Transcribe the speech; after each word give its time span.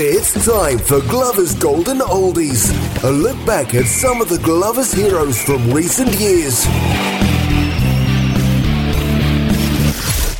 It's 0.00 0.46
time 0.46 0.78
for 0.78 1.00
Glover's 1.00 1.56
Golden 1.56 1.98
Oldies. 1.98 2.72
A 3.02 3.10
look 3.10 3.34
back 3.44 3.74
at 3.74 3.86
some 3.86 4.20
of 4.20 4.28
the 4.28 4.38
Glover's 4.38 4.92
heroes 4.92 5.42
from 5.42 5.72
recent 5.72 6.14
years. 6.20 6.64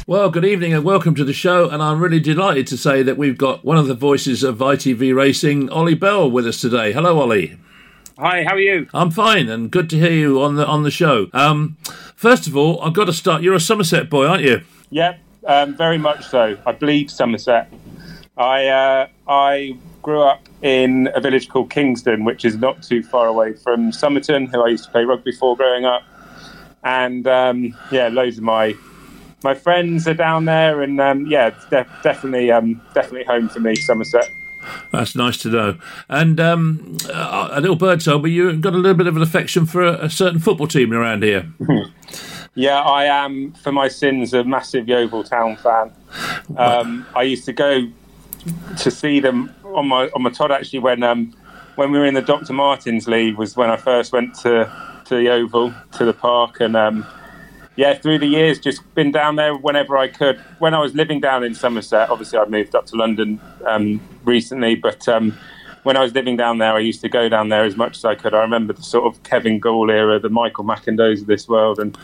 Well, 0.07 0.31
good 0.31 0.45
evening 0.45 0.75
and 0.75 0.85
welcome 0.85 1.17
to 1.17 1.25
the 1.25 1.33
show. 1.33 1.69
And 1.69 1.83
I'm 1.83 1.99
really 1.99 2.21
delighted 2.21 2.69
to 2.69 2.77
say 2.77 3.03
that 3.03 3.19
we've 3.19 3.37
got 3.37 3.65
one 3.65 3.77
of 3.77 3.89
the 3.89 3.95
voices 3.95 4.45
of 4.45 4.59
ITV 4.59 5.13
Racing, 5.13 5.69
Ollie 5.71 5.95
Bell, 5.95 6.31
with 6.31 6.47
us 6.47 6.61
today. 6.61 6.93
Hello, 6.93 7.19
Ollie. 7.19 7.59
Hi, 8.17 8.45
how 8.45 8.55
are 8.55 8.61
you? 8.61 8.87
I'm 8.95 9.11
fine, 9.11 9.49
and 9.49 9.73
good 9.73 9.91
to 9.91 9.99
hear 9.99 10.13
you 10.13 10.41
on 10.41 10.55
the 10.55 10.65
on 10.65 10.85
the 10.85 10.93
show. 10.93 11.27
Um, 11.33 11.79
first 12.15 12.47
of 12.47 12.57
all, 12.57 12.81
I've 12.81 12.95
got 12.95 13.07
to 13.07 13.13
start. 13.13 13.43
You're 13.43 13.55
a 13.55 13.61
Somerset 13.61 14.09
boy, 14.09 14.25
aren't 14.25 14.45
you? 14.45 14.61
Yeah, 14.91 15.17
um, 15.49 15.77
very 15.77 15.99
much 15.99 16.29
so. 16.29 16.57
I 16.65 16.71
bleed 16.71 17.11
Somerset. 17.11 17.73
I 18.39 18.67
uh, 18.67 19.09
I 19.27 19.77
grew 20.03 20.23
up 20.23 20.49
in 20.63 21.09
a 21.15 21.21
village 21.21 21.49
called 21.49 21.71
Kingsdon, 21.71 22.25
which 22.25 22.45
is 22.45 22.57
not 22.57 22.83
too 22.83 23.03
far 23.03 23.27
away 23.27 23.55
from 23.55 23.93
Somerton, 23.93 24.47
who 24.47 24.63
I 24.63 24.69
used 24.69 24.85
to 24.85 24.91
play 24.91 25.05
rugby 25.05 25.33
for 25.33 25.57
growing 25.57 25.85
up. 25.85 26.03
And 26.85 27.27
um, 27.27 27.77
yeah, 27.91 28.09
loads 28.09 28.39
of 28.39 28.45
my 28.45 28.75
my 29.43 29.55
friends 29.55 30.07
are 30.07 30.15
down 30.15 30.45
there, 30.45 30.83
and 30.83 31.01
um, 31.01 31.27
yeah, 31.27 31.51
definitely 31.71 32.51
um, 32.53 32.81
definitely 32.95 33.25
home 33.25 33.49
for 33.49 33.61
me, 33.61 33.75
Somerset. 33.75 34.31
That's 34.93 35.15
nice 35.15 35.39
to 35.39 35.49
know. 35.49 35.79
And 36.09 36.39
um, 36.41 36.97
a 37.13 37.61
little 37.61 37.77
bird 37.77 38.01
told 38.01 38.25
me 38.25 38.31
you 38.31 38.57
got 38.57 38.75
a 38.75 38.77
little 38.77 38.97
bit 38.97 39.07
of 39.07 39.17
an 39.17 39.23
affection 39.23 39.67
for 39.67 39.83
a, 39.83 40.05
a 40.05 40.11
certain 40.11 40.41
football 40.41 40.67
team 40.67 40.93
around 40.93 41.23
here. 41.23 41.51
yeah, 42.55 42.81
I 42.83 43.05
am, 43.05 43.53
for 43.53 43.73
my 43.73 43.89
sins, 43.89 44.35
a 44.35 44.45
massive 44.45 44.89
Yeovil 44.89 45.25
Town 45.25 45.57
fan. 45.57 45.93
Um, 46.57 47.07
I 47.15 47.23
used 47.23 47.45
to 47.47 47.53
go 47.53 47.89
to 48.79 48.91
see 48.91 49.21
them 49.21 49.55
on 49.65 49.89
my 49.89 50.09
on 50.11 50.23
my 50.23 50.31
Todd 50.31 50.53
actually 50.53 50.79
when 50.79 51.03
um, 51.03 51.35
when 51.77 51.91
we 51.91 51.99
were 51.99 52.07
in 52.07 52.15
the 52.15 52.23
Dr 52.23 52.53
Martens 52.53 53.07
League 53.07 53.37
was 53.37 53.57
when 53.57 53.71
I 53.71 53.77
first 53.77 54.13
went 54.13 54.35
to 54.41 54.71
to 55.07 55.17
the 55.17 55.29
Oval 55.31 55.73
to 55.93 56.05
the 56.05 56.13
park 56.13 56.61
and 56.61 56.77
um, 56.77 57.07
yeah 57.77 57.95
through 57.95 58.19
the 58.19 58.27
years 58.27 58.59
just 58.59 58.83
been 58.95 59.11
down 59.13 59.37
there 59.37 59.57
whenever 59.57 59.97
I 59.97 60.09
could. 60.09 60.39
When 60.59 60.75
I 60.75 60.81
was 60.81 60.95
living 60.95 61.21
down 61.21 61.45
in 61.45 61.55
Somerset, 61.55 62.11
obviously 62.11 62.39
I 62.39 62.45
moved 62.47 62.75
up 62.75 62.87
to 62.87 62.97
London 62.97 63.41
um, 63.67 64.01
recently, 64.25 64.75
but 64.75 65.09
um, 65.09 65.37
when 65.85 65.97
I 65.97 66.03
was 66.03 66.15
living 66.15 66.37
down 66.37 66.59
there, 66.59 66.75
I 66.75 66.81
used 66.81 67.01
to 67.03 67.09
go 67.09 67.29
down 67.29 67.49
there 67.49 67.65
as 67.65 67.77
much 67.77 67.97
as 67.97 68.05
I 68.05 68.15
could. 68.15 68.35
I 68.35 68.41
remember 68.41 68.73
the 68.73 68.83
sort 68.83 69.07
of 69.07 69.23
Kevin 69.23 69.59
Gould 69.59 69.91
era, 69.91 70.19
the 70.19 70.29
Michael 70.29 70.65
McIndoes 70.65 71.23
of 71.23 71.27
this 71.27 71.49
world, 71.49 71.79
and 71.79 71.97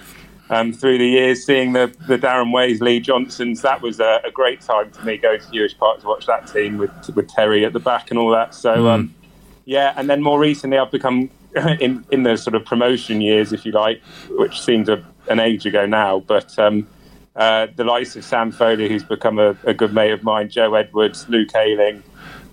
um, 0.51 0.73
through 0.73 0.99
the 0.99 1.07
years, 1.07 1.45
seeing 1.45 1.73
the, 1.73 1.95
the 2.07 2.19
Darren 2.19 2.53
Ways, 2.53 2.81
Lee 2.81 3.01
Johnsons, 3.01 3.63
that 3.63 3.81
was 3.81 4.01
a, 4.01 4.21
a, 4.25 4.31
great 4.31 4.61
time 4.61 4.91
for 4.91 5.05
me 5.05 5.17
going 5.17 5.41
to 5.41 5.47
Huish 5.47 5.77
Park 5.79 6.01
to 6.01 6.07
watch 6.07 6.27
that 6.27 6.47
team 6.47 6.77
with 6.77 6.91
with 7.15 7.29
Terry 7.29 7.65
at 7.65 7.73
the 7.73 7.81
back 7.81 8.11
and 8.11 8.19
all 8.19 8.31
that. 8.31 8.55
So, 8.55 8.77
mm. 8.77 8.91
um, 8.91 9.15
yeah, 9.65 9.95
and 9.97 10.09
then 10.11 10.23
more 10.23 10.39
recently, 10.39 10.79
I've 10.79 10.91
become 10.91 11.31
in 11.81 12.05
in 12.11 12.25
the 12.25 12.37
sort 12.37 12.55
of 12.55 12.65
promotion 12.65 13.21
years, 13.21 13.53
if 13.53 13.65
you 13.65 13.73
like, 13.73 14.03
which 14.31 14.61
seems 14.61 14.89
a, 14.89 15.03
an 15.29 15.41
age 15.41 15.67
ago 15.67 15.87
now, 15.87 16.21
but. 16.21 16.59
Um, 16.59 16.87
uh, 17.37 17.67
the 17.75 17.83
likes 17.83 18.15
of 18.15 18.25
Sam 18.25 18.53
Foley, 18.53 18.89
who's 18.89 19.03
become 19.03 19.41
a, 19.41 19.57
a, 19.65 19.75
good 19.75 19.93
mate 19.93 20.13
of 20.13 20.23
mine, 20.23 20.49
Joe 20.49 20.73
Edwards, 20.77 21.29
Luke 21.29 21.53
Ayling, 21.57 22.01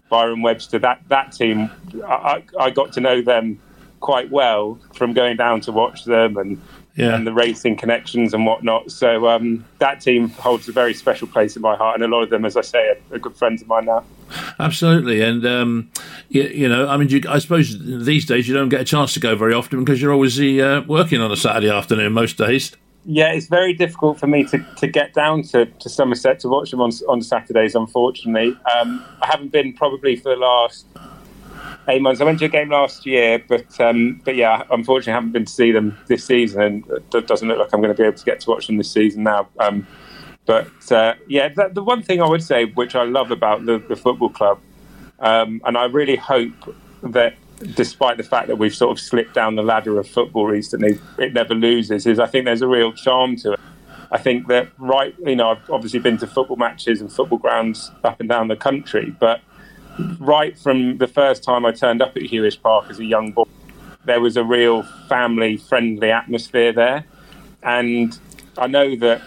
Byron 0.09 0.41
Webster, 0.41 0.79
that, 0.79 1.03
that 1.07 1.33
team, 1.33 1.69
I, 2.03 2.43
I 2.59 2.71
got 2.71 2.91
to 2.93 2.99
know 2.99 3.21
them 3.21 3.59
quite 3.99 4.31
well 4.31 4.79
from 4.95 5.13
going 5.13 5.37
down 5.37 5.61
to 5.61 5.71
watch 5.71 6.05
them 6.05 6.35
and 6.37 6.59
yeah. 7.01 7.15
and 7.15 7.25
the 7.25 7.33
racing 7.33 7.75
connections 7.75 8.33
and 8.33 8.45
whatnot. 8.45 8.91
So 8.91 9.27
um, 9.27 9.65
that 9.79 10.01
team 10.01 10.29
holds 10.29 10.67
a 10.69 10.71
very 10.71 10.93
special 10.93 11.27
place 11.27 11.55
in 11.55 11.61
my 11.61 11.75
heart, 11.75 11.95
and 11.95 12.03
a 12.03 12.15
lot 12.15 12.23
of 12.23 12.29
them, 12.29 12.45
as 12.45 12.55
I 12.55 12.61
say, 12.61 12.89
are, 12.89 13.15
are 13.15 13.19
good 13.19 13.35
friends 13.35 13.61
of 13.61 13.67
mine 13.67 13.85
now. 13.85 14.03
Absolutely, 14.59 15.21
and 15.21 15.45
um, 15.45 15.91
you, 16.29 16.43
you, 16.43 16.69
know, 16.69 16.87
I 16.87 16.97
mean, 16.97 17.09
you, 17.09 17.21
I 17.27 17.39
suppose 17.39 17.77
these 17.79 18.25
days 18.25 18.47
you 18.47 18.53
don't 18.53 18.69
get 18.69 18.81
a 18.81 18.85
chance 18.85 19.13
to 19.13 19.19
go 19.19 19.35
very 19.35 19.53
often 19.53 19.83
because 19.83 20.01
you're 20.01 20.13
always 20.13 20.39
uh, 20.39 20.83
working 20.87 21.21
on 21.21 21.31
a 21.31 21.37
Saturday 21.37 21.69
afternoon 21.69 22.13
most 22.13 22.37
days. 22.37 22.71
Yeah, 23.03 23.31
it's 23.31 23.47
very 23.47 23.73
difficult 23.73 24.19
for 24.19 24.27
me 24.27 24.43
to, 24.45 24.63
to 24.77 24.85
get 24.85 25.15
down 25.15 25.41
to, 25.43 25.65
to 25.65 25.89
Somerset 25.89 26.39
to 26.41 26.49
watch 26.49 26.69
them 26.69 26.81
on 26.81 26.91
on 27.09 27.21
Saturdays. 27.23 27.73
Unfortunately, 27.73 28.55
um, 28.77 29.03
I 29.21 29.27
haven't 29.27 29.51
been 29.51 29.73
probably 29.73 30.15
for 30.15 30.29
the 30.29 30.35
last 30.35 30.85
eight 31.87 32.01
months. 32.01 32.21
I 32.21 32.25
went 32.25 32.39
to 32.39 32.45
a 32.45 32.49
game 32.49 32.69
last 32.69 33.05
year, 33.05 33.43
but 33.47 33.79
um, 33.79 34.21
but 34.23 34.35
yeah, 34.35 34.63
unfortunately, 34.71 35.13
I 35.13 35.15
haven't 35.15 35.31
been 35.31 35.45
to 35.45 35.51
see 35.51 35.71
them 35.71 35.97
this 36.07 36.25
season, 36.25 36.61
and 36.61 36.85
it 37.13 37.27
doesn't 37.27 37.47
look 37.47 37.59
like 37.59 37.69
I'm 37.73 37.81
going 37.81 37.93
to 37.93 38.01
be 38.01 38.07
able 38.07 38.17
to 38.17 38.25
get 38.25 38.39
to 38.41 38.49
watch 38.49 38.67
them 38.67 38.77
this 38.77 38.91
season 38.91 39.23
now. 39.23 39.47
Um, 39.59 39.87
but 40.45 40.91
uh, 40.91 41.15
yeah, 41.27 41.49
the, 41.49 41.69
the, 41.73 41.83
one 41.83 42.01
thing 42.01 42.21
I 42.21 42.27
would 42.27 42.43
say, 42.43 42.65
which 42.65 42.95
I 42.95 43.03
love 43.03 43.31
about 43.31 43.65
the, 43.65 43.77
the 43.77 43.95
football 43.95 44.29
club, 44.29 44.59
um, 45.19 45.61
and 45.65 45.77
I 45.77 45.85
really 45.85 46.15
hope 46.15 46.75
that 47.03 47.35
despite 47.75 48.17
the 48.17 48.23
fact 48.23 48.47
that 48.47 48.57
we've 48.57 48.75
sort 48.75 48.91
of 48.91 48.99
slipped 48.99 49.33
down 49.33 49.55
the 49.55 49.63
ladder 49.63 49.99
of 49.99 50.07
football 50.07 50.47
recently, 50.47 50.99
it 51.19 51.33
never 51.33 51.53
loses. 51.53 52.07
Is 52.07 52.19
I 52.19 52.25
think 52.25 52.45
there's 52.45 52.61
a 52.61 52.67
real 52.67 52.91
charm 52.91 53.35
to 53.37 53.53
it. 53.53 53.59
I 54.11 54.17
think 54.17 54.47
that 54.47 54.69
right, 54.77 55.15
you 55.19 55.35
know, 55.35 55.51
I've 55.51 55.69
obviously 55.69 55.99
been 55.99 56.17
to 56.17 56.27
football 56.27 56.57
matches 56.57 56.99
and 56.99 57.11
football 57.11 57.37
grounds 57.37 57.91
up 58.03 58.19
and 58.19 58.27
down 58.27 58.49
the 58.49 58.57
country, 58.57 59.15
but 59.19 59.41
right 60.19 60.57
from 60.57 60.97
the 60.97 61.07
first 61.07 61.43
time 61.43 61.65
I 61.65 61.71
turned 61.71 62.01
up 62.01 62.15
at 62.15 62.23
Huish 62.23 62.61
Park 62.61 62.89
as 62.89 62.99
a 62.99 63.05
young 63.05 63.31
boy, 63.31 63.45
there 64.05 64.19
was 64.19 64.37
a 64.37 64.43
real 64.43 64.83
family 65.07 65.57
friendly 65.57 66.11
atmosphere 66.11 66.73
there. 66.73 67.05
And 67.63 68.17
I 68.57 68.67
know 68.67 68.95
that 68.97 69.21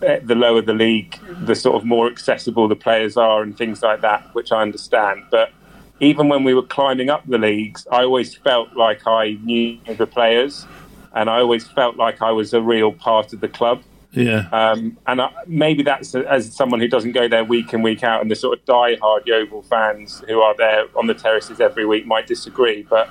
the 0.00 0.34
lower 0.34 0.62
the 0.62 0.74
league, 0.74 1.18
the 1.44 1.54
sort 1.54 1.76
of 1.76 1.84
more 1.84 2.08
accessible 2.08 2.68
the 2.68 2.76
players 2.76 3.16
are 3.16 3.42
and 3.42 3.56
things 3.56 3.82
like 3.82 4.00
that, 4.00 4.34
which 4.34 4.52
I 4.52 4.62
understand. 4.62 5.24
But 5.30 5.52
even 6.00 6.28
when 6.28 6.44
we 6.44 6.54
were 6.54 6.62
climbing 6.62 7.10
up 7.10 7.26
the 7.26 7.38
leagues, 7.38 7.86
I 7.90 8.02
always 8.02 8.34
felt 8.34 8.74
like 8.74 9.06
I 9.06 9.38
knew 9.42 9.78
the 9.96 10.06
players 10.06 10.66
and 11.14 11.28
I 11.28 11.38
always 11.38 11.66
felt 11.68 11.96
like 11.96 12.22
I 12.22 12.32
was 12.32 12.54
a 12.54 12.60
real 12.60 12.92
part 12.92 13.32
of 13.32 13.40
the 13.40 13.48
club. 13.48 13.82
Yeah. 14.12 14.48
Um, 14.52 14.98
and 15.06 15.22
I, 15.22 15.30
maybe 15.46 15.82
that's 15.82 16.14
as 16.14 16.54
someone 16.54 16.80
who 16.80 16.88
doesn't 16.88 17.12
go 17.12 17.28
there 17.28 17.44
week 17.44 17.72
in, 17.72 17.82
week 17.82 18.04
out, 18.04 18.20
and 18.20 18.30
the 18.30 18.36
sort 18.36 18.58
of 18.58 18.64
die-hard 18.64 19.26
Yeovil 19.26 19.62
fans 19.62 20.22
who 20.28 20.40
are 20.40 20.54
there 20.56 20.84
on 20.96 21.06
the 21.06 21.14
terraces 21.14 21.60
every 21.60 21.86
week 21.86 22.06
might 22.06 22.26
disagree. 22.26 22.82
But 22.82 23.08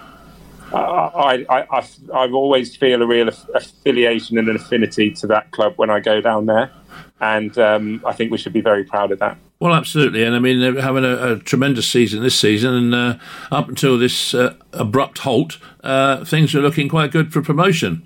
uh, 0.72 0.78
I, 0.78 1.46
I, 1.50 1.80
I, 1.80 1.88
I 2.14 2.32
always 2.32 2.76
feel 2.76 3.02
a 3.02 3.08
real 3.08 3.30
affiliation 3.30 4.38
and 4.38 4.48
an 4.48 4.56
affinity 4.56 5.12
to 5.12 5.28
that 5.28 5.52
club 5.52 5.74
when 5.78 5.90
I 5.90 6.00
go 6.00 6.22
down 6.22 6.46
there. 6.46 6.72
And 7.20 7.58
um, 7.58 8.02
I 8.06 8.14
think 8.14 8.32
we 8.32 8.38
should 8.38 8.54
be 8.54 8.62
very 8.62 8.84
proud 8.84 9.12
of 9.12 9.20
that. 9.20 9.38
Well, 9.60 9.76
absolutely, 9.76 10.24
and 10.24 10.36
I 10.36 10.40
mean 10.40 10.60
they're 10.60 10.82
having 10.82 11.06
a, 11.06 11.34
a 11.34 11.40
tremendous 11.40 11.88
season 11.88 12.24
this 12.24 12.40
season, 12.40 12.74
and 12.74 12.96
uh, 12.96 13.18
up 13.52 13.70
until 13.70 13.96
this 13.96 14.34
uh, 14.34 14.56
abrupt 14.74 15.20
halt, 15.20 15.60
uh, 15.84 16.26
things 16.26 16.56
are 16.56 16.62
looking 16.62 16.90
quite 16.90 17.12
good 17.12 17.32
for 17.32 17.44
promotion. 17.44 18.02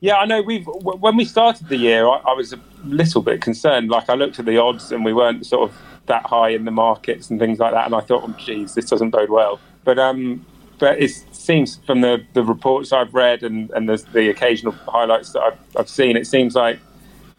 Yeah, 0.00 0.16
I 0.16 0.26
know. 0.26 0.42
We've 0.42 0.66
when 0.66 1.16
we 1.16 1.24
started 1.24 1.68
the 1.68 1.76
year, 1.76 2.06
I, 2.06 2.18
I, 2.28 2.32
was 2.32 2.52
a 2.52 2.60
little 2.84 3.20
bit 3.20 3.42
concerned. 3.42 3.90
Like 3.90 4.08
I 4.08 4.14
looked 4.14 4.38
at 4.38 4.46
the 4.46 4.56
odds, 4.58 4.92
and 4.92 5.04
we 5.04 5.12
weren't 5.12 5.44
sort 5.44 5.68
of 5.68 5.76
that 6.06 6.24
high 6.26 6.50
in 6.50 6.64
the 6.64 6.70
markets 6.70 7.30
and 7.30 7.40
things 7.40 7.58
like 7.58 7.72
that. 7.72 7.86
And 7.86 7.94
I 7.94 8.00
thought, 8.00 8.22
oh, 8.24 8.34
geez, 8.38 8.74
this 8.74 8.88
doesn't 8.88 9.10
bode 9.10 9.30
well. 9.30 9.58
But 9.84 9.98
um, 9.98 10.46
but 10.78 11.00
it 11.00 11.10
seems 11.32 11.80
from 11.84 12.02
the, 12.02 12.24
the 12.34 12.44
reports 12.44 12.92
I've 12.92 13.12
read 13.12 13.42
and 13.42 13.70
and 13.70 13.88
the, 13.88 13.96
the 14.12 14.30
occasional 14.30 14.72
highlights 14.72 15.32
that 15.32 15.40
I've, 15.40 15.58
I've 15.76 15.88
seen, 15.88 16.16
it 16.16 16.28
seems 16.28 16.54
like 16.54 16.78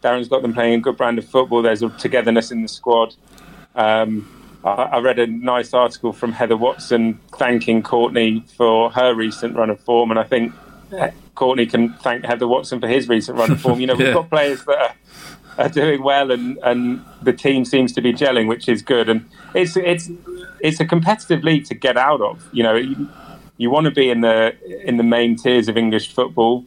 Darren's 0.02 0.28
got 0.28 0.42
them 0.42 0.52
playing 0.52 0.74
a 0.74 0.80
good 0.80 0.98
brand 0.98 1.18
of 1.18 1.26
football. 1.26 1.62
There's 1.62 1.82
a 1.82 1.88
togetherness 1.88 2.50
in 2.50 2.60
the 2.62 2.68
squad. 2.68 3.14
Um, 3.74 4.58
I, 4.64 4.68
I 4.68 4.98
read 4.98 5.18
a 5.18 5.26
nice 5.26 5.72
article 5.72 6.12
from 6.12 6.32
Heather 6.32 6.58
Watson 6.58 7.18
thanking 7.38 7.82
Courtney 7.82 8.44
for 8.56 8.90
her 8.90 9.14
recent 9.14 9.56
run 9.56 9.70
of 9.70 9.80
form, 9.80 10.10
and 10.10 10.20
I 10.20 10.24
think 10.24 10.52
Uh, 10.92 11.10
Courtney 11.34 11.66
can 11.66 11.94
thank 11.94 12.24
Heather 12.24 12.48
Watson 12.48 12.80
for 12.80 12.88
his 12.88 13.08
recent 13.08 13.38
run 13.38 13.52
of 13.52 13.60
form. 13.60 13.80
You 13.80 13.86
know, 13.86 13.94
we've 13.94 14.14
got 14.14 14.28
players 14.28 14.64
that 14.64 14.78
are, 14.78 14.94
are, 15.64 15.68
doing 15.68 16.02
well, 16.02 16.30
and, 16.30 16.58
and 16.62 17.04
the 17.22 17.32
team 17.32 17.64
seems 17.64 17.92
to 17.92 18.00
be 18.00 18.12
gelling, 18.12 18.48
which 18.48 18.68
is 18.68 18.82
good. 18.82 19.08
And 19.08 19.28
it's 19.54 19.76
it's 19.76 20.10
it's 20.60 20.80
a 20.80 20.84
competitive 20.84 21.44
league 21.44 21.64
to 21.66 21.74
get 21.74 21.96
out 21.96 22.20
of. 22.20 22.46
You 22.52 22.62
know, 22.62 22.74
you, 22.76 23.08
you 23.56 23.70
want 23.70 23.86
to 23.86 23.90
be 23.90 24.10
in 24.10 24.20
the 24.20 24.56
in 24.86 24.96
the 24.96 25.02
main 25.02 25.36
tiers 25.36 25.68
of 25.68 25.76
English 25.76 26.12
football, 26.12 26.64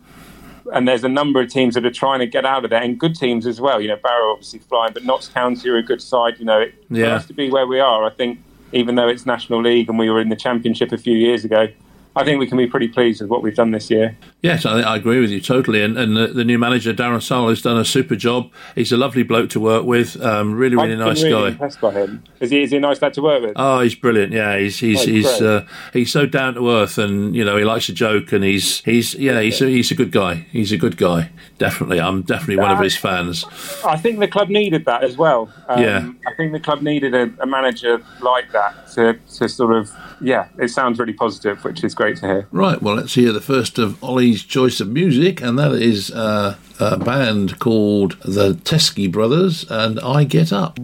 and 0.74 0.88
there's 0.88 1.03
a 1.03 1.09
number 1.09 1.42
of 1.42 1.50
teams 1.50 1.75
that 1.75 1.86
are 1.86 1.92
trying 1.92 2.19
to 2.19 2.27
get 2.27 2.45
out 2.45 2.63
of 2.63 2.69
there, 2.69 2.81
and 2.81 3.00
good 3.00 3.15
teams 3.15 3.45
as 3.45 3.59
well. 3.59 3.81
You 3.81 3.89
know, 3.89 3.98
Barrow 3.98 4.31
obviously 4.31 4.59
flying, 4.59 4.94
but 4.94 5.03
Notts 5.03 5.27
County 5.27 5.69
are 5.69 5.77
a 5.77 5.83
good 5.83 6.01
side. 6.01 6.39
You 6.39 6.45
know, 6.45 6.62
it, 6.62 6.75
yeah. 6.89 7.19
for 7.19 7.27
to 7.27 7.33
be 7.33 7.50
where 7.50 7.68
we 7.68 7.80
are, 7.80 8.06
I 8.06 8.09
think 8.09 8.39
even 8.71 8.95
though 8.95 9.07
it's 9.07 9.25
National 9.25 9.62
League 9.62 9.88
and 9.88 10.00
we 10.00 10.09
were 10.09 10.19
in 10.19 10.30
the 10.30 10.36
Championship 10.36 10.92
a 10.92 10.98
few 10.98 11.15
years 11.15 11.45
ago, 11.45 11.68
I 12.15 12.24
think 12.24 12.39
we 12.39 12.48
can 12.48 12.57
be 12.57 12.68
pretty 12.68 12.88
pleased 12.88 13.21
with 13.21 13.30
what 13.30 13.42
we've 13.42 13.56
done 13.56 13.71
this 13.71 13.89
year. 13.89 14.18
Yes, 14.42 14.65
I, 14.65 14.81
I 14.81 14.95
agree 14.98 15.19
with 15.19 15.31
you 15.31 15.42
totally. 15.42 15.81
And, 15.81 15.98
and 15.98 16.15
the, 16.15 16.27
the, 16.27 16.44
new 16.44 16.60
manager, 16.60 16.94
Darren 16.94 17.21
Sarll, 17.21 17.50
has 17.50 17.62
done 17.62 17.77
a 17.77 17.86
super 17.86 18.15
job. 18.15 18.51
He's 18.75 18.92
a 18.92 18.98
lovely 18.98 19.24
bloke 19.24 19.50
to 19.51 19.60
work 19.60 19.86
with. 19.86 20.21
Um, 20.21 20.54
really, 20.54 20.75
really 20.75 20.94
I've 20.94 21.00
nice 21.00 21.24
really 21.24 21.33
guy. 21.33 21.48
Impressed 21.50 21.81
by 21.81 21.92
him. 21.92 22.24
Is 22.39 22.51
he, 22.51 22.63
is 22.63 22.71
he 22.71 22.77
a 22.77 22.80
nice 22.80 23.01
lad 23.01 23.13
to 23.15 23.21
work 23.21 23.42
with? 23.42 23.54
Oh, 23.56 23.80
he's 23.80 23.95
brilliant. 23.95 24.31
Yeah, 24.31 24.57
he's 24.57 24.77
he's 24.80 25.04
Oh, 25.04 25.06
he's 25.06 25.42
uh, 25.42 25.65
he's 25.92 26.12
so 26.12 26.25
down 26.25 26.54
to 26.56 26.69
earth, 26.69 26.98
and 26.98 27.36
you 27.36 27.44
know 27.44 27.57
he 27.57 27.63
likes 27.63 27.88
to 27.88 27.94
joke, 27.94 28.31
and 28.31 28.44
he's 28.44 28.80
he's 28.81 29.15
yeah 29.15 29.39
he's 29.42 29.62
a, 29.62 29.65
he's 29.65 29.92
a 29.92 29.95
good 29.95 30.12
guy. 30.12 30.45
He's 30.51 30.71
a 30.71 30.77
good 30.77 30.98
guy. 30.98 31.31
Definitely, 31.57 32.01
I'm 32.01 32.24
definitely 32.24 32.57
one 32.57 32.71
of 32.71 32.80
his 32.80 32.98
fans. 32.98 33.45
I 33.86 33.95
think 33.95 34.19
the 34.19 34.27
club 34.27 34.50
needed 34.50 34.86
that 34.86 35.04
as 35.04 35.18
well. 35.18 35.50
Um, 35.68 35.81
Yeah. 35.81 36.12
I 36.27 36.33
think 36.36 36.51
the 36.51 36.60
club 36.60 36.81
needed 36.81 37.13
a, 37.13 37.31
a 37.42 37.45
manager 37.45 38.01
like 38.21 38.51
that 38.51 38.89
to, 38.94 39.13
to 39.38 39.48
sort 39.48 39.75
of, 39.75 39.92
yeah, 40.19 40.48
it 40.60 40.69
sounds 40.69 41.00
really 41.00 41.13
positive, 41.13 41.63
which 41.63 41.83
is 41.83 41.95
great 41.95 42.02
to 42.11 42.25
hear. 42.25 42.47
Right, 42.51 42.81
well, 42.81 42.95
let's 42.95 43.15
hear 43.15 43.31
the 43.31 43.41
first 43.41 43.79
of 43.79 44.03
Ollie's 44.03 44.44
choice 44.44 44.79
of 44.79 44.89
music, 44.89 45.41
and 45.41 45.57
that 45.57 45.71
is 45.73 46.11
uh, 46.11 46.57
a 46.79 46.97
band 46.97 47.59
called 47.59 48.17
the 48.21 48.53
Teskey 48.53 49.11
Brothers, 49.11 49.65
and 49.69 50.00
I 50.01 50.25
Get 50.25 50.51
Up. 50.51 50.77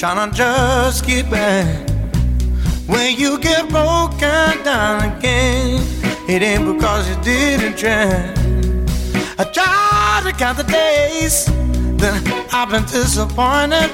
Trying 0.00 0.30
to 0.30 0.34
just 0.34 1.04
get 1.06 1.30
back. 1.30 1.66
When 2.86 3.18
you 3.18 3.38
get 3.38 3.68
broken 3.68 4.64
down 4.64 5.18
again, 5.18 5.78
it 6.26 6.40
ain't 6.40 6.64
because 6.74 7.06
you 7.06 7.16
didn't 7.22 7.76
try. 7.76 8.08
I 9.38 9.44
try 9.44 10.22
to 10.24 10.32
count 10.32 10.56
the 10.56 10.64
days 10.64 11.44
that 12.00 12.16
I've 12.50 12.70
been 12.70 12.84
disappointed. 12.84 13.90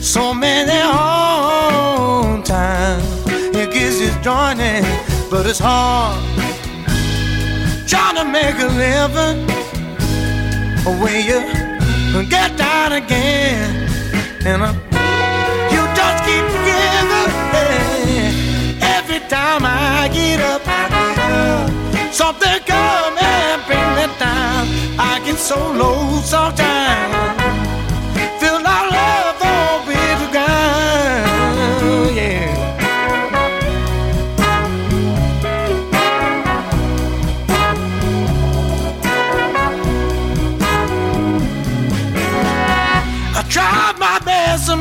So 0.00 0.32
many 0.32 0.70
hard 0.70 2.44
times 2.44 3.04
it 3.26 3.72
gets 3.72 3.98
disjointed, 3.98 4.84
but 5.28 5.44
it's 5.44 5.58
hard 5.58 6.22
trying 7.88 8.14
to 8.14 8.24
make 8.24 8.54
a 8.60 8.68
living 8.78 9.44
when 11.02 11.26
you 11.26 12.28
get 12.30 12.56
down 12.56 12.92
again 12.92 13.87
uh, 14.56 14.72
you 15.70 15.82
just 15.98 16.24
keep 16.24 16.46
giving 16.64 17.10
every 18.80 19.20
time 19.28 19.62
I 19.64 20.08
get 20.12 20.40
up. 20.40 20.62
Something 22.12 22.60
come 22.66 23.18
and 23.18 23.62
bring 23.66 23.88
me 23.96 24.06
down. 24.18 24.66
I 24.98 25.20
get 25.24 25.36
so 25.36 25.58
low 25.72 26.20
sometimes 26.22 27.57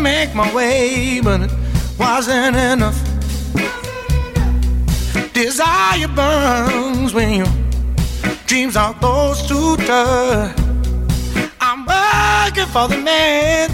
make 0.08 0.34
my 0.34 0.50
way, 0.54 1.20
but 1.22 1.40
it 1.42 1.52
wasn't 2.00 2.56
enough. 2.56 3.00
Desire 5.34 6.12
burns 6.20 7.14
when 7.14 7.30
your 7.42 7.52
dreams 8.50 8.76
are 8.84 8.94
close 9.02 9.40
to 9.52 9.60
touch. 9.90 10.56
I'm 11.68 11.80
working 11.94 12.70
for 12.76 12.86
the 12.94 13.00
man 13.12 13.66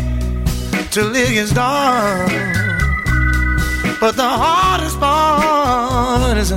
till 0.94 1.16
it 1.16 1.30
gets 1.38 1.54
dark. 1.54 2.32
But 4.02 4.14
the 4.24 4.32
hardest 4.44 4.98
part 5.00 6.38
is 6.44 6.50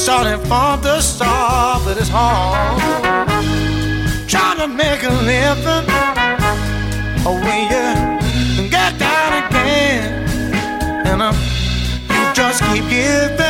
starting 0.00 0.40
from 0.48 0.74
the 0.86 0.96
start, 1.00 1.82
but 1.84 1.96
it's 2.02 2.12
hard. 2.18 2.80
Trying 4.32 4.58
to 4.62 4.68
make 4.82 5.02
a 5.12 5.14
living 5.32 5.93
you 12.74 12.82
just 12.90 13.43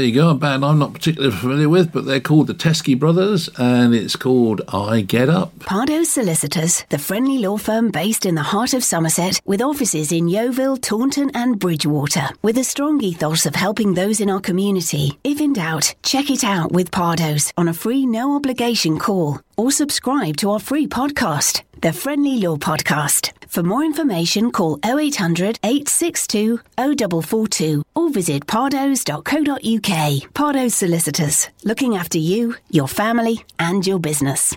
there 0.00 0.08
you 0.08 0.14
go. 0.14 0.30
A 0.30 0.34
band 0.34 0.64
I'm 0.64 0.78
not 0.78 0.94
particularly 0.94 1.36
familiar 1.36 1.68
with, 1.68 1.92
but 1.92 2.06
they're 2.06 2.20
called 2.20 2.46
the 2.46 2.54
Teskey 2.54 2.98
Brothers, 2.98 3.50
and 3.58 3.94
it's 3.94 4.16
called 4.16 4.62
I 4.68 5.02
Get 5.02 5.28
Up. 5.28 5.58
Pardo 5.60 6.04
Solicitors, 6.04 6.86
the 6.88 6.98
friendly 6.98 7.36
law 7.36 7.58
firm 7.58 7.90
based 7.90 8.24
in 8.24 8.34
the 8.34 8.42
heart 8.42 8.72
of 8.72 8.82
Somerset, 8.82 9.42
with 9.44 9.60
offices 9.60 10.10
in 10.10 10.26
Yeovil, 10.26 10.78
Taunton, 10.78 11.30
and 11.34 11.58
Bridgwater, 11.58 12.30
with 12.40 12.56
a 12.56 12.64
strong 12.64 13.02
ethos 13.02 13.44
of 13.44 13.54
helping 13.54 13.92
those 13.92 14.20
in 14.20 14.30
our 14.30 14.40
community. 14.40 15.18
If 15.22 15.38
in 15.38 15.52
doubt, 15.52 15.94
check 16.02 16.30
it 16.30 16.44
out 16.44 16.72
with 16.72 16.90
Pardoes 16.90 17.52
on 17.58 17.68
a 17.68 17.74
free, 17.74 18.06
no 18.06 18.36
obligation 18.36 18.98
call, 18.98 19.40
or 19.58 19.70
subscribe 19.70 20.38
to 20.38 20.50
our 20.52 20.60
free 20.60 20.86
podcast, 20.86 21.60
the 21.82 21.92
Friendly 21.92 22.38
Law 22.38 22.56
Podcast. 22.56 23.39
For 23.50 23.64
more 23.64 23.82
information, 23.82 24.52
call 24.52 24.78
0800 24.84 25.58
862 25.64 26.60
0442 26.78 27.82
or 27.96 28.08
visit 28.08 28.46
pardos.co.uk. 28.46 30.32
Pardoes 30.32 30.72
Solicitors, 30.72 31.48
looking 31.64 31.96
after 31.96 32.18
you, 32.18 32.54
your 32.70 32.86
family, 32.86 33.44
and 33.58 33.84
your 33.84 33.98
business. 33.98 34.56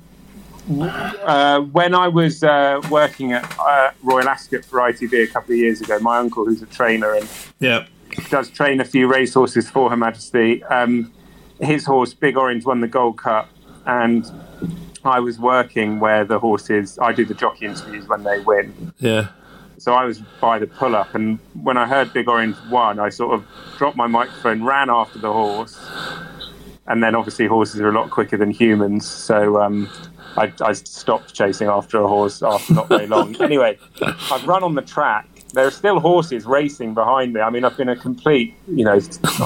uh, 0.69 1.61
when 1.61 1.93
I 1.95 2.07
was 2.07 2.43
uh, 2.43 2.81
working 2.91 3.33
at 3.33 3.43
uh, 3.59 3.91
Royal 4.03 4.27
Ascot 4.27 4.65
for 4.65 4.79
ITV 4.79 5.23
a 5.23 5.27
couple 5.27 5.53
of 5.53 5.59
years 5.59 5.81
ago, 5.81 5.97
my 5.99 6.17
uncle, 6.17 6.45
who's 6.45 6.61
a 6.61 6.65
trainer 6.65 7.13
and 7.13 7.27
Yeah. 7.59 7.85
does 8.29 8.49
train 8.49 8.81
a 8.81 8.85
few 8.85 9.07
racehorses 9.07 9.69
for 9.69 9.89
Her 9.89 9.97
Majesty. 9.97 10.63
Um, 10.65 11.11
his 11.61 11.85
horse, 11.85 12.13
Big 12.13 12.37
Orange, 12.37 12.65
won 12.65 12.81
the 12.81 12.87
Gold 12.87 13.17
Cup, 13.17 13.49
and 13.85 14.29
I 15.05 15.19
was 15.21 15.39
working 15.39 15.99
where 15.99 16.25
the 16.25 16.37
horses. 16.37 16.99
I 17.01 17.13
do 17.13 17.23
the 17.25 17.33
jockey 17.33 17.65
interviews 17.65 18.07
when 18.07 18.23
they 18.23 18.39
win. 18.39 18.91
Yeah. 18.99 19.29
So 19.79 19.93
I 19.93 20.05
was 20.05 20.19
by 20.41 20.57
the 20.57 20.65
pull 20.65 20.95
up, 20.95 21.13
and 21.13 21.37
when 21.61 21.77
I 21.77 21.87
heard 21.87 22.11
Big 22.11 22.27
Orange 22.27 22.55
won, 22.69 22.99
I 22.99 23.09
sort 23.09 23.35
of 23.35 23.45
dropped 23.77 23.95
my 23.95 24.07
microphone, 24.07 24.63
ran 24.63 24.89
after 24.89 25.19
the 25.19 25.31
horse, 25.31 25.79
and 26.87 27.03
then 27.03 27.13
obviously 27.13 27.45
horses 27.45 27.79
are 27.81 27.89
a 27.89 27.91
lot 27.91 28.09
quicker 28.09 28.37
than 28.37 28.49
humans, 28.49 29.07
so 29.07 29.61
um, 29.61 29.87
I, 30.35 30.51
I 30.61 30.73
stopped 30.73 31.33
chasing 31.33 31.67
after 31.67 32.01
a 32.01 32.07
horse 32.07 32.41
after 32.41 32.73
not 32.73 32.89
very 32.89 33.05
long. 33.05 33.35
anyway, 33.41 33.77
I've 34.01 34.47
run 34.47 34.63
on 34.63 34.73
the 34.73 34.81
track. 34.81 35.27
There 35.53 35.65
are 35.65 35.71
still 35.71 35.99
horses 35.99 36.45
racing 36.45 36.93
behind 36.93 37.33
me. 37.33 37.41
I 37.41 37.49
mean, 37.49 37.63
I've 37.63 37.77
been 37.77 37.89
a 37.89 37.95
complete, 37.95 38.55
you 38.67 38.83
know, 38.83 38.99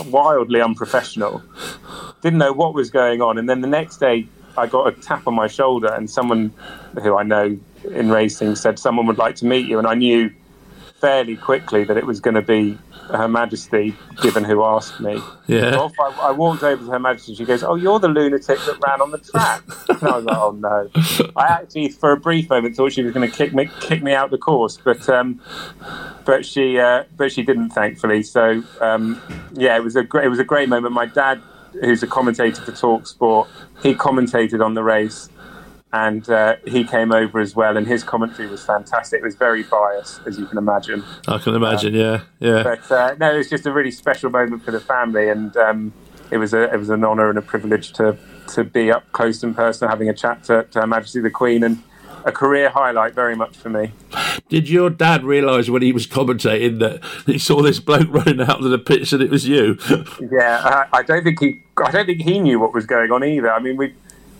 wildly 0.07 0.61
unprofessional. 0.61 1.43
Didn't 2.21 2.39
know 2.39 2.53
what 2.53 2.73
was 2.73 2.89
going 2.89 3.21
on, 3.21 3.37
and 3.37 3.49
then 3.49 3.61
the 3.61 3.67
next 3.67 3.97
day 3.97 4.27
I 4.57 4.67
got 4.67 4.87
a 4.87 4.91
tap 4.93 5.27
on 5.27 5.33
my 5.33 5.47
shoulder, 5.47 5.93
and 5.93 6.09
someone 6.09 6.53
who 7.01 7.17
I 7.17 7.23
know 7.23 7.59
in 7.85 8.09
racing 8.09 8.55
said 8.55 8.79
someone 8.79 9.05
would 9.07 9.17
like 9.17 9.35
to 9.37 9.45
meet 9.45 9.67
you, 9.67 9.77
and 9.77 9.87
I 9.87 9.95
knew 9.95 10.31
fairly 11.01 11.35
quickly 11.35 11.83
that 11.83 11.97
it 11.97 12.05
was 12.05 12.19
going 12.19 12.35
to 12.35 12.41
be 12.43 12.77
Her 13.09 13.27
Majesty, 13.27 13.95
given 14.21 14.43
who 14.43 14.63
asked 14.63 14.99
me. 14.99 15.19
Yeah. 15.47 15.71
So 15.71 15.91
I, 15.99 16.27
I 16.27 16.31
walked 16.31 16.61
over 16.61 16.85
to 16.85 16.91
Her 16.91 16.99
Majesty, 16.99 17.33
she 17.33 17.43
goes, 17.43 17.63
"Oh, 17.63 17.75
you're 17.75 17.99
the 17.99 18.07
lunatic 18.07 18.59
that 18.59 18.77
ran 18.85 19.01
on 19.01 19.09
the 19.09 19.17
track." 19.17 19.63
and 19.89 20.03
I 20.03 20.17
was 20.17 20.25
like, 20.25 20.37
"Oh 20.37 20.51
no!" 20.51 20.89
I 21.35 21.47
actually, 21.47 21.89
for 21.89 22.11
a 22.11 22.17
brief 22.17 22.49
moment, 22.49 22.75
thought 22.75 22.93
she 22.93 23.01
was 23.01 23.13
going 23.13 23.29
to 23.29 23.35
kick 23.35 23.53
me 23.53 23.69
kick 23.81 24.03
me 24.03 24.13
out 24.13 24.29
the 24.29 24.37
course, 24.37 24.77
but 24.77 25.09
um, 25.09 25.41
but 26.23 26.45
she 26.45 26.79
uh, 26.79 27.03
but 27.17 27.31
she 27.31 27.41
didn't, 27.41 27.71
thankfully. 27.71 28.21
So 28.21 28.63
um, 28.79 29.19
yeah, 29.53 29.75
it 29.75 29.83
was 29.83 29.95
a 29.95 30.03
great 30.03 30.25
it 30.25 30.29
was 30.29 30.39
a 30.39 30.45
great 30.45 30.69
moment. 30.69 30.93
My 30.93 31.07
dad, 31.07 31.41
who's 31.81 32.03
a 32.03 32.07
commentator 32.07 32.61
for 32.61 32.71
Talk 32.71 33.07
Sport, 33.07 33.49
he 33.81 33.95
commentated 33.95 34.63
on 34.63 34.75
the 34.75 34.83
race 34.83 35.29
and 35.93 36.29
uh, 36.29 36.55
he 36.65 36.83
came 36.83 37.11
over 37.11 37.39
as 37.39 37.55
well, 37.55 37.75
and 37.75 37.85
his 37.85 38.03
commentary 38.03 38.47
was 38.47 38.63
fantastic. 38.63 39.19
It 39.19 39.23
was 39.23 39.35
very 39.35 39.63
biased, 39.63 40.21
as 40.25 40.39
you 40.39 40.45
can 40.45 40.57
imagine. 40.57 41.03
I 41.27 41.37
can 41.37 41.53
imagine. 41.53 41.93
Yeah. 41.93 42.21
Yeah. 42.39 42.63
But 42.63 42.91
uh, 42.91 43.15
no, 43.19 43.33
it 43.33 43.37
was 43.37 43.49
just 43.49 43.65
a 43.65 43.71
really 43.71 43.91
special 43.91 44.29
moment 44.29 44.63
for 44.63 44.71
the 44.71 44.79
family, 44.79 45.29
and 45.29 45.55
um, 45.57 45.93
it 46.31 46.37
was 46.37 46.53
a 46.53 46.73
it 46.73 46.77
was 46.77 46.89
an 46.89 47.03
honour 47.03 47.29
and 47.29 47.37
a 47.37 47.41
privilege 47.41 47.91
to 47.93 48.17
to 48.53 48.63
be 48.63 48.91
up 48.91 49.11
close 49.11 49.43
and 49.43 49.55
personal, 49.55 49.89
having 49.89 50.09
a 50.09 50.13
chat 50.13 50.43
to, 50.45 50.63
to 50.71 50.81
Her 50.81 50.87
Majesty 50.87 51.19
the 51.19 51.29
Queen, 51.29 51.63
and 51.63 51.83
a 52.25 52.31
career 52.31 52.69
highlight 52.69 53.13
very 53.13 53.35
much 53.35 53.57
for 53.57 53.69
me. 53.69 53.91
Did 54.49 54.69
your 54.69 54.89
dad 54.89 55.23
realise 55.23 55.69
when 55.69 55.81
he 55.81 55.91
was 55.91 56.07
commentating 56.07 56.79
that 56.79 57.03
he 57.25 57.37
saw 57.37 57.61
this 57.61 57.79
bloke 57.79 58.07
running 58.09 58.41
out 58.41 58.63
of 58.63 58.69
the 58.69 58.77
pitch 58.77 59.13
and 59.13 59.21
it 59.21 59.31
was 59.31 59.47
you? 59.47 59.77
Yeah, 60.31 60.87
I, 60.91 60.99
I 60.99 61.03
don't 61.03 61.23
think 61.23 61.39
he 61.39 61.61
I 61.83 61.91
don't 61.91 62.05
think 62.05 62.21
he 62.21 62.39
knew 62.39 62.59
what 62.59 62.73
was 62.73 62.85
going 62.85 63.11
on 63.11 63.23
either. 63.23 63.51
I 63.51 63.59
mean, 63.59 63.77
we 63.77 63.93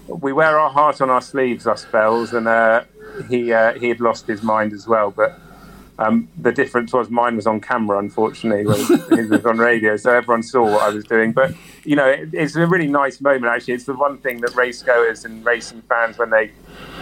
we 0.07 0.33
wear 0.33 0.59
our 0.59 0.69
heart 0.69 1.01
on 1.01 1.09
our 1.09 1.21
sleeves, 1.21 1.67
us 1.67 1.85
Bells, 1.85 2.33
and 2.33 2.47
uh, 2.47 2.83
he 3.29 3.53
uh, 3.53 3.73
he 3.73 3.89
had 3.89 3.99
lost 3.99 4.27
his 4.27 4.43
mind 4.43 4.73
as 4.73 4.87
well, 4.87 5.11
but. 5.11 5.39
Um, 5.99 6.29
the 6.35 6.51
difference 6.51 6.93
was 6.93 7.11
mine 7.11 7.35
was 7.35 7.45
on 7.45 7.61
camera, 7.61 7.99
unfortunately, 7.99 8.65
whereas 8.65 8.87
his 9.09 9.29
was 9.29 9.45
on 9.45 9.59
radio, 9.59 9.97
so 9.97 10.11
everyone 10.11 10.41
saw 10.41 10.63
what 10.63 10.81
I 10.81 10.89
was 10.89 11.03
doing. 11.03 11.31
But 11.31 11.53
you 11.83 11.95
know, 11.95 12.07
it, 12.07 12.29
it's 12.33 12.55
a 12.55 12.65
really 12.65 12.87
nice 12.87 13.21
moment. 13.21 13.45
Actually, 13.45 13.75
it's 13.75 13.83
the 13.83 13.93
one 13.93 14.17
thing 14.17 14.41
that 14.41 14.55
race 14.55 14.81
goers 14.81 15.25
and 15.25 15.45
racing 15.45 15.83
fans, 15.83 16.17
when 16.17 16.31
they 16.31 16.53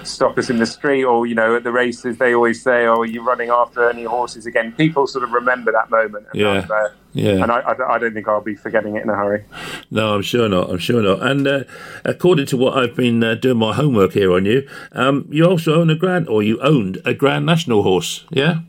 stop 0.03 0.37
us 0.37 0.49
in 0.49 0.57
the 0.57 0.65
street 0.65 1.03
or 1.03 1.25
you 1.27 1.35
know 1.35 1.55
at 1.55 1.63
the 1.63 1.71
races, 1.71 2.17
they 2.17 2.33
always 2.33 2.61
say, 2.61 2.85
"Oh, 2.85 3.03
you're 3.03 3.07
you 3.07 3.23
running 3.23 3.49
after 3.49 3.89
any 3.89 4.03
horses 4.03 4.45
again?" 4.45 4.71
People 4.73 5.07
sort 5.07 5.23
of 5.23 5.31
remember 5.31 5.71
that 5.71 5.89
moment. 5.89 6.27
And 6.31 6.39
Yeah. 6.41 6.65
I, 6.69 6.73
uh, 6.85 6.89
Yeah. 7.13 7.41
And 7.41 7.51
I, 7.51 7.59
I, 7.61 7.95
I 7.95 7.97
don't 7.97 8.13
think 8.13 8.27
I'll 8.27 8.39
be 8.41 8.53
forgetting 8.55 8.95
it 8.95 9.03
in 9.03 9.09
a 9.09 9.15
hurry. 9.15 9.43
No, 9.89 10.13
I'm 10.15 10.21
sure 10.21 10.47
not. 10.47 10.69
I'm 10.69 10.77
sure 10.77 11.01
not. 11.01 11.21
And 11.23 11.47
uh, 11.47 11.63
according 12.05 12.45
to 12.47 12.57
what 12.57 12.77
I've 12.77 12.95
been 12.95 13.23
uh, 13.23 13.33
doing 13.35 13.57
my 13.57 13.73
homework 13.73 14.13
here 14.13 14.31
on 14.31 14.45
you, 14.45 14.67
um, 14.91 15.25
you 15.31 15.43
also 15.45 15.73
own 15.81 15.89
a 15.89 15.95
grand, 15.95 16.27
or 16.27 16.43
you 16.43 16.59
owned 16.61 16.99
a 17.05 17.13
Grand 17.15 17.45
National 17.47 17.81
horse, 17.81 18.25
yeah? 18.29 18.59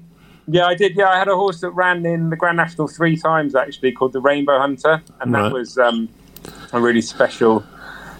Yeah, 0.48 0.64
I 0.66 0.74
did. 0.74 0.96
Yeah, 0.96 1.08
I 1.10 1.18
had 1.18 1.28
a 1.28 1.34
horse 1.36 1.60
that 1.60 1.70
ran 1.70 2.04
in 2.06 2.30
the 2.30 2.36
Grand 2.36 2.56
National 2.56 2.88
three 2.88 3.16
times 3.16 3.54
actually, 3.54 3.92
called 3.92 4.14
the 4.14 4.20
Rainbow 4.20 4.58
Hunter, 4.58 5.02
and 5.20 5.32
Right. 5.32 5.42
that 5.44 5.52
was 5.52 5.76
um, 5.76 6.08
a 6.72 6.80
really 6.80 7.02
special, 7.02 7.62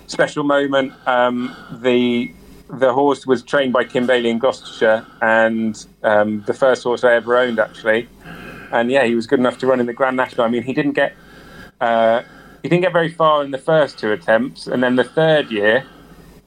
special 0.06 0.44
moment. 0.44 0.92
Um, 1.06 1.56
the 1.80 2.30
the 2.72 2.92
horse 2.92 3.26
was 3.26 3.42
trained 3.42 3.72
by 3.72 3.84
Kim 3.84 4.06
Bailey 4.06 4.30
in 4.30 4.38
Gloucestershire, 4.38 5.06
and 5.20 5.86
um, 6.02 6.42
the 6.46 6.54
first 6.54 6.82
horse 6.82 7.04
I 7.04 7.14
ever 7.14 7.36
owned 7.36 7.58
actually. 7.58 8.08
And 8.72 8.90
yeah, 8.90 9.04
he 9.04 9.14
was 9.14 9.26
good 9.26 9.40
enough 9.40 9.58
to 9.58 9.66
run 9.66 9.80
in 9.80 9.86
the 9.86 9.92
Grand 9.92 10.16
National. 10.16 10.46
I 10.46 10.48
mean, 10.48 10.62
he 10.62 10.72
didn't 10.72 10.92
get 10.92 11.14
uh, 11.80 12.22
he 12.62 12.68
didn't 12.68 12.82
get 12.82 12.92
very 12.92 13.10
far 13.10 13.42
in 13.42 13.50
the 13.50 13.58
first 13.58 13.98
two 13.98 14.12
attempts, 14.12 14.66
and 14.66 14.82
then 14.82 14.96
the 14.96 15.04
third 15.04 15.50
year 15.50 15.86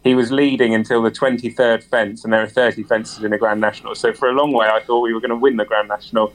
he 0.04 0.16
was 0.16 0.32
leading 0.32 0.76
until 0.76 1.02
the 1.02 1.12
23rd 1.12 1.84
fence, 1.84 2.24
and 2.24 2.34
there 2.34 2.42
are 2.42 2.48
30 2.48 2.84
fences 2.84 3.24
in 3.24 3.32
the 3.32 3.38
Grand 3.38 3.62
National. 3.62 3.96
So 3.96 4.12
for 4.12 4.30
a 4.30 4.34
long 4.34 4.52
way, 4.52 4.68
I 4.68 4.82
thought 4.82 5.00
we 5.00 5.14
were 5.14 5.22
going 5.22 5.30
to 5.30 5.38
win 5.38 5.56
the 5.56 5.66
Grand 5.66 5.88
National. 5.88 6.34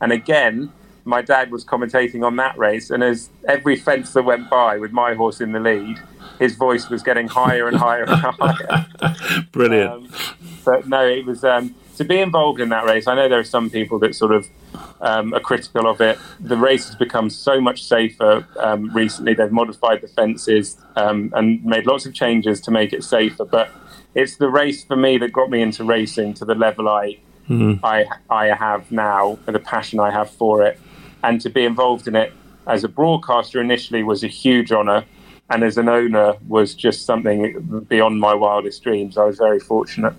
And 0.00 0.10
again, 0.10 0.72
my 1.04 1.22
dad 1.22 1.52
was 1.52 1.64
commentating 1.64 2.26
on 2.26 2.36
that 2.36 2.58
race, 2.58 2.90
and 2.90 3.04
as 3.04 3.30
every 3.46 3.76
fence 3.76 4.12
that 4.14 4.24
went 4.24 4.50
by 4.50 4.78
with 4.78 4.90
my 4.90 5.14
horse 5.14 5.40
in 5.40 5.52
the 5.52 5.60
lead, 5.60 6.00
his 6.38 6.54
voice 6.56 6.88
was 6.88 7.02
getting 7.02 7.28
higher 7.28 7.68
and 7.68 7.76
higher 7.76 8.04
and 8.04 8.20
higher. 8.38 8.86
Brilliant. 9.52 9.90
Um, 9.92 10.08
but 10.64 10.88
no, 10.88 11.06
it 11.06 11.24
was 11.26 11.44
um, 11.44 11.74
to 11.96 12.04
be 12.04 12.18
involved 12.18 12.60
in 12.60 12.70
that 12.70 12.84
race. 12.84 13.06
I 13.06 13.14
know 13.14 13.28
there 13.28 13.38
are 13.38 13.44
some 13.44 13.70
people 13.70 13.98
that 14.00 14.14
sort 14.14 14.32
of 14.32 14.48
um, 15.00 15.34
are 15.34 15.40
critical 15.40 15.86
of 15.86 16.00
it. 16.00 16.18
The 16.40 16.56
race 16.56 16.86
has 16.86 16.96
become 16.96 17.30
so 17.30 17.60
much 17.60 17.84
safer 17.84 18.46
um, 18.58 18.90
recently. 18.94 19.34
They've 19.34 19.52
modified 19.52 20.00
the 20.00 20.08
fences 20.08 20.76
um, 20.96 21.32
and 21.34 21.64
made 21.64 21.86
lots 21.86 22.06
of 22.06 22.14
changes 22.14 22.60
to 22.62 22.70
make 22.70 22.92
it 22.92 23.04
safer. 23.04 23.44
But 23.44 23.70
it's 24.14 24.36
the 24.36 24.48
race 24.48 24.84
for 24.84 24.96
me 24.96 25.18
that 25.18 25.32
got 25.32 25.50
me 25.50 25.62
into 25.62 25.84
racing 25.84 26.34
to 26.34 26.44
the 26.44 26.54
level 26.54 26.88
I 26.88 27.18
I 27.82 28.06
I 28.30 28.46
have 28.46 28.90
now, 28.90 29.38
the 29.44 29.58
passion 29.58 30.00
I 30.00 30.10
have 30.10 30.30
for 30.30 30.62
it, 30.64 30.80
and 31.22 31.40
to 31.42 31.50
be 31.50 31.64
involved 31.64 32.08
in 32.08 32.16
it 32.16 32.32
as 32.66 32.84
a 32.84 32.88
broadcaster 32.88 33.60
initially 33.60 34.02
was 34.02 34.24
a 34.24 34.28
huge 34.28 34.72
honour, 34.72 35.04
and 35.50 35.62
as 35.62 35.76
an 35.76 35.88
owner 35.88 36.34
was 36.48 36.74
just 36.74 37.04
something 37.04 37.84
beyond 37.88 38.18
my 38.18 38.34
wildest 38.34 38.82
dreams. 38.82 39.18
I 39.18 39.24
was 39.24 39.38
very 39.38 39.60
fortunate. 39.60 40.14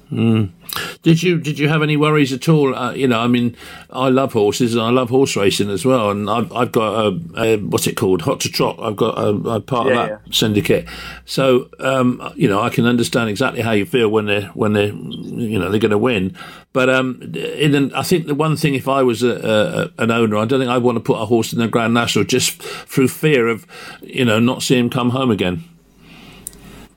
Did 1.01 1.23
you 1.23 1.39
did 1.39 1.57
you 1.59 1.67
have 1.67 1.81
any 1.81 1.97
worries 1.97 2.33
at 2.33 2.47
all? 2.49 2.75
Uh, 2.75 2.93
you 2.93 3.07
know, 3.07 3.19
I 3.19 3.27
mean, 3.27 3.55
I 3.89 4.09
love 4.09 4.33
horses 4.33 4.73
and 4.73 4.83
I 4.83 4.89
love 4.89 5.09
horse 5.09 5.35
racing 5.35 5.69
as 5.69 5.85
well. 5.85 6.11
And 6.11 6.29
I've, 6.29 6.51
I've 6.51 6.71
got 6.71 7.05
a, 7.05 7.19
a 7.37 7.57
what's 7.57 7.87
it 7.87 7.95
called, 7.95 8.23
Hot 8.23 8.39
to 8.41 8.49
Trot. 8.49 8.79
I've 8.79 8.95
got 8.95 9.17
a, 9.17 9.29
a 9.49 9.61
part 9.61 9.87
Yeah, 9.87 10.03
of 10.03 10.09
that 10.23 10.33
syndicate. 10.35 10.87
So 11.25 11.69
um, 11.79 12.21
you 12.35 12.47
know, 12.47 12.61
I 12.61 12.69
can 12.69 12.85
understand 12.85 13.29
exactly 13.29 13.61
how 13.61 13.71
you 13.71 13.85
feel 13.85 14.09
when 14.09 14.25
they're 14.25 14.47
when 14.49 14.73
they're 14.73 14.93
you 14.93 15.59
know 15.59 15.69
they're 15.69 15.79
going 15.79 15.91
to 15.91 15.97
win. 15.97 16.35
But 16.73 16.89
um, 16.89 17.21
in 17.33 17.73
an, 17.73 17.93
I 17.93 18.03
think 18.03 18.27
the 18.27 18.35
one 18.35 18.57
thing, 18.57 18.75
if 18.75 18.89
I 18.89 19.01
was 19.01 19.23
a, 19.23 19.91
a, 19.97 20.03
an 20.03 20.11
owner, 20.11 20.35
I 20.35 20.43
don't 20.43 20.59
think 20.59 20.69
I'd 20.69 20.83
want 20.83 20.97
to 20.97 20.99
put 20.99 21.21
a 21.21 21.25
horse 21.25 21.53
in 21.53 21.59
the 21.59 21.69
Grand 21.69 21.93
National 21.93 22.25
just 22.25 22.61
through 22.61 23.07
fear 23.07 23.47
of 23.47 23.65
you 24.01 24.25
know 24.25 24.39
not 24.39 24.61
seeing 24.61 24.85
him 24.85 24.89
come 24.89 25.11
home 25.15 25.31
again. 25.31 25.63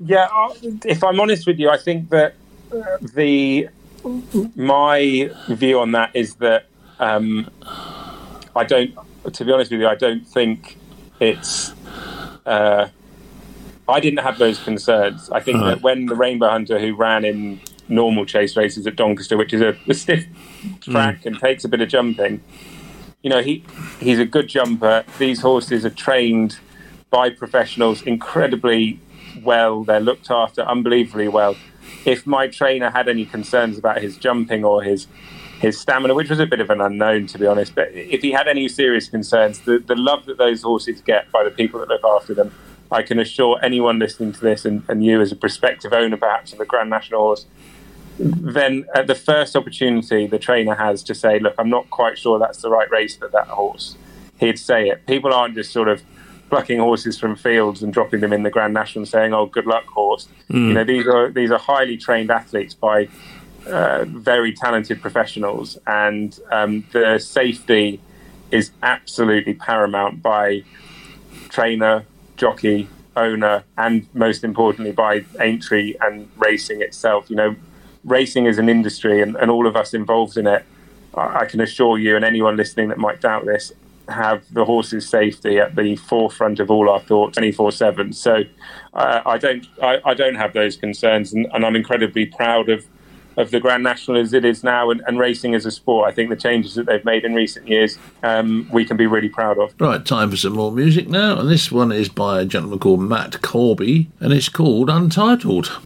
Yeah, 0.00 0.28
if 0.84 1.02
I'm 1.02 1.18
honest 1.18 1.46
with 1.46 1.58
you, 1.58 1.70
I 1.70 1.78
think 1.78 2.10
that 2.10 2.34
uh, 2.72 2.98
the 3.14 3.68
my 4.54 5.30
view 5.48 5.80
on 5.80 5.92
that 5.92 6.14
is 6.14 6.34
that 6.36 6.66
um, 6.98 7.50
I 8.54 8.64
don't. 8.64 8.94
To 9.32 9.44
be 9.44 9.52
honest 9.52 9.70
with 9.70 9.80
you, 9.80 9.88
I 9.88 9.94
don't 9.94 10.26
think 10.26 10.78
it's. 11.20 11.72
Uh, 12.46 12.88
I 13.88 14.00
didn't 14.00 14.20
have 14.20 14.38
those 14.38 14.58
concerns. 14.62 15.30
I 15.30 15.40
think 15.40 15.60
that 15.60 15.80
when 15.80 16.06
the 16.06 16.14
Rainbow 16.14 16.50
Hunter, 16.50 16.78
who 16.78 16.94
ran 16.94 17.24
in 17.24 17.60
normal 17.88 18.26
chase 18.26 18.54
races 18.54 18.86
at 18.86 18.96
Doncaster, 18.96 19.36
which 19.36 19.54
is 19.54 19.62
a, 19.62 19.74
a 19.88 19.94
stiff 19.94 20.26
track 20.80 21.24
and 21.24 21.38
takes 21.40 21.64
a 21.64 21.68
bit 21.68 21.80
of 21.80 21.88
jumping, 21.88 22.42
you 23.22 23.30
know, 23.30 23.42
he 23.42 23.64
he's 23.98 24.18
a 24.18 24.26
good 24.26 24.48
jumper. 24.48 25.04
These 25.18 25.40
horses 25.40 25.84
are 25.84 25.90
trained 25.90 26.58
by 27.10 27.30
professionals 27.30 28.02
incredibly 28.02 29.00
well. 29.42 29.84
They're 29.84 30.00
looked 30.00 30.30
after 30.30 30.62
unbelievably 30.62 31.28
well. 31.28 31.56
If 32.04 32.26
my 32.26 32.48
trainer 32.48 32.90
had 32.90 33.08
any 33.08 33.24
concerns 33.24 33.78
about 33.78 34.02
his 34.02 34.16
jumping 34.16 34.64
or 34.64 34.82
his 34.82 35.06
his 35.60 35.78
stamina, 35.80 36.14
which 36.14 36.30
was 36.30 36.38
a 36.38 36.46
bit 36.46 36.60
of 36.60 36.70
an 36.70 36.80
unknown 36.80 37.26
to 37.26 37.38
be 37.38 37.44
honest, 37.44 37.74
but 37.74 37.88
if 37.90 38.22
he 38.22 38.30
had 38.30 38.46
any 38.46 38.68
serious 38.68 39.08
concerns, 39.08 39.58
the, 39.60 39.80
the 39.80 39.96
love 39.96 40.24
that 40.26 40.38
those 40.38 40.62
horses 40.62 41.00
get 41.00 41.30
by 41.32 41.42
the 41.42 41.50
people 41.50 41.80
that 41.80 41.88
look 41.88 42.04
after 42.04 42.32
them, 42.32 42.54
I 42.92 43.02
can 43.02 43.18
assure 43.18 43.58
anyone 43.60 43.98
listening 43.98 44.32
to 44.34 44.40
this 44.40 44.64
and, 44.64 44.84
and 44.88 45.04
you 45.04 45.20
as 45.20 45.32
a 45.32 45.36
prospective 45.36 45.92
owner 45.92 46.16
perhaps 46.16 46.52
of 46.52 46.60
a 46.60 46.64
Grand 46.64 46.90
National 46.90 47.20
horse, 47.22 47.46
then 48.20 48.86
at 48.94 49.08
the 49.08 49.16
first 49.16 49.56
opportunity 49.56 50.28
the 50.28 50.38
trainer 50.38 50.76
has 50.76 51.02
to 51.04 51.14
say, 51.14 51.40
look, 51.40 51.54
I'm 51.58 51.70
not 51.70 51.90
quite 51.90 52.18
sure 52.18 52.38
that's 52.38 52.62
the 52.62 52.70
right 52.70 52.90
race 52.90 53.16
for 53.16 53.26
that 53.28 53.48
horse, 53.48 53.96
he'd 54.38 54.60
say 54.60 54.88
it. 54.88 55.06
People 55.06 55.34
aren't 55.34 55.56
just 55.56 55.72
sort 55.72 55.88
of 55.88 56.02
plucking 56.48 56.78
horses 56.78 57.18
from 57.18 57.36
fields 57.36 57.82
and 57.82 57.92
dropping 57.92 58.20
them 58.20 58.32
in 58.32 58.42
the 58.42 58.50
Grand 58.50 58.74
National 58.74 59.02
and 59.02 59.08
saying, 59.08 59.34
"Oh, 59.34 59.46
good 59.46 59.66
luck, 59.66 59.86
horse." 59.86 60.28
You 60.68 60.74
know, 60.74 60.84
these 60.84 61.06
are 61.06 61.30
these 61.30 61.50
are 61.50 61.58
highly 61.58 61.96
trained 61.96 62.30
athletes 62.30 62.74
by 62.74 63.08
uh, 63.66 64.04
very 64.06 64.52
talented 64.52 65.00
professionals, 65.00 65.78
and 65.86 66.38
um, 66.50 66.84
the 66.92 67.18
safety 67.18 68.00
is 68.50 68.70
absolutely 68.82 69.54
paramount 69.54 70.22
by 70.22 70.62
trainer, 71.50 72.04
jockey, 72.36 72.88
owner, 73.16 73.64
and 73.76 74.06
most 74.14 74.42
importantly 74.44 74.92
by 74.92 75.24
entry 75.38 75.96
and 76.00 76.30
racing 76.36 76.80
itself. 76.80 77.28
You 77.28 77.36
know, 77.36 77.56
racing 78.04 78.46
is 78.46 78.58
an 78.58 78.68
industry, 78.68 79.20
and, 79.20 79.36
and 79.36 79.50
all 79.50 79.66
of 79.66 79.76
us 79.76 79.92
involved 79.92 80.36
in 80.36 80.46
it. 80.46 80.64
I 81.14 81.40
I 81.40 81.44
can 81.44 81.60
assure 81.60 81.98
you, 81.98 82.16
and 82.16 82.24
anyone 82.24 82.56
listening 82.56 82.88
that 82.88 82.98
might 82.98 83.20
doubt 83.20 83.44
this, 83.44 83.72
have 84.08 84.42
the 84.52 84.64
horse's 84.64 85.08
safety 85.08 85.58
at 85.58 85.76
the 85.76 85.96
forefront 85.96 86.60
of 86.60 86.70
all 86.70 86.88
our 86.88 87.00
thoughts, 87.00 87.36
twenty 87.36 87.52
four 87.52 87.72
seven. 87.72 88.12
So 88.12 88.44
uh, 88.94 89.20
I 89.26 89.38
don't, 89.38 89.66
I, 89.82 89.98
I 90.04 90.14
don't 90.14 90.36
have 90.36 90.52
those 90.52 90.76
concerns, 90.76 91.32
and, 91.32 91.46
and 91.52 91.64
I'm 91.64 91.76
incredibly 91.76 92.26
proud 92.26 92.68
of 92.68 92.86
of 93.36 93.52
the 93.52 93.60
Grand 93.60 93.84
National 93.84 94.20
as 94.20 94.32
it 94.32 94.44
is 94.44 94.64
now, 94.64 94.90
and, 94.90 95.00
and 95.06 95.16
racing 95.16 95.54
as 95.54 95.64
a 95.64 95.70
sport. 95.70 96.10
I 96.10 96.12
think 96.12 96.28
the 96.28 96.36
changes 96.36 96.74
that 96.74 96.86
they've 96.86 97.04
made 97.04 97.24
in 97.24 97.34
recent 97.34 97.68
years, 97.68 97.96
um, 98.24 98.68
we 98.72 98.84
can 98.84 98.96
be 98.96 99.06
really 99.06 99.28
proud 99.28 99.58
of. 99.58 99.72
Right, 99.78 100.04
time 100.04 100.30
for 100.30 100.36
some 100.36 100.54
more 100.54 100.72
music 100.72 101.08
now, 101.08 101.38
and 101.38 101.48
this 101.48 101.70
one 101.70 101.92
is 101.92 102.08
by 102.08 102.40
a 102.40 102.44
gentleman 102.44 102.80
called 102.80 103.00
Matt 103.00 103.40
Corby, 103.40 104.10
and 104.18 104.32
it's 104.32 104.48
called 104.48 104.90
Untitled. 104.90 105.78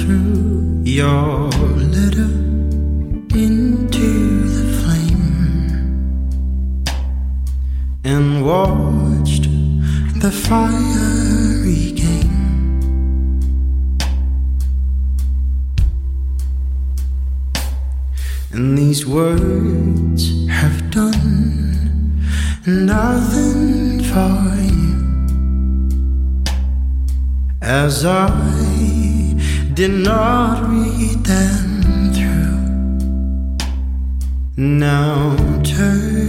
Threw 0.00 0.80
your 0.82 1.50
letter 1.94 2.30
into 3.36 4.08
the 4.56 4.64
flame 4.80 5.94
and 8.02 8.42
watched 8.42 9.44
the 10.22 10.32
fiery 10.32 11.92
game. 11.92 12.80
And 18.52 18.78
these 18.78 19.04
words 19.06 20.48
have 20.48 20.90
done 20.90 22.24
nothing 22.66 24.02
for 24.10 24.40
you 24.56 24.90
as 27.60 28.06
I 28.06 28.79
did 29.80 30.04
not 30.04 30.60
read 30.68 31.24
them 31.24 32.12
through. 32.12 32.60
Now 34.58 35.34
turn 35.64 36.19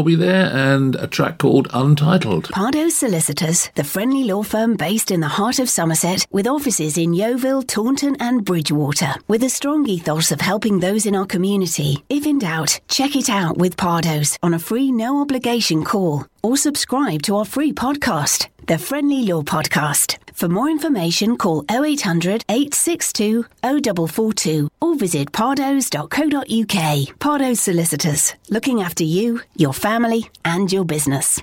Corby 0.00 0.14
there, 0.14 0.50
and 0.54 0.96
a 0.96 1.06
track 1.06 1.36
called 1.36 1.68
Untitled. 1.74 2.48
Pardo 2.48 2.88
Solicitors, 2.88 3.68
the 3.74 3.84
friendly 3.84 4.24
law 4.24 4.42
firm 4.42 4.74
based 4.74 5.10
in 5.10 5.20
the 5.20 5.28
heart 5.28 5.58
of 5.58 5.68
Somerset, 5.68 6.26
with 6.30 6.46
offices 6.46 6.96
in 6.96 7.12
Yeovil, 7.12 7.64
Taunton, 7.64 8.16
and 8.18 8.42
Bridgwater, 8.42 9.12
with 9.28 9.42
a 9.42 9.50
strong 9.50 9.86
ethos 9.86 10.32
of 10.32 10.40
helping 10.40 10.80
those 10.80 11.04
in 11.04 11.14
our 11.14 11.26
community. 11.26 12.02
If 12.08 12.24
in 12.26 12.38
doubt, 12.38 12.80
check 12.88 13.14
it 13.14 13.28
out 13.28 13.58
with 13.58 13.76
Pardoes 13.76 14.38
on 14.42 14.54
a 14.54 14.58
free, 14.58 14.90
no 14.90 15.20
obligation 15.20 15.84
call, 15.84 16.24
or 16.42 16.56
subscribe 16.56 17.20
to 17.24 17.36
our 17.36 17.44
free 17.44 17.74
podcast, 17.74 18.48
the 18.66 18.78
Friendly 18.78 19.24
Law 19.24 19.42
Podcast. 19.42 20.16
For 20.40 20.48
more 20.48 20.70
information, 20.70 21.36
call 21.36 21.66
0800 21.70 22.46
862 22.48 23.44
0442 23.62 24.70
or 24.80 24.96
visit 24.96 25.32
pardos.co.uk. 25.32 27.18
Pardoes 27.18 27.58
Solicitors, 27.58 28.34
looking 28.48 28.80
after 28.80 29.04
you, 29.04 29.42
your 29.56 29.74
family, 29.74 30.30
and 30.42 30.72
your 30.72 30.86
business. 30.86 31.42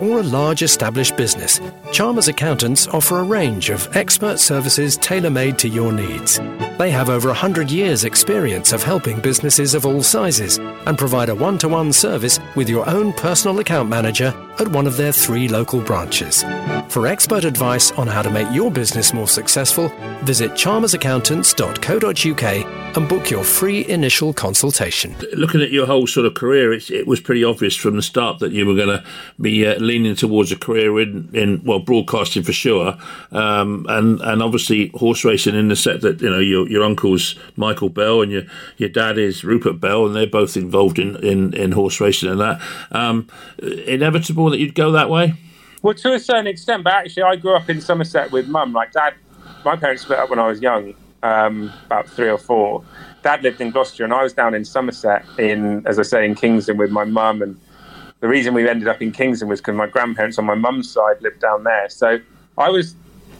or 0.00 0.20
a 0.20 0.22
large 0.24 0.62
established 0.62 1.16
business, 1.16 1.60
Chalmers 1.92 2.28
Accountants 2.28 2.88
offer 2.88 3.18
a 3.18 3.24
range 3.24 3.70
of 3.70 3.88
expert 3.96 4.38
services 4.38 4.96
tailor 4.96 5.30
made 5.30 5.58
to 5.58 5.68
your 5.68 5.92
needs. 5.92 6.38
They 6.78 6.90
have 6.90 7.08
over 7.08 7.28
100 7.28 7.70
years' 7.70 8.04
experience 8.04 8.72
of 8.72 8.82
helping 8.82 9.20
businesses 9.20 9.74
of 9.74 9.86
all 9.86 10.02
sizes 10.02 10.58
and 10.58 10.98
provide 10.98 11.28
a 11.28 11.34
one 11.34 11.58
to 11.58 11.68
one 11.68 11.92
service 11.92 12.40
with 12.56 12.68
your 12.68 12.88
own 12.88 13.12
personal 13.12 13.58
account 13.58 13.88
manager 13.88 14.34
at 14.58 14.68
one 14.68 14.86
of 14.86 14.96
their 14.96 15.12
three 15.12 15.48
local 15.48 15.80
branches. 15.80 16.44
For 16.88 17.06
expert 17.06 17.44
advice 17.44 17.92
on 17.92 18.06
how 18.06 18.22
to 18.22 18.30
make 18.30 18.50
your 18.52 18.70
business 18.70 19.12
more 19.12 19.28
successful, 19.28 19.92
visit 20.22 20.52
chalmersaccountants.co.uk 20.52 22.80
and 22.96 23.08
book 23.08 23.30
your 23.30 23.44
free 23.44 23.86
initial 23.88 24.32
consultation. 24.32 25.14
Looking 25.34 25.62
at 25.62 25.70
your 25.70 25.86
whole 25.86 26.08
sort 26.08 26.26
of 26.26 26.34
career, 26.34 26.72
it, 26.72 26.90
it 26.90 27.06
was 27.06 27.20
pretty 27.20 27.44
obvious 27.44 27.76
from 27.76 27.94
the 27.96 28.02
start 28.02 28.40
that 28.40 28.50
you 28.52 28.66
were 28.66 28.74
going 28.74 28.88
to 28.88 29.04
be 29.40 29.64
uh, 29.66 29.76
leaning 29.76 30.16
towards 30.16 30.50
a 30.50 30.56
career 30.56 30.98
in, 31.00 31.30
in 31.32 31.62
well, 31.64 31.78
broadcasting 31.78 32.42
for 32.42 32.52
sure, 32.52 32.96
um, 33.32 33.86
and 33.88 34.20
and 34.20 34.42
obviously 34.42 34.88
horse 34.88 35.24
racing 35.24 35.54
in 35.54 35.68
the 35.68 35.76
set 35.76 36.00
that 36.00 36.20
you 36.20 36.28
know 36.28 36.40
your 36.40 36.68
your 36.68 36.82
uncle's 36.82 37.36
Michael 37.56 37.88
Bell 37.88 38.22
and 38.22 38.32
your 38.32 38.42
your 38.76 38.88
dad 38.88 39.18
is 39.18 39.44
Rupert 39.44 39.80
Bell, 39.80 40.06
and 40.06 40.16
they're 40.16 40.26
both 40.26 40.56
involved 40.56 40.98
in 40.98 41.14
in, 41.24 41.54
in 41.54 41.70
horse 41.72 42.00
racing 42.00 42.30
and 42.30 42.40
that. 42.40 42.60
Um, 42.90 43.28
inevitable 43.86 44.49
that 44.50 44.58
you'd 44.58 44.74
go 44.74 44.92
that 44.92 45.08
way. 45.10 45.34
Well, 45.82 45.94
to 45.94 46.12
a 46.12 46.20
certain 46.20 46.46
extent, 46.46 46.84
but 46.84 46.92
actually, 46.92 47.22
I 47.22 47.36
grew 47.36 47.56
up 47.56 47.70
in 47.70 47.80
Somerset 47.80 48.30
with 48.30 48.48
mum. 48.48 48.72
Like, 48.72 48.92
dad, 48.92 49.14
my 49.64 49.76
parents 49.76 50.02
split 50.02 50.18
up 50.18 50.28
when 50.28 50.38
I 50.38 50.46
was 50.46 50.60
young, 50.60 50.94
um, 51.22 51.72
about 51.86 52.08
three 52.08 52.28
or 52.28 52.38
four. 52.38 52.84
Dad 53.22 53.42
lived 53.42 53.60
in 53.60 53.70
Gloucester, 53.70 54.04
and 54.04 54.12
I 54.12 54.22
was 54.22 54.32
down 54.32 54.54
in 54.54 54.64
Somerset, 54.64 55.24
in 55.38 55.86
as 55.86 55.98
I 55.98 56.02
say, 56.02 56.24
in 56.24 56.34
Kingsdon 56.34 56.76
with 56.76 56.90
my 56.90 57.04
mum. 57.04 57.40
And 57.42 57.58
the 58.20 58.28
reason 58.28 58.52
we 58.52 58.68
ended 58.68 58.88
up 58.88 59.00
in 59.00 59.12
Kingsdon 59.12 59.48
was 59.48 59.60
because 59.60 59.74
my 59.74 59.86
grandparents 59.86 60.38
on 60.38 60.44
my 60.44 60.54
mum's 60.54 60.90
side 60.90 61.20
lived 61.22 61.40
down 61.40 61.64
there. 61.64 61.88
So 61.88 62.18
I 62.58 62.68
was, 62.68 62.94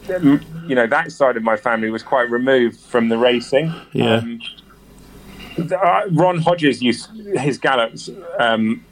you 0.08 0.74
know, 0.74 0.86
that 0.86 1.12
side 1.12 1.36
of 1.36 1.42
my 1.42 1.56
family 1.56 1.90
was 1.90 2.02
quite 2.02 2.30
removed 2.30 2.80
from 2.80 3.10
the 3.10 3.18
racing. 3.18 3.72
Yeah. 3.92 4.16
Um, 4.16 4.40
uh, 5.58 6.02
Ron 6.12 6.38
Hodges 6.38 6.82
used 6.82 7.10
his 7.38 7.58
gallops. 7.58 8.10
Um, 8.38 8.84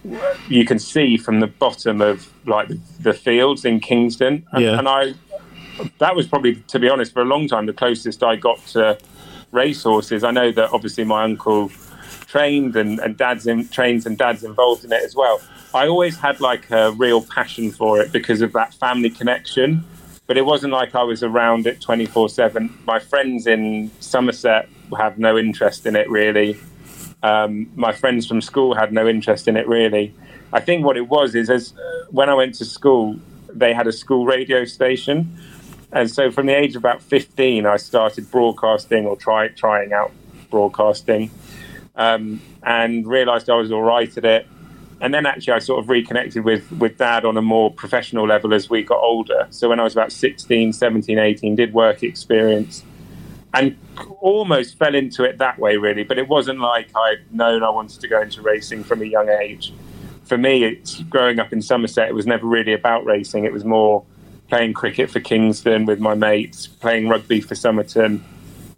you 0.49 0.65
can 0.65 0.79
see 0.79 1.17
from 1.17 1.41
the 1.41 1.47
bottom 1.47 2.01
of 2.01 2.31
like 2.47 2.69
the, 3.01 3.13
fields 3.13 3.65
in 3.65 3.81
Kingsdon, 3.81 4.45
and, 4.53 4.65
Yeah. 4.65 4.79
and 4.79 4.89
I 4.89 5.15
that 5.99 6.17
was 6.17 6.27
probably, 6.27 6.57
to 6.57 6.79
be 6.79 6.89
honest, 6.89 7.13
for 7.13 7.23
a 7.23 7.25
long 7.25 7.47
time 7.47 7.67
the 7.67 7.73
closest 7.73 8.23
I 8.23 8.37
got 8.37 8.59
to 8.69 8.99
racehorses. 9.53 10.25
I 10.25 10.31
know 10.31 10.51
that 10.53 10.73
obviously 10.73 11.05
my 11.05 11.25
uncle 11.25 11.71
trained 12.27 12.77
and, 12.77 12.99
and 12.99 13.17
dad's 13.17 13.47
in, 13.47 13.69
trains 13.69 14.05
and 14.05 14.19
dad's 14.19 14.45
involved 14.45 14.85
in 14.85 14.93
it 14.93 15.03
as 15.03 15.15
well. 15.15 15.41
I 15.75 15.87
always 15.87 16.19
had 16.19 16.41
like 16.41 16.71
a 16.71 16.93
real 16.93 17.23
passion 17.23 17.71
for 17.71 18.01
it 18.01 18.13
because 18.13 18.41
of 18.43 18.53
that 18.53 18.75
family 18.75 19.11
connection. 19.11 19.85
But 20.27 20.37
it 20.37 20.45
wasn't 20.45 20.75
like 20.75 20.95
I 20.95 21.03
was 21.05 21.23
around 21.23 21.67
it 21.67 21.81
24 21.81 22.29
7. 22.29 22.79
My 22.85 22.99
friends 22.99 23.47
in 23.47 23.91
Somerset 24.01 24.69
have 24.97 25.19
no 25.19 25.37
interest 25.37 25.87
in 25.87 25.97
it 25.97 26.09
really. 26.09 26.59
Um, 27.23 27.71
my 27.75 27.93
friends 27.93 28.27
from 28.27 28.41
school 28.41 28.75
had 28.75 28.93
no 28.93 29.09
interest 29.09 29.49
in 29.49 29.57
it 29.57 29.67
really. 29.67 30.15
I 30.53 30.61
think 30.61 30.85
what 30.85 30.97
it 30.97 31.09
was 31.09 31.35
is 31.35 31.51
as 31.51 31.75
when 32.11 32.29
I 32.29 32.35
went 32.35 32.55
to 32.57 32.65
school, 32.65 33.19
they 33.53 33.73
had 33.75 33.87
a 33.87 33.93
school 33.93 34.25
radio 34.25 34.65
station, 34.65 35.37
and 35.93 36.11
so 36.11 36.31
from 36.31 36.47
the 36.47 36.57
age 36.57 36.77
of 36.77 36.83
about 36.83 37.03
fifteen, 37.03 37.67
I 37.67 37.77
started 37.77 38.31
broadcasting 38.31 39.07
or 39.07 39.17
try 39.17 39.49
trying 39.49 39.93
out 39.93 40.13
broadcasting, 40.51 41.31
um, 41.97 42.41
and 42.63 43.07
realised 43.07 43.51
I 43.51 43.57
was 43.57 43.73
all 43.73 43.83
right 43.83 44.17
at 44.17 44.25
it. 44.25 44.47
And 45.01 45.15
then 45.15 45.27
actually, 45.27 45.53
I 45.53 45.59
sort 45.59 45.81
of 45.81 45.91
reconnected 45.91 46.45
with 46.45 46.71
with 46.73 46.99
dad 46.99 47.25
on 47.25 47.37
a 47.37 47.43
more 47.43 47.71
professional 47.71 48.27
level 48.27 48.55
as 48.55 48.71
we 48.71 48.83
got 48.83 49.01
older. 49.01 49.47
So 49.51 49.69
when 49.69 49.81
I 49.81 49.85
was 49.85 49.93
about 49.93 50.13
16, 50.13 50.73
17, 50.73 51.19
18, 51.19 51.57
did 51.57 51.73
work 51.73 52.03
experience 52.03 52.85
and 53.55 53.77
almost 54.21 54.79
fell 54.79 54.95
into 54.95 55.25
it 55.25 55.39
that 55.39 55.59
way, 55.59 55.77
really. 55.77 56.05
But 56.05 56.19
it 56.19 56.29
wasn't 56.29 56.61
like 56.61 56.89
I'd 56.95 57.33
known 57.33 57.63
I 57.63 57.71
wanted 57.71 58.01
to 58.01 58.09
go 58.09 58.21
into 58.21 58.43
racing 58.43 58.85
from 58.85 59.03
a 59.03 59.07
young 59.07 59.29
age. 59.29 59.73
For 60.25 60.37
me, 60.37 60.65
it's 60.65 61.01
growing 61.03 61.39
up 61.39 61.53
in 61.53 61.63
Somerset. 61.63 62.09
It 62.09 62.15
was 62.15 62.27
never 62.27 62.47
really 62.47 62.73
about 62.73 63.05
racing. 63.05 63.45
It 63.45 63.53
was 63.53 63.65
more 63.65 64.05
playing 64.49 64.73
cricket 64.73 65.11
for 65.11 65.21
Kingsdon 65.21 65.87
with 65.87 66.01
my 66.01 66.15
mates, 66.15 66.67
playing 66.67 67.09
rugby 67.09 67.41
for 67.41 67.55
Somerton, 67.55 68.25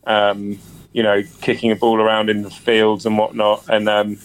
um, 0.05 0.59
you 0.93 1.03
know, 1.03 1.23
kicking 1.41 1.71
a 1.71 1.77
ball 1.77 2.01
around 2.01 2.29
in 2.29 2.43
the 2.43 2.51
fields 2.51 3.07
and 3.07 3.17
whatnot, 3.17 3.65
and 3.69 3.89
um, 3.89 4.19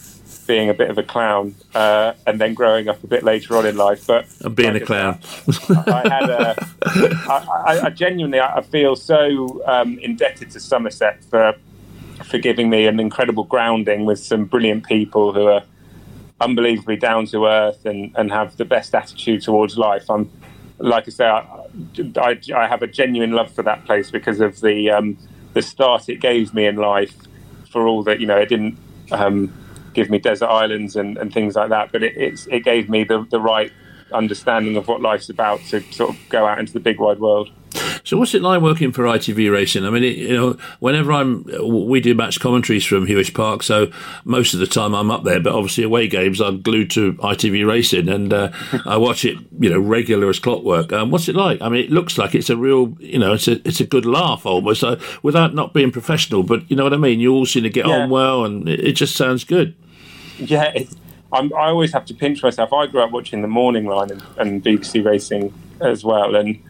being 0.48 0.70
a 0.70 0.74
bit 0.74 0.90
of 0.90 0.98
a 0.98 1.04
clown. 1.04 1.56
Uh, 1.74 2.14
and 2.26 2.40
then 2.40 2.54
growing 2.54 2.88
up 2.88 3.04
a 3.04 3.08
bit 3.08 3.24
later 3.24 3.58
on 3.58 3.66
in 3.66 3.76
life, 3.78 4.08
but 4.08 4.26
And 4.44 4.56
being 4.56 4.74
like 4.74 4.82
a 4.82 4.86
I 4.86 4.88
clown. 4.88 5.20
I 5.88 6.10
had 6.10 6.30
a, 6.30 6.68
I, 6.86 7.64
I, 7.68 7.86
I 7.86 7.90
genuinely, 7.90 8.40
I 8.40 8.62
feel 8.62 8.96
so 8.96 9.62
um, 9.66 10.00
indebted 10.00 10.52
to 10.52 10.60
Somerset 10.60 11.24
for 11.26 11.56
for 12.24 12.38
giving 12.38 12.70
me 12.70 12.88
an 12.88 13.00
incredible 13.00 13.44
grounding 13.44 14.06
with 14.06 14.20
some 14.20 14.46
brilliant 14.46 14.86
people 14.86 15.34
who 15.34 15.48
are 15.48 15.64
unbelievably 16.42 16.96
down 16.98 17.26
to 17.28 17.46
earth 17.46 17.86
and, 17.86 18.12
and 18.16 18.32
have 18.32 18.58
the 18.58 18.66
best 18.66 18.96
attitude 18.96 19.42
towards 19.42 19.78
life. 19.78 20.10
I'm, 20.10 20.32
like 20.78 21.08
I 21.08 21.12
say, 21.12 21.26
I, 21.26 21.46
I, 22.18 22.40
I 22.56 22.68
have 22.68 22.82
a 22.82 22.88
genuine 22.88 23.32
love 23.32 23.52
for 23.52 23.64
that 23.64 23.86
place 23.86 24.12
because 24.12 24.40
of 24.40 24.62
the 24.62 24.90
um, 24.92 25.18
the 25.54 25.62
start 25.62 26.10
it 26.10 26.20
gave 26.20 26.54
me 26.54 26.66
in 26.66 26.78
life. 26.78 27.16
For 27.70 27.88
all 27.88 28.04
that, 28.04 28.20
you 28.22 28.28
know, 28.28 28.38
it 28.38 28.48
didn't 28.48 28.78
um, 29.12 29.54
give 29.96 30.10
me 30.12 30.20
desert 30.20 30.48
islands 30.50 30.96
and, 30.96 31.18
and 31.18 31.34
things 31.34 31.56
like 31.56 31.70
that, 31.70 31.92
but 31.92 32.04
it, 32.04 32.16
it's, 32.18 32.46
it 32.48 32.64
gave 32.64 32.90
me 32.90 33.04
the, 33.04 33.26
the 33.32 33.40
right 33.40 33.72
understanding 34.12 34.78
of 34.78 34.88
what 34.88 35.02
life's 35.02 35.30
about 35.30 35.60
to 35.62 35.82
sort 35.92 36.12
of 36.12 36.18
go 36.30 36.46
out 36.46 36.60
into 36.60 36.74
the 36.74 36.80
big 36.80 37.00
wide 37.00 37.20
world. 37.20 37.50
So 38.06 38.18
what's 38.18 38.34
it 38.36 38.42
like 38.44 38.62
working 38.62 38.92
for 38.92 39.04
ITV 39.04 39.52
Racing? 39.52 39.84
I 39.84 39.90
mean, 39.90 40.04
it, 40.04 40.16
you 40.16 40.34
know, 40.36 40.58
whenever 40.80 41.12
I'm, 41.12 41.44
we 41.88 42.00
do 42.00 42.14
match 42.14 42.40
commentaries 42.40 42.86
from 42.86 43.06
Huish 43.08 43.34
Park, 43.34 43.64
so 43.64 43.92
most 44.24 44.54
of 44.54 44.60
the 44.60 44.68
time 44.68 44.94
I'm 44.94 45.10
up 45.12 45.24
there. 45.24 45.40
But 45.42 45.54
obviously, 45.54 45.84
away 45.84 46.08
games 46.08 46.40
I'm 46.40 46.62
glued 46.62 46.92
to 46.92 47.14
ITV 47.16 47.68
Racing, 47.68 48.08
and 48.08 48.32
uh, 48.32 48.52
I 48.86 48.96
watch 48.98 49.26
it, 49.26 49.38
you 49.60 49.70
know, 49.72 49.80
regular 49.80 50.30
as 50.30 50.40
clockwork. 50.40 50.94
Um, 50.94 51.10
what's 51.10 51.28
it 51.28 51.36
like? 51.36 51.60
I 51.62 51.68
mean, 51.70 51.84
it 51.84 51.92
looks 51.92 52.18
like 52.18 52.36
it's 52.36 52.50
a 52.52 52.56
real, 52.56 52.96
you 53.00 53.18
know, 53.20 53.34
it's 53.34 53.48
a 53.48 53.54
it's 53.68 53.82
a 53.82 53.86
good 53.86 54.06
laugh 54.06 54.46
almost, 54.46 54.84
uh, 54.84 54.98
without 55.24 55.54
not 55.56 55.74
being 55.74 55.92
professional. 55.92 56.44
But 56.44 56.70
you 56.70 56.78
know 56.78 56.84
what 56.84 56.94
I 56.94 56.98
mean? 56.98 57.20
You 57.20 57.34
all 57.34 57.46
seem 57.48 57.64
to 57.64 57.70
get 57.70 57.88
Yeah. 57.88 58.04
on 58.04 58.10
well, 58.12 58.46
and 58.46 58.70
it, 58.70 58.80
it 58.82 58.92
just 58.94 59.16
sounds 59.18 59.44
good. 59.44 59.76
Yeah, 60.40 60.74
I 61.32 61.50
always 61.54 61.92
have 61.94 62.06
to 62.06 62.14
pinch 62.14 62.44
myself. 62.44 62.72
I 62.72 62.88
grew 62.88 63.02
up 63.02 63.12
watching 63.12 63.42
the 63.42 63.48
Morning 63.48 63.86
Line 63.86 64.12
and, 64.12 64.24
and 64.38 64.64
BBC 64.64 65.04
Racing 65.04 65.54
as 65.82 66.04
well, 66.04 66.36
and 66.36 66.62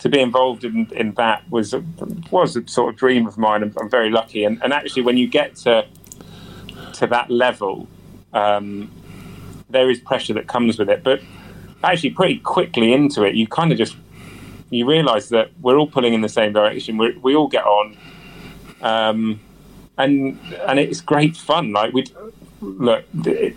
to 0.00 0.08
be 0.08 0.20
involved 0.20 0.64
in, 0.64 0.88
in 0.92 1.12
that 1.14 1.48
was 1.50 1.72
a, 1.72 1.82
was 2.30 2.56
a 2.56 2.66
sort 2.66 2.92
of 2.92 2.98
dream 2.98 3.26
of 3.26 3.38
mine. 3.38 3.62
I'm, 3.62 3.72
I'm 3.80 3.88
very 3.88 4.10
lucky, 4.10 4.44
and, 4.44 4.62
and 4.62 4.72
actually, 4.72 5.02
when 5.02 5.16
you 5.16 5.28
get 5.28 5.56
to 5.56 5.86
to 6.94 7.06
that 7.06 7.30
level, 7.30 7.88
um, 8.32 8.90
there 9.70 9.88
is 9.90 10.00
pressure 10.00 10.34
that 10.34 10.46
comes 10.48 10.78
with 10.78 10.90
it. 10.90 11.02
But 11.02 11.22
actually, 11.84 12.10
pretty 12.10 12.38
quickly 12.38 12.92
into 12.92 13.22
it, 13.22 13.34
you 13.34 13.46
kind 13.46 13.72
of 13.72 13.78
just 13.78 13.96
you 14.70 14.86
realise 14.86 15.28
that 15.28 15.50
we're 15.60 15.76
all 15.78 15.86
pulling 15.86 16.14
in 16.14 16.22
the 16.22 16.28
same 16.28 16.52
direction. 16.52 16.96
we 16.96 17.16
we 17.18 17.34
all 17.34 17.48
get 17.48 17.64
on, 17.64 17.96
um, 18.80 19.40
and 19.96 20.38
and 20.66 20.80
it's 20.80 21.00
great 21.00 21.36
fun. 21.36 21.72
Like 21.72 21.92
we 21.92 22.04
look, 22.62 23.04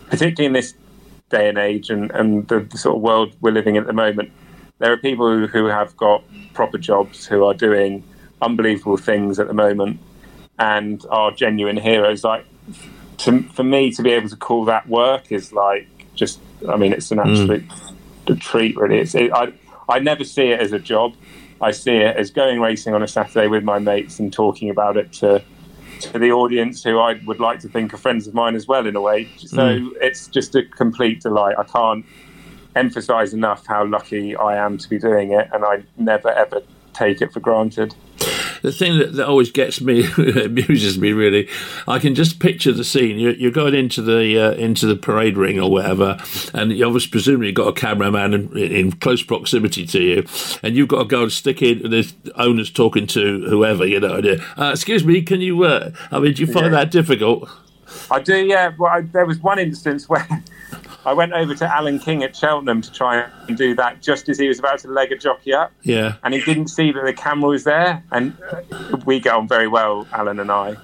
particularly 0.10 0.46
in 0.46 0.54
this 0.54 0.74
day 1.30 1.48
and 1.48 1.58
age 1.58 1.90
and, 1.90 2.12
and 2.12 2.48
the, 2.48 2.60
the 2.60 2.78
sort 2.78 2.98
of 2.98 3.02
world 3.02 3.34
we're 3.42 3.52
living 3.52 3.76
in 3.76 3.82
at 3.84 3.88
the 3.88 3.94
moment, 3.94 4.32
there 4.80 4.92
are 4.92 4.98
people 4.98 5.28
who, 5.28 5.48
who 5.48 5.66
have 5.66 5.96
got 5.96 6.24
proper 6.54 6.78
jobs 6.78 7.26
who 7.26 7.46
are 7.46 7.54
doing 7.54 8.04
unbelievable 8.42 8.98
things 8.98 9.40
at 9.40 9.48
the 9.48 9.54
moment 9.54 10.00
and 10.60 11.06
are 11.10 11.32
genuine 11.32 11.78
heroes. 11.78 12.24
Like 12.24 12.46
to, 13.20 13.44
for 13.44 13.64
me 13.64 13.92
to 13.92 14.02
be 14.02 14.12
able 14.12 14.30
to 14.30 14.36
call 14.36 14.66
that 14.66 14.88
work 14.90 15.32
is 15.32 15.54
like 15.54 15.88
just, 16.16 16.40
I 16.68 16.76
mean, 16.78 16.94
it's 16.94 17.12
an 17.12 17.20
mm. 17.20 17.30
absolute 17.30 18.42
treat, 18.42 18.76
really. 18.76 19.00
It's, 19.00 19.16
it, 19.16 19.32
I, 19.32 19.54
I 19.88 20.00
never 20.00 20.24
see 20.24 20.50
it 20.50 20.60
as 20.60 20.72
a 20.72 20.80
job. 20.80 21.14
I 21.62 21.72
see 21.72 21.96
it 21.96 22.18
as 22.18 22.32
going 22.32 22.60
racing 22.60 22.94
on 22.94 23.02
a 23.02 23.08
Saturday 23.08 23.48
with 23.48 23.64
my 23.64 23.80
mates 23.80 24.20
and 24.20 24.32
talking 24.32 24.70
about 24.70 24.98
it 24.98 25.14
to 25.14 25.42
to 26.02 26.20
the 26.20 26.32
audience 26.32 26.84
who 26.84 27.00
I 27.00 27.20
would 27.26 27.40
like 27.40 27.60
to 27.62 27.70
think 27.70 27.94
are 27.94 27.98
friends 27.98 28.28
of 28.28 28.34
mine 28.34 28.56
as 28.56 28.68
well 28.68 28.86
in 28.86 28.96
a 28.96 29.02
way. 29.02 29.30
So 29.38 29.58
mm. 29.58 29.92
it's 30.02 30.28
just 30.28 30.56
a 30.56 30.64
complete 30.64 31.22
delight. 31.22 31.56
I 31.58 31.64
can't 31.64 32.06
emphasize 32.76 33.34
enough 33.34 33.66
how 33.66 33.86
lucky 33.86 34.36
I 34.36 34.58
am 34.58 34.78
to 34.78 34.90
be 34.90 35.00
doing 35.00 35.32
it, 35.32 35.50
and 35.54 35.64
I 35.64 35.84
never 35.98 36.30
ever 36.30 36.62
take 36.94 37.22
it 37.22 37.32
for 37.34 37.40
granted. 37.40 37.96
The 38.66 38.72
thing 38.72 38.98
that, 38.98 39.14
that 39.14 39.28
always 39.28 39.52
gets 39.52 39.80
me 39.80 40.06
amuses 40.44 40.98
me 40.98 41.12
really 41.14 41.48
i 41.88 42.00
can 42.00 42.16
just 42.16 42.40
picture 42.40 42.72
the 42.72 42.84
scene 42.84 43.20
you're, 43.20 43.34
you're 43.34 43.52
going 43.52 43.76
into 43.76 44.02
the 44.02 44.40
uh, 44.40 44.52
into 44.54 44.88
the 44.88 44.96
parade 44.96 45.38
ring 45.38 45.60
or 45.60 45.70
whatever 45.70 46.18
and 46.54 46.72
you 46.72 46.84
obviously 46.86 47.12
presumably 47.12 47.52
got 47.52 47.68
a 47.68 47.74
cameraman 47.74 48.34
in, 48.34 48.58
in 48.58 48.92
close 48.92 49.22
proximity 49.22 49.86
to 49.86 50.02
you 50.02 50.26
and 50.64 50.76
you've 50.76 50.88
got 50.88 51.00
to 51.00 51.06
go 51.06 51.24
and 51.24 51.32
stick 51.32 51.62
in 51.62 51.84
and 51.84 51.94
there's 51.94 52.14
owners 52.36 52.72
talking 52.72 53.06
to 53.06 53.46
whoever 53.48 53.86
you 53.86 54.00
know 54.00 54.16
and, 54.16 54.42
uh, 54.58 54.72
excuse 54.72 55.06
me 55.06 55.22
can 55.22 55.42
you 55.42 55.64
uh, 55.64 55.92
i 56.12 56.20
mean 56.20 56.34
do 56.34 56.42
you 56.42 56.52
find 56.52 56.66
Yeah. 56.66 56.72
that 56.72 56.92
difficult 56.92 57.48
I 58.12 58.20
do, 58.20 58.36
yeah. 58.46 58.74
Well, 58.78 58.92
I, 58.92 59.02
there 59.02 59.26
was 59.26 59.40
one 59.40 59.58
instance 59.60 60.10
where 60.10 60.28
I 61.06 61.14
went 61.14 61.34
over 61.34 61.54
to 61.56 61.66
Alan 61.76 62.00
King 62.00 62.24
at 62.24 62.36
Cheltenham 62.36 62.82
to 62.82 62.92
try 62.92 63.26
and 63.48 63.56
do 63.58 63.76
that 63.76 64.02
just 64.02 64.28
as 64.30 64.40
he 64.40 64.48
was 64.48 64.60
about 64.60 64.80
to 64.80 64.88
leg 64.88 65.12
a 65.12 65.18
jockey 65.18 65.54
up. 65.54 65.72
yeah 65.84 66.16
and 66.24 66.34
he 66.34 66.42
didn't 66.42 66.68
see 66.70 66.92
that 66.92 67.04
the 67.06 67.14
camera 67.14 67.50
was 67.50 67.64
there. 67.64 68.04
And 68.12 68.36
we 69.06 69.20
get 69.20 69.34
on 69.34 69.48
very 69.48 69.68
well, 69.68 70.08
Alan 70.12 70.40
and 70.40 70.52
I. 70.52 70.76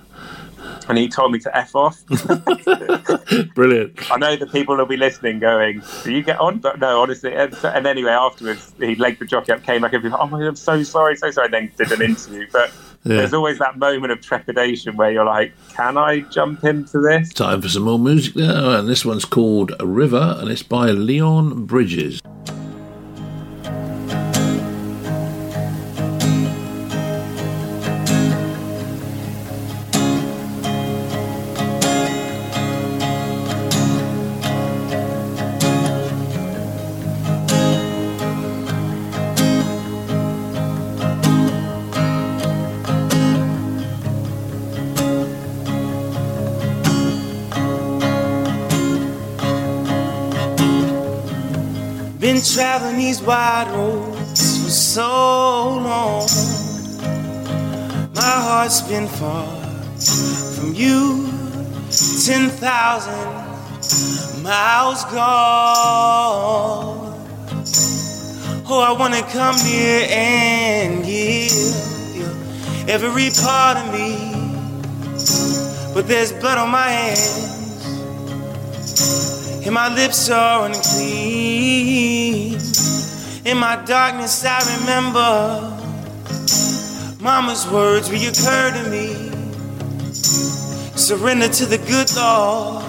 And 0.88 0.97
he 0.97 1.07
told 1.10 1.31
me 1.31 1.39
to 1.39 1.57
f 1.57 1.75
off. 1.75 2.05
brilliant 3.55 4.12
I 4.12 4.17
know 4.17 4.36
the 4.36 4.47
people 4.51 4.77
will 4.77 4.86
be 4.86 4.97
listening, 4.97 5.39
going, 5.39 5.81
"Do 6.03 6.12
you 6.13 6.21
get 6.21 6.39
on?" 6.39 6.60
But 6.60 6.79
no, 6.79 7.01
honestly. 7.01 7.34
And, 7.34 7.53
so- 7.55 7.69
and 7.69 7.88
anyway, 7.88 8.12
afterwards, 8.12 8.73
he 8.77 8.95
legged 8.95 9.19
the 9.19 9.25
jockey 9.25 9.53
up, 9.53 9.63
came 9.63 9.81
back, 9.81 9.93
and 9.93 10.03
was 10.03 10.12
like, 10.12 10.21
"Oh 10.21 10.27
my 10.27 10.39
God, 10.39 10.47
I'm 10.49 10.55
so 10.55 10.84
sorry, 10.84 11.15
so 11.15 11.31
sorry." 11.31 11.45
And 11.45 11.53
then 11.53 11.71
did 11.77 11.91
an 11.91 12.01
interview, 12.03 12.47
but. 12.51 12.71
Yeah. 13.03 13.17
There's 13.17 13.33
always 13.33 13.57
that 13.59 13.79
moment 13.79 14.11
of 14.11 14.21
trepidation 14.21 14.95
where 14.95 15.11
you're 15.11 15.25
like, 15.25 15.53
"Can 15.75 15.97
I 15.97 16.19
jump 16.21 16.63
into 16.63 16.99
this?" 16.99 17.33
time 17.33 17.61
for 17.61 17.69
some 17.69 17.83
more 17.83 17.97
music 17.99 18.35
now 18.35 18.77
and 18.77 18.87
this 18.87 19.03
one's 19.03 19.25
called 19.25 19.73
a 19.79 19.85
river 19.85 20.37
and 20.39 20.49
it's 20.49 20.63
by 20.63 20.91
leon 20.91 21.65
bridges 21.65 22.21
been 52.41 52.49
traveling 52.56 52.97
these 52.97 53.21
wide 53.21 53.69
roads 53.71 54.63
for 54.63 54.69
so 54.69 55.77
long. 55.77 56.27
My 58.15 58.21
heart's 58.21 58.82
been 58.82 59.08
far 59.08 59.47
from 60.56 60.73
you, 60.73 61.30
10,000 62.25 63.13
miles 64.43 65.06
gone. 65.06 67.10
Oh, 68.73 68.80
I 68.80 68.93
wanna 68.97 69.21
come 69.34 69.58
near 69.63 70.08
and 70.10 71.04
give 71.04 71.51
you 72.15 72.25
every 72.88 73.30
part 73.43 73.77
of 73.77 73.91
me. 73.93 74.32
But 75.93 76.08
there's 76.08 76.32
blood 76.32 76.58
on 76.58 76.69
my 76.71 76.89
hands, 76.89 77.49
and 79.63 79.74
my 79.74 79.88
lips 79.93 80.30
are 80.30 80.65
unclean. 80.65 82.58
In 83.45 83.58
my 83.58 83.76
darkness, 83.86 84.43
I 84.45 84.60
remember 84.80 85.78
Mama's 87.21 87.65
words 87.67 88.10
reoccur 88.10 88.74
to 88.74 88.89
me. 88.89 89.30
Surrender 90.95 91.47
to 91.47 91.65
the 91.65 91.78
good 91.78 92.13
Lord, 92.15 92.84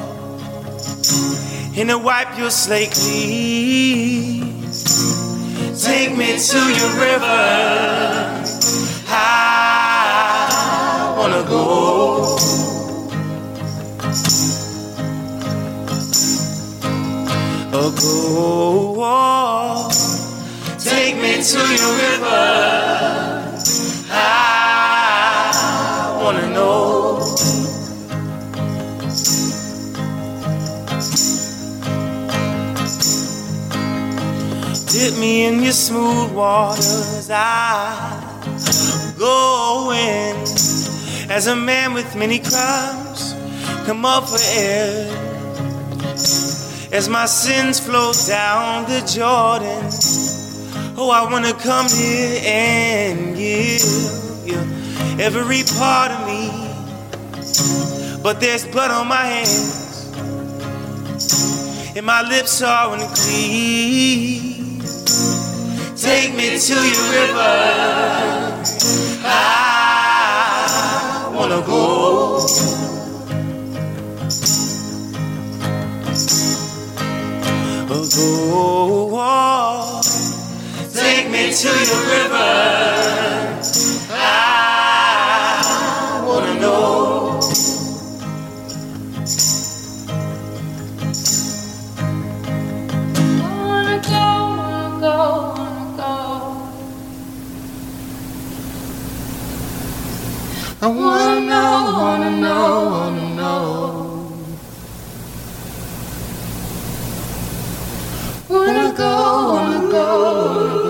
and 1.76 1.88
to 1.90 1.98
wipe 1.98 2.38
your 2.38 2.50
slate 2.50 2.92
clean. 2.92 4.62
Take 5.78 6.16
me 6.16 6.38
to 6.38 6.58
your 6.58 6.90
river. 7.00 8.44
I 9.08 11.14
wanna 11.18 11.42
go. 11.48 12.51
Go. 17.90 19.88
Take 20.78 21.16
me 21.16 21.42
to 21.42 21.58
your 21.58 21.92
river. 21.96 23.58
I 24.08 24.16
wanna 26.22 26.48
know. 26.50 27.18
Dip 34.86 35.18
me 35.18 35.46
in 35.46 35.62
your 35.62 35.72
smooth 35.72 36.30
waters. 36.32 37.30
I 37.32 37.98
go 39.18 39.90
in 39.90 40.36
as 41.28 41.48
a 41.48 41.56
man 41.56 41.94
with 41.94 42.14
many 42.14 42.38
crimes. 42.38 43.34
Come 43.86 44.04
up 44.04 44.28
for 44.28 44.38
air 44.54 45.22
as 46.92 47.08
my 47.08 47.24
sins 47.24 47.80
flow 47.80 48.12
down 48.28 48.84
the 48.84 49.00
Jordan. 49.00 49.88
Oh, 50.94 51.10
I 51.10 51.24
wanna 51.32 51.54
come 51.54 51.88
here 51.88 52.38
and 52.44 53.34
give 53.34 53.80
you 54.44 54.60
every 55.18 55.62
part 55.78 56.12
of 56.12 56.26
me. 56.26 56.50
But 58.22 58.40
there's 58.40 58.66
blood 58.66 58.90
on 58.90 59.08
my 59.08 59.24
hands, 59.24 60.12
and 61.96 62.04
my 62.04 62.20
lips 62.28 62.60
are 62.62 62.92
unclean. 62.94 64.82
Take 65.96 66.34
me 66.36 66.58
to 66.58 66.74
your 66.74 67.10
river. 67.10 68.60
I 69.24 71.32
wanna 71.34 71.62
go. 71.66 73.01
Go. 78.10 80.00
Take 80.92 81.30
me 81.30 81.52
to 81.54 81.68
your 81.68 82.02
river. 82.10 83.60
I 84.10 84.16
wanna 86.26 86.54
know. 86.60 87.40
Wanna 93.40 93.98
go, 94.02 94.26
wanna 94.58 95.00
go, 95.00 95.16
wanna 95.56 95.96
go. 95.96 96.12
I 100.82 100.86
wanna 100.88 101.40
know, 101.40 101.72
wanna 102.02 102.30
know, 102.30 102.64
wanna 102.90 103.26
know. 103.36 103.62
Wanna 108.12 108.40
go, 108.40 108.41
wanna 108.52 108.92
go, 108.92 109.54
wanna 109.54 109.90
go. 109.90 110.81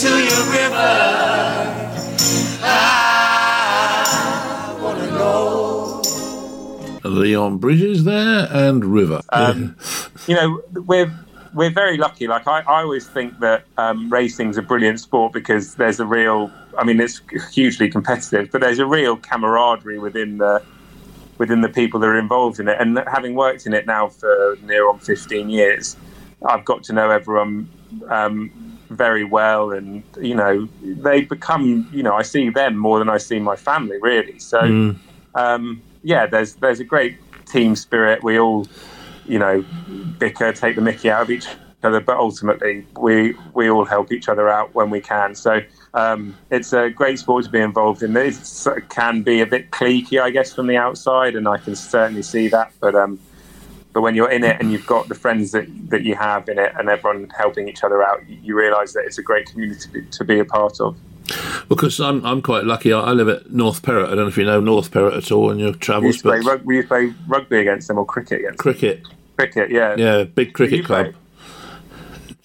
To 0.00 0.08
your 0.08 0.44
river. 0.50 0.74
I 2.64 4.78
wanna 4.80 5.06
know. 5.10 6.00
Leon 7.04 7.58
Bridges 7.58 8.04
there 8.04 8.48
and 8.50 8.82
River. 8.86 9.20
Um, 9.28 9.76
you 10.26 10.34
know, 10.34 10.62
we're 10.72 11.12
we're 11.52 11.68
very 11.70 11.98
lucky. 11.98 12.26
Like 12.26 12.46
I, 12.46 12.60
I 12.60 12.80
always 12.80 13.06
think 13.06 13.38
that 13.40 13.64
um, 13.76 14.10
racing's 14.10 14.56
a 14.56 14.62
brilliant 14.62 14.98
sport 14.98 15.34
because 15.34 15.74
there's 15.74 16.00
a 16.00 16.06
real. 16.06 16.50
I 16.78 16.84
mean, 16.84 16.98
it's 16.98 17.20
hugely 17.52 17.90
competitive, 17.90 18.48
but 18.50 18.62
there's 18.62 18.78
a 18.78 18.86
real 18.86 19.18
camaraderie 19.18 19.98
within 19.98 20.38
the 20.38 20.62
within 21.36 21.60
the 21.60 21.68
people 21.68 22.00
that 22.00 22.06
are 22.06 22.18
involved 22.18 22.60
in 22.60 22.68
it. 22.68 22.80
And 22.80 22.98
having 23.12 23.34
worked 23.34 23.66
in 23.66 23.74
it 23.74 23.86
now 23.86 24.08
for 24.08 24.56
near 24.62 24.88
on 24.88 25.00
15 25.00 25.50
years, 25.50 25.98
I've 26.46 26.64
got 26.64 26.82
to 26.84 26.94
know 26.94 27.10
everyone 27.10 27.68
um, 28.08 28.71
very 28.96 29.24
well, 29.24 29.70
and 29.72 30.04
you 30.20 30.34
know, 30.34 30.68
they 30.82 31.22
become. 31.22 31.88
You 31.90 32.02
know, 32.02 32.14
I 32.14 32.22
see 32.22 32.50
them 32.50 32.76
more 32.76 32.98
than 32.98 33.08
I 33.08 33.18
see 33.18 33.38
my 33.38 33.56
family, 33.56 33.98
really. 34.00 34.38
So, 34.38 34.60
Mm. 34.60 35.00
um, 35.34 35.82
yeah, 36.02 36.26
there's 36.26 36.56
there's 36.56 36.80
a 36.80 36.84
great 36.84 37.18
team 37.46 37.76
spirit. 37.76 38.22
We 38.22 38.38
all, 38.38 38.68
you 39.24 39.38
know, 39.38 39.64
bicker, 40.18 40.52
take 40.52 40.76
the 40.76 40.82
Mickey 40.82 41.10
out 41.10 41.22
of 41.22 41.30
each 41.30 41.46
other, 41.82 42.00
but 42.00 42.16
ultimately 42.16 42.86
we 42.98 43.34
we 43.54 43.68
all 43.70 43.84
help 43.84 44.12
each 44.12 44.28
other 44.28 44.48
out 44.48 44.74
when 44.74 44.90
we 44.90 45.00
can. 45.00 45.34
So 45.34 45.60
um, 45.94 46.38
it's 46.50 46.72
a 46.72 46.90
great 46.90 47.18
sport 47.18 47.44
to 47.44 47.50
be 47.50 47.60
involved 47.60 48.02
in. 48.02 48.16
It 48.16 48.36
can 48.88 49.22
be 49.22 49.40
a 49.40 49.46
bit 49.46 49.70
cliquey, 49.70 50.20
I 50.20 50.30
guess, 50.30 50.54
from 50.54 50.66
the 50.66 50.76
outside, 50.76 51.34
and 51.34 51.48
I 51.48 51.58
can 51.58 51.74
certainly 51.74 52.22
see 52.22 52.48
that. 52.48 52.72
But 52.80 52.94
um, 52.94 53.20
but 53.92 54.00
when 54.00 54.14
you're 54.14 54.30
in 54.30 54.44
it 54.44 54.56
and 54.60 54.72
you've 54.72 54.82
mm-hmm. 54.82 54.88
got 54.88 55.08
the 55.08 55.14
friends 55.14 55.52
that, 55.52 55.66
that 55.90 56.02
you 56.02 56.14
have 56.14 56.48
in 56.48 56.58
it 56.58 56.72
and 56.78 56.88
everyone 56.88 57.28
helping 57.30 57.68
each 57.68 57.84
other 57.84 58.02
out, 58.02 58.26
you, 58.28 58.56
realise 58.56 58.92
that 58.94 59.04
it's 59.04 59.18
a 59.18 59.22
great 59.22 59.46
community 59.46 59.80
to 59.80 59.88
be, 59.88 60.02
to 60.06 60.24
be 60.24 60.38
a 60.38 60.44
part 60.44 60.80
of. 60.80 60.96
Because 61.68 62.00
I'm 62.00 62.24
I'm 62.26 62.42
quite 62.42 62.64
lucky. 62.64 62.92
I, 62.92 63.12
live 63.12 63.28
at 63.28 63.50
North 63.50 63.82
Perrott. 63.82 64.06
I 64.06 64.08
don't 64.08 64.18
know 64.18 64.26
if 64.26 64.36
you 64.36 64.44
know 64.44 64.60
North 64.60 64.90
Perrott 64.90 65.16
at 65.16 65.30
all 65.30 65.50
in 65.50 65.58
your 65.58 65.72
We 65.72 65.78
travels, 65.78 66.14
used, 66.16 66.22
play 66.22 66.40
but 66.40 66.46
rug- 66.46 66.62
we 66.64 66.76
used 66.76 66.88
to 66.88 66.94
play 66.94 67.14
rugby 67.28 67.58
against 67.58 67.88
them 67.88 67.98
or 67.98 68.04
cricket 68.04 68.40
against 68.40 68.58
them. 68.58 68.72
cricket. 68.74 69.06
Cricket, 69.36 69.70
yeah. 69.70 69.94
Yeah, 69.96 70.24
big 70.24 70.52
cricket 70.52 70.84
club. 70.84 71.14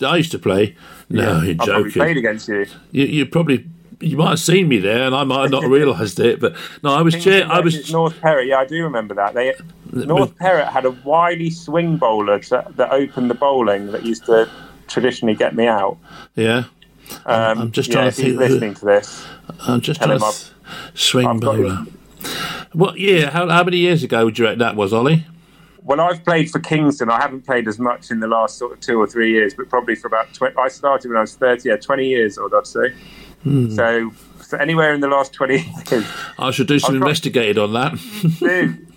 I 0.05 0.17
used 0.17 0.31
to 0.31 0.39
play. 0.39 0.75
No, 1.09 1.41
you're 1.41 1.55
I 1.59 1.65
probably 1.65 1.83
joking. 1.83 1.91
played 1.91 2.17
against 2.17 2.47
you. 2.47 2.65
You, 2.91 3.05
you 3.05 3.25
probably 3.25 3.65
you 3.99 4.17
might 4.17 4.29
have 4.29 4.39
seen 4.39 4.67
me 4.67 4.77
there, 4.79 5.03
and 5.03 5.15
I 5.15 5.23
might 5.23 5.41
have 5.43 5.51
not 5.51 5.63
realised 5.63 6.19
it. 6.19 6.39
But 6.39 6.55
no, 6.83 6.93
I 6.93 7.01
was 7.01 7.21
chair. 7.21 7.45
I 7.49 7.59
was 7.59 7.91
North 7.91 8.19
Perrott. 8.21 8.47
Yeah, 8.47 8.59
I 8.59 8.65
do 8.65 8.83
remember 8.83 9.15
that. 9.15 9.33
They 9.33 9.53
North 9.93 10.35
Perrott 10.37 10.69
had 10.69 10.85
a 10.85 10.91
wily 10.91 11.49
swing 11.49 11.97
bowler 11.97 12.39
to, 12.39 12.65
that 12.75 12.91
opened 12.91 13.29
the 13.29 13.35
bowling 13.35 13.91
that 13.91 14.03
used 14.05 14.25
to 14.25 14.49
traditionally 14.87 15.35
get 15.35 15.55
me 15.55 15.67
out. 15.67 15.97
yeah. 16.35 16.65
Um, 17.25 17.59
I'm 17.59 17.71
just 17.71 17.89
trying 17.91 18.07
if 18.07 18.15
to 18.17 18.21
think 18.21 18.33
who- 18.33 18.39
listening 18.39 18.73
to 18.75 18.85
this. 18.85 19.25
I'm 19.61 19.79
just 19.79 20.01
trying 20.01 20.19
to 20.19 20.25
th- 20.25 20.51
swing 20.93 21.25
I've 21.27 21.39
bowler. 21.39 21.85
What 22.73 22.99
year? 22.99 23.29
How, 23.29 23.47
how 23.47 23.63
many 23.63 23.77
years 23.77 24.03
ago 24.03 24.25
would 24.25 24.37
you 24.37 24.43
reckon 24.45 24.59
that 24.59 24.75
was, 24.75 24.91
Ollie? 24.91 25.25
Well, 25.83 26.01
I've 26.01 26.21
played 26.25 26.51
for 26.51 26.59
Kingsdon. 26.59 27.09
I 27.09 27.21
haven't 27.21 27.45
played 27.45 27.65
as 27.69 27.79
much 27.79 28.11
in 28.11 28.19
the 28.19 28.27
last 28.27 28.57
sort 28.57 28.73
of 28.73 28.81
two 28.81 28.99
or 28.99 29.07
three 29.07 29.31
years, 29.31 29.53
but 29.53 29.69
probably 29.69 29.95
for 29.95 30.07
about 30.07 30.33
20. 30.33 30.53
I 30.57 30.67
started 30.67 31.07
when 31.07 31.17
I 31.17 31.21
was 31.21 31.35
30, 31.35 31.69
yeah, 31.69 31.77
20 31.77 32.05
years 32.05 32.37
old, 32.37 32.53
I'd 32.53 32.67
say. 32.67 32.93
Hmm. 33.43 33.69
So, 33.73 34.11
so 34.41 34.57
anywhere 34.57 34.93
in 34.93 34.99
the 34.99 35.07
last 35.07 35.31
20 35.31 35.53
years. 35.89 36.05
I 36.37 36.51
should 36.51 36.67
do 36.67 36.77
some 36.77 36.95
investigating 36.95 37.57
on 37.63 37.71
that. 37.71 37.93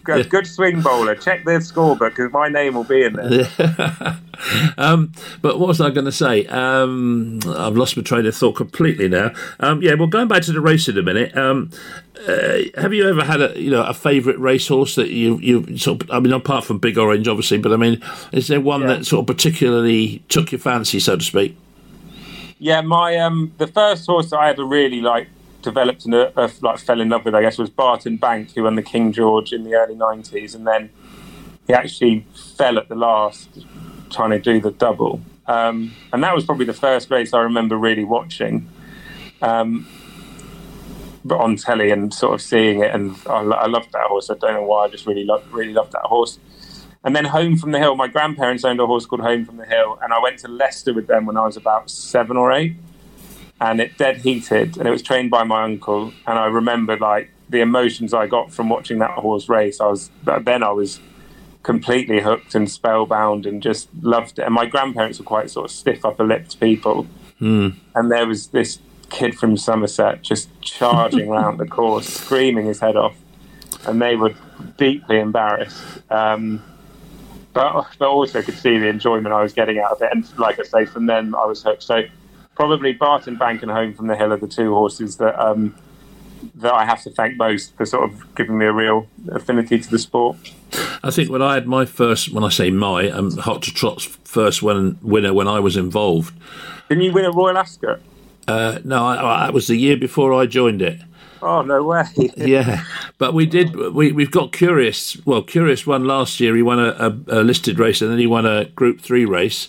Good, 0.03 0.31
good 0.31 0.47
swing 0.47 0.81
bowler. 0.81 1.15
Check 1.15 1.45
their 1.45 1.59
scorebook 1.59 2.11
because 2.11 2.33
my 2.33 2.49
name 2.49 2.75
will 2.75 2.85
be 2.85 3.03
in 3.05 3.13
there. 3.13 3.49
um, 4.79 5.13
but 5.43 5.59
what 5.59 5.69
was 5.69 5.81
I 5.81 5.91
going 5.91 6.07
to 6.07 6.13
say? 6.13 6.47
Um, 6.47 7.41
I've 7.47 7.77
lost 7.77 7.97
my 7.97 8.03
train 8.03 8.25
of 8.25 8.35
thought 8.35 8.55
completely 8.55 9.09
now. 9.09 9.33
Um, 9.61 9.83
yeah, 9.83 9.95
well, 9.95 10.07
going 10.07 10.27
back 10.29 10.43
to 10.45 10.53
the 10.53 10.61
race 10.61 10.89
in 10.89 10.97
a 10.97 11.03
minute. 11.03 11.37
Um, 11.37 11.71
uh, 12.27 12.59
have 12.77 12.93
you 12.93 13.09
ever 13.09 13.25
had 13.25 13.41
a 13.41 13.59
you 13.59 13.71
know 13.71 13.83
a 13.83 13.95
favourite 13.95 14.39
racehorse 14.39 14.95
that 14.95 15.09
you 15.09 15.39
you 15.39 15.79
sort 15.79 16.03
of, 16.03 16.11
I 16.11 16.21
mean 16.21 16.33
apart 16.35 16.65
from 16.65 16.79
Big 16.79 16.99
Orange 16.99 17.27
obviously, 17.27 17.57
but 17.59 17.73
I 17.73 17.77
mean 17.77 18.03
is 18.33 18.49
there 18.49 18.61
one 18.61 18.83
Yeah. 18.83 18.89
that 18.89 19.07
sort 19.07 19.21
of 19.21 19.27
particularly 19.35 20.23
took 20.29 20.53
your 20.53 20.59
fancy 20.59 21.01
so 21.01 21.17
to 21.17 21.25
speak? 21.25 21.57
Yeah, 22.59 22.83
my 22.83 23.17
um, 23.17 23.53
the 23.57 23.67
first 23.67 24.05
horse 24.07 24.31
that 24.31 24.39
I 24.39 24.51
ever 24.51 24.65
really 24.67 25.01
like 25.01 25.29
developed 25.63 26.07
and 26.07 26.15
like 26.63 26.79
fell 26.79 27.01
in 27.01 27.09
love 27.09 27.25
with, 27.25 27.35
I 27.35 27.43
guess, 27.43 27.59
was 27.59 27.71
Barton 27.71 28.17
Bank, 28.17 28.55
who 28.55 28.65
won 28.65 28.75
the 28.77 28.83
King 28.83 29.13
George 29.13 29.53
in 29.53 29.65
the 29.65 29.75
early 29.75 29.95
'90s, 29.95 30.55
and 30.55 30.67
then 30.67 30.91
he 31.67 31.73
actually 31.73 32.27
fell 32.57 32.79
at 32.79 32.89
the 32.89 32.95
last 32.97 33.49
trying 34.11 34.31
to 34.31 34.39
do 34.39 34.61
the 34.61 34.71
double, 34.71 35.21
um, 35.47 35.95
and 36.13 36.23
that 36.23 36.35
was 36.35 36.45
probably 36.45 36.67
the 36.67 36.73
first 36.73 37.11
race 37.11 37.33
I 37.33 37.41
remember 37.41 37.77
really 37.77 38.05
watching. 38.05 38.69
Um, 39.43 39.87
but 41.25 41.39
on 41.39 41.57
telly 41.57 41.91
and 41.91 42.13
sort 42.13 42.35
of 42.35 42.43
seeing 42.43 42.81
it, 42.83 42.95
and 42.95 43.17
I, 43.27 43.41
I 43.41 43.67
loved 43.67 43.93
that 43.93 44.07
horse. 44.07 44.31
I 44.31 44.35
don't 44.35 44.55
know 44.55 44.63
why, 44.63 44.85
I 44.85 44.89
just 44.89 45.07
really 45.07 45.25
loved, 45.25 45.51
really 45.53 45.73
loved 45.73 45.93
that 45.93 46.03
horse. 46.03 46.39
And 47.03 47.17
then 47.17 47.27
Home 47.27 47.57
from 47.57 47.73
the 47.73 47.79
Hill. 47.79 47.95
My 47.97 48.09
grandparents 48.09 48.65
owned 48.65 48.81
a 48.81 48.87
horse 48.87 49.07
called 49.07 49.23
Home 49.23 49.45
from 49.45 49.57
the 49.57 49.65
Hill, 49.65 49.99
and 50.03 50.13
I 50.13 50.21
went 50.21 50.39
to 50.41 50.49
Leicester 50.49 50.93
with 50.93 51.07
them 51.07 51.27
when 51.27 51.37
I 51.37 51.47
was 51.47 51.57
about 51.57 51.91
seven 51.91 52.37
or 52.37 52.53
eight. 52.53 52.75
And 53.61 53.81
it 53.81 53.99
dead 53.99 54.19
heated, 54.19 54.79
and 54.79 54.87
it 54.87 54.91
was 54.91 55.03
trained 55.03 55.31
by 55.31 55.45
my 55.45 55.65
uncle. 55.65 56.13
And 56.27 56.39
I 56.39 56.47
remember 56.47 56.97
like 56.97 57.31
the 57.49 57.61
emotions 57.61 58.15
I 58.15 58.27
got 58.27 58.53
from 58.53 58.69
watching 58.69 58.99
that 59.01 59.11
horse 59.11 59.49
race. 59.49 59.81
I 59.81 59.87
was 59.87 60.11
then 60.25 60.63
I 60.63 60.71
was 60.71 61.01
completely 61.63 62.21
hooked 62.21 62.55
and 62.55 62.71
spellbound, 62.71 63.45
and 63.45 63.63
just 63.63 63.89
loved 64.01 64.39
it. 64.39 64.43
And 64.43 64.55
my 64.55 64.67
grandparents 64.67 65.19
were 65.19 65.27
quite 65.27 65.51
sort 65.51 65.67
of 65.67 65.71
stiff 65.71 66.05
upper 66.05 66.25
lipped 66.25 66.59
people, 66.59 67.07
and 67.95 68.11
there 68.11 68.27
was 68.27 68.49
this 68.49 68.79
kid 69.11 69.35
from 69.37 69.57
Somerset 69.57 70.23
just 70.23 70.49
charging 70.63 71.29
around 71.33 71.59
the 71.59 71.67
course, 71.67 72.09
screaming 72.09 72.67
his 72.67 72.81
head 72.81 72.97
off, 72.97 73.17
and 73.87 74.01
they 74.01 74.17
were 74.17 74.33
deeply 74.79 75.19
embarrassed. 75.19 75.83
Um, 76.11 76.63
but, 77.53 77.87
but 77.99 78.09
also 78.09 78.43
could 78.43 78.57
see 78.57 78.79
the 78.79 78.87
enjoyment 78.87 79.35
I 79.35 79.43
was 79.43 79.53
getting 79.53 79.81
out 79.81 79.93
of 79.93 80.03
it. 80.03 80.11
And 80.13 80.39
like 80.39 80.61
I 80.61 80.63
say, 80.63 80.85
from 80.85 81.07
then 81.07 81.35
I 81.35 81.45
was 81.47 81.63
hooked. 81.63 81.83
So 81.83 82.03
probably 82.61 82.93
Barton 82.93 83.37
Bank 83.37 83.63
and 83.63 83.71
Home 83.71 83.95
from 83.95 84.07
the 84.07 84.15
Hill 84.15 84.35
are 84.35 84.37
the 84.37 84.47
two 84.47 84.75
horses 84.75 85.17
that 85.17 85.43
um, 85.43 85.75
that 86.57 86.75
I 86.75 86.85
have 86.85 87.03
to 87.05 87.11
thank 87.11 87.39
most 87.39 87.75
for 87.75 87.87
sort 87.87 88.05
of 88.05 88.35
giving 88.35 88.59
me 88.59 88.67
a 88.67 88.73
real 88.73 89.09
affinity 89.33 89.79
to 89.79 89.91
the 89.91 89.99
sport. 89.99 90.37
I 91.03 91.11
think 91.11 91.31
when 91.31 91.41
I 91.41 91.55
had 91.55 91.67
my 91.67 91.87
first, 91.87 92.35
when 92.35 92.45
I 92.45 92.51
say 92.51 92.71
my, 92.71 93.09
um, 93.09 93.35
Hot 93.39 93.63
to 93.63 93.73
Trot's 93.73 94.05
first 94.05 94.63
win, 94.63 94.99
winner 95.01 95.33
when 95.33 95.49
I 95.49 95.59
was 95.59 95.79
involved. 95.79 96.39
Didn't 96.91 97.05
you 97.05 97.13
win 97.15 97.25
a 97.25 97.31
Royal 97.31 97.57
Ascot? 97.57 98.01
Uh, 98.47 98.79
no, 98.85 99.07
I, 99.07 99.15
I, 99.15 99.47
that 99.47 99.55
was 99.55 99.69
the 99.69 99.77
year 99.77 99.97
before 99.97 100.35
I 100.35 100.45
joined 100.45 100.83
it. 100.83 101.01
Oh 101.43 101.63
no 101.63 101.83
way! 101.83 102.05
yeah, 102.37 102.85
but 103.19 103.33
we 103.35 103.47
did. 103.47 103.75
We 103.75 104.13
we've 104.13 104.31
got 104.31 104.53
Kurious. 104.53 105.25
Well, 105.25 105.43
Kurious 105.43 105.87
won 105.87 106.05
last 106.05 106.41
year. 106.41 106.55
He 106.55 106.63
won 106.63 106.79
a, 106.79 106.89
a, 107.29 107.41
a 107.41 107.43
listed 107.43 107.79
race, 107.79 108.03
and 108.03 108.11
then 108.11 108.19
he 108.19 108.27
won 108.27 108.47
a 108.47 108.67
Group 108.67 109.01
Three 109.01 109.25
race. 109.25 109.69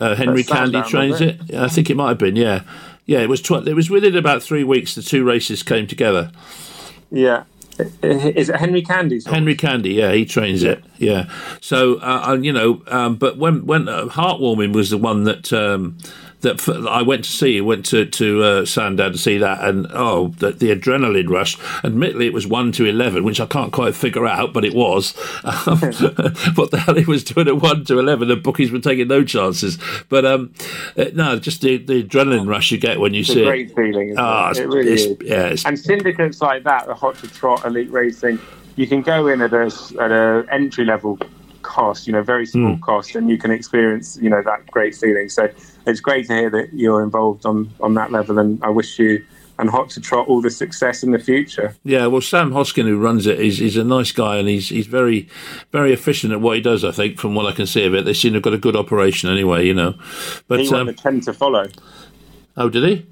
Uh, 0.00 0.14
Henry 0.14 0.44
Candy 0.44 0.82
trains 0.82 1.20
it. 1.20 1.54
I 1.54 1.68
think 1.68 1.90
it 1.90 1.96
might 1.96 2.10
have 2.10 2.18
been. 2.18 2.36
Yeah, 2.36 2.62
yeah. 3.06 3.20
It 3.20 3.28
was. 3.28 3.42
Tw- 3.42 3.66
it 3.66 3.74
was 3.74 3.90
within 3.90 4.16
about 4.16 4.42
three 4.42 4.64
weeks. 4.64 4.94
The 4.94 5.02
two 5.02 5.24
races 5.24 5.62
came 5.62 5.86
together. 5.86 6.30
yeah, 7.10 7.44
is 8.02 8.48
it 8.48 8.56
Henry 8.56 8.82
Candy's? 8.82 9.24
horse? 9.24 9.34
Henry 9.34 9.54
Candy, 9.54 9.94
yeah, 9.94 10.12
he 10.12 10.24
trains 10.24 10.62
it, 10.62 10.82
yeah. 10.98 11.28
So 11.60 11.96
uh, 11.96 12.24
uh, 12.28 12.34
you 12.34 12.52
know, 12.52 12.82
um, 12.88 13.16
but 13.16 13.38
when 13.38 13.66
when 13.66 13.88
uh, 13.88 14.06
Heartwarming 14.06 14.72
was 14.72 14.90
the 14.90 14.98
one 14.98 15.24
that 15.24 15.52
um, 15.52 15.98
that 16.40 16.60
f- 16.60 16.86
I 16.86 17.02
went 17.02 17.24
to 17.24 17.30
see, 17.30 17.60
went 17.60 17.84
to 17.86 18.06
to 18.06 18.42
uh, 18.42 18.64
Sandown 18.64 19.12
to 19.12 19.18
see 19.18 19.38
that, 19.38 19.62
and 19.64 19.86
oh, 19.92 20.28
the, 20.38 20.52
the 20.52 20.74
adrenaline 20.74 21.28
rush. 21.28 21.58
Admittedly, 21.84 22.26
it 22.26 22.32
was 22.32 22.46
one 22.46 22.70
to 22.72 22.84
eleven, 22.84 23.24
which 23.24 23.40
I 23.40 23.46
can't 23.46 23.72
quite 23.72 23.94
figure 23.96 24.26
out, 24.26 24.52
but 24.52 24.64
it 24.64 24.74
was. 24.74 25.14
Um, 25.44 25.78
what 26.54 26.70
the 26.70 26.80
hell 26.84 26.94
he 26.94 27.04
was 27.04 27.24
doing 27.24 27.48
at 27.48 27.56
one 27.60 27.84
to 27.86 27.98
eleven? 27.98 28.28
The 28.28 28.36
bookies 28.36 28.70
were 28.70 28.78
taking 28.80 29.08
no 29.08 29.24
chances. 29.24 29.78
But 30.08 30.24
um, 30.24 30.54
uh, 30.96 31.06
no, 31.14 31.38
just 31.38 31.60
the, 31.62 31.76
the 31.78 32.04
adrenaline 32.04 32.48
rush 32.48 32.70
you 32.70 32.78
get 32.78 33.00
when 33.00 33.14
you 33.14 33.20
It's 33.20 33.30
see 33.32 33.40
a 33.40 33.42
it. 33.42 33.46
great 33.46 33.74
feeling. 33.74 34.08
Isn't 34.10 34.18
Ah, 34.18 34.48
it? 34.48 34.58
it's- 34.58 34.64
it 34.64 34.68
really 34.68 34.92
is. 34.92 35.16
yeah, 35.22 35.56
and 35.68 35.78
syndicates 35.78 36.40
like 36.40 36.62
that, 36.64 36.86
the 36.86 36.94
Hot 36.94 37.16
to 37.16 37.28
Trot 37.28 37.64
Elite 37.64 37.90
Racing, 37.90 38.38
you 38.76 38.86
can 38.86 39.02
go 39.02 39.26
in 39.26 39.40
at 39.40 39.52
a 39.52 39.66
at 40.00 40.12
a 40.12 40.46
entry 40.52 40.84
level 40.84 41.18
cost, 41.68 42.06
you 42.06 42.12
know, 42.12 42.22
very 42.22 42.46
small 42.46 42.74
Hmm. 42.74 42.80
cost, 42.80 43.14
and 43.16 43.28
you 43.28 43.38
can 43.38 43.50
experience, 43.50 44.18
you 44.20 44.30
know, 44.30 44.42
that 44.42 44.60
great 44.70 44.94
feeling. 44.94 45.28
So 45.28 45.42
it's 45.86 46.00
great 46.00 46.26
to 46.28 46.34
hear 46.34 46.50
that 46.50 46.68
you're 46.72 47.02
involved 47.02 47.44
on 47.46 47.68
on 47.80 47.94
that 47.94 48.10
level, 48.10 48.38
and 48.38 48.58
I 48.62 48.70
wish 48.70 48.98
you 48.98 49.22
and 49.60 49.68
Hot 49.70 49.90
to 49.90 50.00
Trot 50.00 50.28
all 50.28 50.40
the 50.40 50.50
success 50.50 51.02
in 51.02 51.10
the 51.10 51.18
future. 51.18 51.74
Yeah, 51.84 52.06
well, 52.06 52.20
Sam 52.20 52.52
Hoskin, 52.52 52.86
who 52.86 52.96
runs 52.96 53.26
it, 53.26 53.40
is 53.40 53.58
he's 53.58 53.76
a 53.76 53.82
nice 53.82 54.12
guy 54.12 54.36
and 54.36 54.48
he's 54.48 54.68
he's 54.68 54.86
very 54.86 55.28
very 55.72 55.92
efficient 55.92 56.32
at 56.32 56.40
what 56.40 56.54
he 56.56 56.62
does. 56.62 56.84
I 56.84 56.92
think, 56.92 57.18
from 57.18 57.34
what 57.34 57.46
I 57.46 57.52
can 57.52 57.66
see 57.66 57.84
of 57.84 57.94
it, 57.94 58.04
they 58.04 58.14
seem 58.14 58.32
to 58.32 58.36
have 58.36 58.44
got 58.48 58.54
a 58.54 58.58
good 58.66 58.76
operation 58.76 59.28
anyway. 59.30 59.66
You 59.66 59.74
know, 59.74 59.94
but 60.48 60.60
he 60.60 60.68
won 60.70 60.80
um, 60.80 60.86
the 60.86 60.92
ten 60.94 61.20
to 61.22 61.32
follow. 61.32 61.66
oh, 62.56 62.68
did 62.68 62.84
he? 62.90 63.06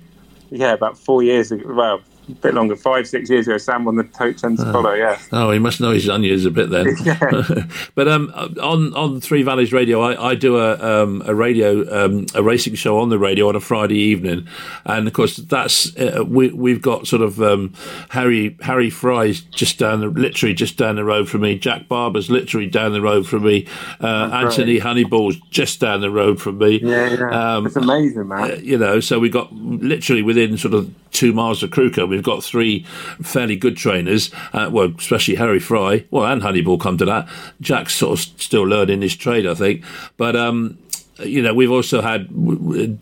Yeah, 0.51 0.73
about 0.73 0.97
four 0.97 1.23
years 1.23 1.51
ago. 1.53 1.75
Well, 1.75 2.01
a 2.29 2.33
bit 2.33 2.55
longer, 2.55 2.77
five 2.77 3.07
six 3.07 3.31
years 3.31 3.47
ago. 3.47 3.59
Sam 3.59 3.85
won 3.85 3.97
the 3.97 4.05
Tote 4.05 4.39
ten 4.39 4.57
to 4.57 4.65
follow. 4.73 4.93
Yeah. 4.93 5.19
Oh, 5.33 5.51
he 5.51 5.59
must 5.59 5.81
know 5.81 5.91
his 5.91 6.09
onions 6.09 6.45
a 6.45 6.51
bit 6.51 6.71
then. 6.71 6.87
yeah. 7.05 7.67
but 7.95 8.09
um, 8.09 8.33
on 8.61 8.95
on 8.95 9.21
Three 9.21 9.43
Valleys 9.43 9.73
Radio, 9.73 10.01
I, 10.01 10.31
I 10.31 10.35
do 10.35 10.59
a 10.59 11.03
um, 11.03 11.23
a 11.27 11.35
radio 11.35 12.05
um, 12.05 12.27
a 12.35 12.43
racing 12.43 12.75
show 12.75 12.99
on 12.99 13.09
the 13.09 13.19
radio 13.19 13.49
on 13.49 13.57
a 13.57 13.61
Friday 13.61 13.99
evening, 13.99 14.47
and 14.85 15.07
of 15.07 15.13
course 15.13 15.37
that's 15.37 15.97
uh, 15.97 16.25
we 16.27 16.51
we've 16.51 16.83
got 16.83 17.07
sort 17.07 17.23
of 17.23 17.41
um, 17.41 17.73
Harry 18.11 18.57
Harry 18.63 18.91
Fry's 18.91 19.41
just 19.43 19.79
down 19.79 20.01
the 20.01 20.09
literally 20.09 20.55
just 20.55 20.77
down 20.77 20.97
the 20.97 21.05
road 21.05 21.29
from 21.29 21.43
me. 21.43 21.59
Jack 21.59 21.89
Barber's 21.89 22.31
literally 22.31 22.67
down 22.67 22.93
the 22.93 23.01
road 23.01 23.27
from 23.27 23.45
me. 23.45 23.67
Uh, 24.01 24.31
Anthony 24.33 24.79
Honeyball's 24.79 25.37
just 25.51 25.81
down 25.81 26.01
the 26.01 26.11
road 26.11 26.41
from 26.41 26.59
me. 26.59 26.81
Yeah, 26.83 27.15
yeah. 27.15 27.57
Um, 27.57 27.67
it's 27.67 27.77
amazing, 27.77 28.29
man. 28.29 28.65
you 28.65 28.79
know, 28.79 29.01
so 29.01 29.19
we 29.19 29.29
got 29.29 29.53
literally 29.53 30.23
within 30.23 30.59
sort 30.59 30.75
of 30.75 30.93
two 31.17 31.33
miles 31.33 31.63
of 31.63 31.71
Crewkerne, 31.71 32.16
we've 32.17 32.25
got 32.25 32.43
three 32.43 32.85
fairly 33.23 33.57
good 33.57 33.77
trainers. 33.77 34.31
Uh, 34.53 34.69
well, 34.73 34.93
especially 34.99 35.37
Harry 35.37 35.61
Fry, 35.61 36.05
well, 36.11 36.27
and 36.27 36.43
Honeyball 36.43 36.81
come 36.81 36.99
to 36.99 37.05
that. 37.05 37.29
Jack's 37.61 37.95
sort 37.95 38.19
of 38.19 38.41
still 38.41 38.65
learning 38.65 39.03
his 39.03 39.17
trade, 39.17 39.47
I 39.47 39.55
think, 39.55 39.85
but 40.17 40.35
um, 40.35 40.79
you 41.19 41.43
know, 41.43 41.55
we've 41.55 41.71
also 41.71 42.03
had 42.03 42.29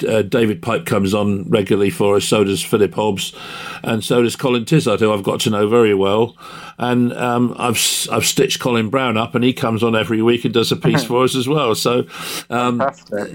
uh, 0.09 0.23
David 0.23 0.63
Pipe 0.63 0.87
comes 0.87 1.15
on 1.15 1.49
regularly 1.49 1.91
for 1.91 2.17
us. 2.17 2.25
So 2.25 2.45
does 2.45 2.63
Philip 2.63 2.95
Hobbs, 2.95 3.35
and 3.83 4.05
so 4.05 4.23
does 4.23 4.37
Colin 4.37 4.65
Tizzard, 4.65 5.01
who 5.01 5.13
I've 5.13 5.23
got 5.23 5.41
to 5.41 5.51
know 5.51 5.69
very 5.69 5.95
well. 5.95 6.37
And 6.79 7.13
um, 7.15 7.55
I've 7.59 7.79
I've 8.11 8.25
stitched 8.25 8.61
Colin 8.61 8.89
Brown 8.89 9.17
up, 9.17 9.35
and 9.35 9.45
he 9.45 9.53
comes 9.53 9.83
on 9.83 9.97
every 9.97 10.23
week 10.23 10.45
and 10.45 10.55
does 10.55 10.71
a 10.71 10.77
piece 10.77 11.05
for 11.09 11.25
us 11.25 11.35
as 11.35 11.49
well. 11.49 11.75
So, 11.75 12.07
um, 12.51 12.83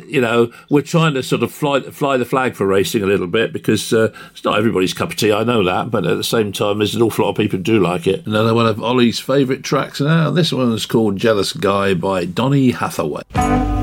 you 0.07 0.21
know, 0.21 0.51
we're 0.69 0.81
trying 0.81 1.13
to 1.15 1.23
sort 1.23 1.43
of 1.43 1.51
fly 1.51 1.81
fly 1.81 2.17
the 2.17 2.25
flag 2.25 2.55
for 2.55 2.65
racing 2.65 3.03
a 3.03 3.07
little 3.07 3.27
bit 3.27 3.51
because 3.51 3.91
uh, 3.91 4.13
it's 4.31 4.43
not 4.43 4.57
everybody's 4.57 4.93
cup 4.93 5.11
of 5.11 5.15
tea. 5.17 5.33
I 5.33 5.43
know 5.43 5.63
that, 5.63 5.91
but 5.91 6.05
at 6.05 6.15
the 6.15 6.23
same 6.23 6.51
time, 6.51 6.77
there's 6.77 6.95
an 6.95 7.01
awful 7.01 7.25
lot 7.25 7.31
of 7.31 7.37
people 7.37 7.57
who 7.57 7.63
do 7.63 7.79
like 7.79 8.07
it. 8.07 8.25
Another 8.25 8.53
one 8.53 8.67
of 8.67 8.81
Ollie's 8.81 9.19
favourite 9.19 9.63
tracks 9.63 9.99
now. 9.99 10.31
This 10.31 10.53
one's 10.53 10.85
called 10.85 11.17
"Jealous 11.17 11.53
Guy" 11.53 11.93
by 11.93 12.25
Donny 12.25 12.71
Hathaway. 12.71 13.78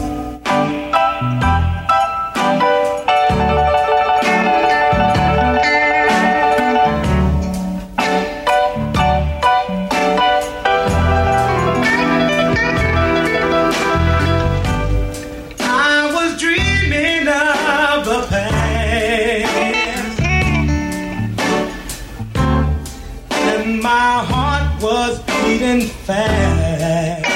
Was 24.80 25.22
beating 25.22 25.88
fast. 25.88 27.35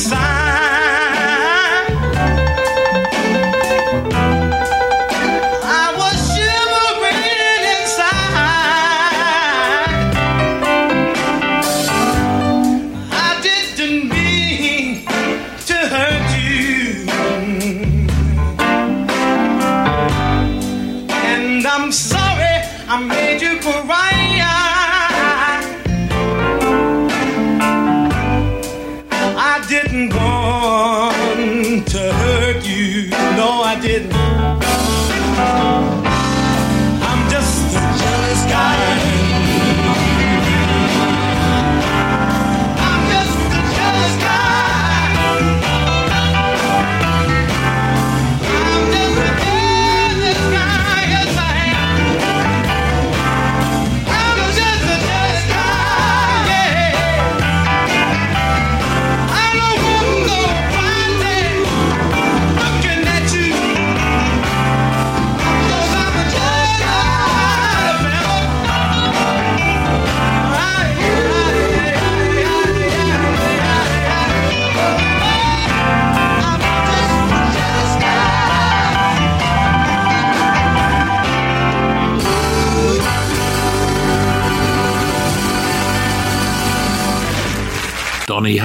Inside. 0.00 0.39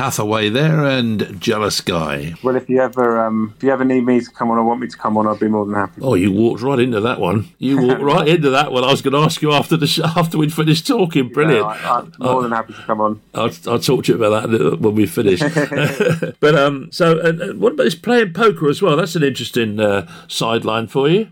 Hathaway 0.06 0.50
there 0.50 0.84
and 0.84 1.42
Jealous 1.42 1.82
Guy. 1.82 2.36
Well, 2.44 2.56
if 2.56 2.70
you 2.70 2.80
ever 2.80 3.26
um, 3.26 3.56
if 3.58 3.64
you 3.64 3.72
ever 3.72 3.84
need 3.84 4.06
me 4.06 4.20
to 4.20 4.30
come 4.30 4.52
on 4.52 4.60
or 4.60 4.64
want 4.64 4.80
me 4.80 4.88
to 4.88 4.96
come 4.96 5.18
on, 5.18 5.26
I'll 5.26 5.36
be 5.36 5.48
more 5.48 5.66
than 5.66 5.74
happy. 5.74 6.00
Oh, 6.00 6.14
you 6.14 6.32
walked 6.32 6.62
right 6.62 6.80
into 6.80 7.02
that 7.02 7.20
one. 7.20 7.50
You 7.58 7.82
walked 7.88 8.04
right 8.04 8.28
into 8.28 8.52
that 8.52 8.72
one. 8.72 8.84
I 8.84 8.92
was 8.92 9.02
going 9.02 9.14
to 9.16 9.22
ask 9.22 9.42
you 9.42 9.52
after 9.52 9.76
the 9.76 9.88
sh- 9.88 10.02
after 10.02 10.38
we'd 10.38 10.54
finished 10.54 10.86
talking. 10.86 11.30
Brilliant. 11.30 11.66
No, 11.66 11.70
I, 11.70 12.02
I'm 12.02 12.14
more 12.20 12.44
than 12.44 12.52
happy 12.52 12.74
to 12.74 12.84
come 12.84 13.02
on. 13.02 13.20
I'll, 13.34 13.50
I'll 13.66 13.80
talk 13.80 14.04
to 14.04 14.12
you 14.12 14.24
about 14.24 14.48
that 14.48 14.80
when 14.80 14.94
we 14.94 15.08
finish. 15.08 15.40
but 16.40 16.54
um, 16.54 16.92
so 16.92 17.18
uh, 17.18 17.24
uh, 17.24 17.54
what 17.54 17.74
about 17.74 17.86
this 17.86 17.96
playing 17.96 18.34
poker 18.34 18.70
as 18.70 18.84
well? 18.84 18.96
That's 18.96 19.16
an 19.16 19.24
interesting 19.24 19.80
uh, 19.80 20.08
sideline 20.28 20.86
for 20.86 21.10
you. 21.10 21.30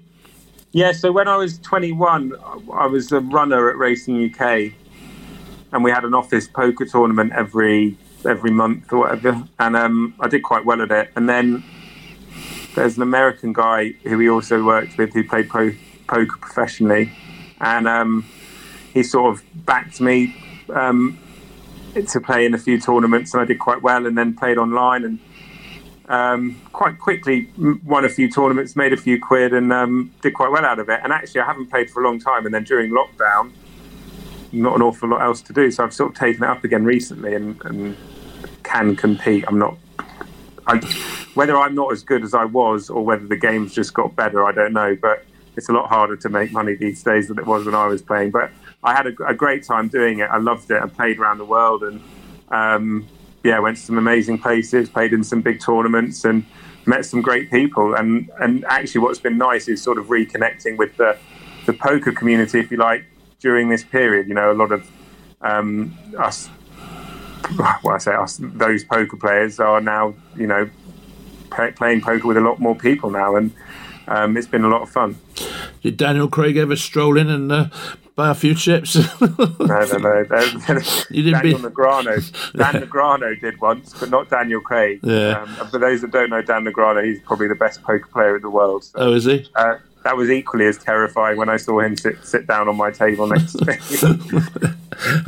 Yeah, 0.72 0.94
so 0.94 1.12
when 1.12 1.28
I 1.28 1.38
was 1.38 1.60
21, 1.60 2.34
I 2.74 2.88
was 2.88 3.12
a 3.12 3.20
runner 3.20 3.70
at 3.70 3.78
Racing 3.78 4.34
UK, 4.34 4.74
and 5.72 5.84
we 5.84 5.92
had 5.92 6.06
an 6.06 6.16
office 6.16 6.48
poker 6.48 6.86
tournament 6.86 7.34
every 7.34 7.98
every 8.26 8.52
month 8.52 8.92
or 8.92 9.00
whatever, 9.00 9.44
and 9.60 9.76
um, 9.76 10.14
I 10.20 10.28
did 10.28 10.44
quite 10.44 10.66
well 10.66 10.82
at 10.82 10.92
it. 10.92 11.12
And 11.16 11.28
then 11.28 11.64
there's 12.76 12.98
an 12.98 13.04
American 13.04 13.54
guy 13.54 13.92
who 14.04 14.18
we 14.18 14.30
also 14.30 14.64
worked 14.64 14.98
with 14.98 15.14
who 15.14 15.24
played 15.24 15.50
pro- 15.50 15.76
poker 16.08 16.38
professionally, 16.40 17.12
and 17.60 17.88
um, 17.88 18.26
he 18.94 19.04
sort 19.04 19.34
of 19.34 19.44
backed 19.66 20.02
me 20.02 20.36
um, 20.74 21.20
to 22.08 22.20
play 22.20 22.46
in 22.46 22.54
a 22.54 22.58
few 22.58 22.80
tournaments, 22.80 23.34
and 23.34 23.42
I 23.42 23.46
did 23.46 23.60
quite 23.60 23.82
well, 23.82 24.06
and 24.06 24.18
then 24.18 24.36
played 24.36 24.58
online 24.58 25.04
and 25.04 25.20
um, 26.10 26.62
quite 26.74 27.00
quickly 27.00 27.50
won 27.86 28.06
a 28.06 28.10
few 28.10 28.30
tournaments, 28.30 28.76
made 28.76 28.94
a 28.94 28.98
few 28.98 29.20
quid, 29.22 29.54
and 29.54 29.72
um, 29.72 30.14
did 30.22 30.34
quite 30.34 30.52
well 30.52 30.66
out 30.66 30.80
of 30.80 30.90
it. 30.90 31.00
And 31.04 31.14
actually, 31.14 31.42
I 31.42 31.46
haven't 31.46 31.68
played 31.68 31.90
for 31.90 32.04
a 32.04 32.06
long 32.06 32.20
time. 32.20 32.46
And 32.46 32.54
then 32.54 32.64
during 32.64 32.92
lockdown, 32.92 33.52
not 34.52 34.76
an 34.76 34.82
awful 34.82 35.10
lot 35.10 35.22
else 35.22 35.42
to 35.44 35.54
do, 35.54 35.72
so 35.72 35.84
I've 35.84 35.94
sort 35.94 36.12
of 36.12 36.18
taken 36.18 36.44
it 36.44 36.50
up 36.50 36.64
again 36.64 36.84
recently 36.86 37.34
and, 37.34 37.60
and 37.66 37.98
can 38.74 38.96
compete. 38.96 39.46
I'm 39.48 39.60
not. 39.60 39.78
I, 40.66 40.78
whether 41.34 41.58
I'm 41.58 41.76
not 41.76 41.92
as 41.92 42.04
good 42.04 42.24
as 42.24 42.34
I 42.34 42.46
was, 42.46 42.90
or 42.90 43.04
whether 43.04 43.28
the 43.28 43.36
game's 43.38 43.74
just 43.74 43.94
got 43.94 44.16
better, 44.16 44.44
I 44.46 44.52
don't 44.52 44.74
know. 44.74 44.96
But 45.00 45.26
it's 45.56 45.70
a 45.70 45.74
lot 45.74 45.90
harder 45.90 46.16
to 46.18 46.30
make 46.30 46.52
money 46.52 46.76
these 46.76 47.04
days 47.04 47.28
than 47.28 47.38
it 47.38 47.46
was 47.46 47.66
when 47.66 47.76
I 47.76 47.88
was 47.88 48.02
playing. 48.02 48.32
But 48.32 48.52
I 48.84 48.94
had 48.94 49.08
a, 49.08 49.28
a 49.28 49.34
great 49.34 49.64
time 49.64 49.88
doing 49.88 50.20
it. 50.20 50.30
I 50.30 50.38
loved 50.38 50.72
it. 50.72 50.82
I 50.82 50.88
played 50.88 51.20
around 51.20 51.38
the 51.38 51.46
world 51.46 51.84
and 51.84 52.02
um, 52.50 53.08
yeah, 53.44 53.60
went 53.60 53.78
to 53.78 53.84
some 53.84 53.98
amazing 53.98 54.40
places, 54.40 54.90
played 54.90 55.14
in 55.14 55.24
some 55.24 55.42
big 55.42 55.60
tournaments, 55.60 56.26
and 56.26 56.46
met 56.86 57.06
some 57.06 57.22
great 57.22 57.52
people. 57.52 57.96
And 57.96 58.30
and 58.40 58.66
actually, 58.66 59.02
what's 59.02 59.20
been 59.20 59.38
nice 59.38 59.68
is 59.68 59.82
sort 59.82 59.98
of 59.98 60.08
reconnecting 60.08 60.78
with 60.78 60.98
the 60.98 61.18
the 61.66 61.74
poker 61.74 62.12
community, 62.12 62.60
if 62.60 62.72
you 62.72 62.78
like, 62.78 63.06
during 63.40 63.70
this 63.70 63.84
period. 63.84 64.28
You 64.28 64.34
know, 64.34 64.52
a 64.52 64.58
lot 64.64 64.72
of 64.72 64.90
um, 65.42 65.98
us, 66.18 66.50
well, 67.84 67.96
I 67.96 67.98
say 68.00 68.14
us, 68.14 68.40
those 68.42 68.84
poker 68.84 69.18
players 69.18 69.60
are 69.60 69.82
now, 69.82 70.14
you 70.36 70.48
know, 70.48 70.70
play, 71.52 71.72
playing 71.72 72.02
poker 72.02 72.28
with 72.28 72.38
a 72.38 72.42
lot 72.42 72.60
more 72.60 72.76
people 72.76 73.10
now, 73.10 73.36
and 73.36 73.52
um, 74.08 74.36
it's 74.38 74.48
been 74.48 74.64
a 74.64 74.70
lot 74.70 74.82
of 74.82 74.90
fun. 74.90 75.18
Did 75.82 75.98
Daniel 75.98 76.28
Craig 76.28 76.58
ever 76.58 76.76
stroll 76.76 77.18
in 77.18 77.30
and 77.30 77.52
uh, 77.52 77.66
buy 78.16 78.30
a 78.30 78.34
few 78.36 78.56
chips? 78.56 78.96
No, 79.20 79.86
no, 79.86 79.98
no. 79.98 80.24
You 81.10 81.24
didn't 81.24 81.42
Daniel 81.42 81.60
be- 81.60 81.66
Negreanu. 81.70 82.54
Dan 82.54 82.82
Negreanu 82.88 83.40
did 83.42 83.60
once, 83.62 83.94
but 84.00 84.10
not 84.10 84.30
Daniel 84.30 84.62
Craig. 84.62 85.00
Yeah. 85.04 85.42
Um, 85.42 85.68
for 85.70 85.80
those 85.80 86.02
that 86.02 86.12
don't 86.12 86.30
know 86.30 86.42
Dan 86.42 86.64
Negreanu, 86.66 87.04
he's 87.06 87.20
probably 87.22 87.48
the 87.48 87.56
best 87.56 87.82
poker 87.84 88.08
player 88.12 88.36
in 88.36 88.42
the 88.42 88.50
world. 88.50 88.84
So, 88.84 88.92
oh, 88.98 89.14
is 89.14 89.26
he? 89.26 89.48
uh, 89.56 89.78
that 90.04 90.18
was 90.18 90.30
equally 90.30 90.66
as 90.66 90.78
terrifying 90.78 91.38
when 91.38 91.50
I 91.50 91.58
saw 91.58 91.80
him 91.80 91.96
sit, 91.96 92.24
sit 92.26 92.48
down 92.48 92.68
on 92.68 92.76
my 92.76 92.92
table 92.92 93.28
next 93.28 93.54
to 93.54 93.66
me. 93.66 94.74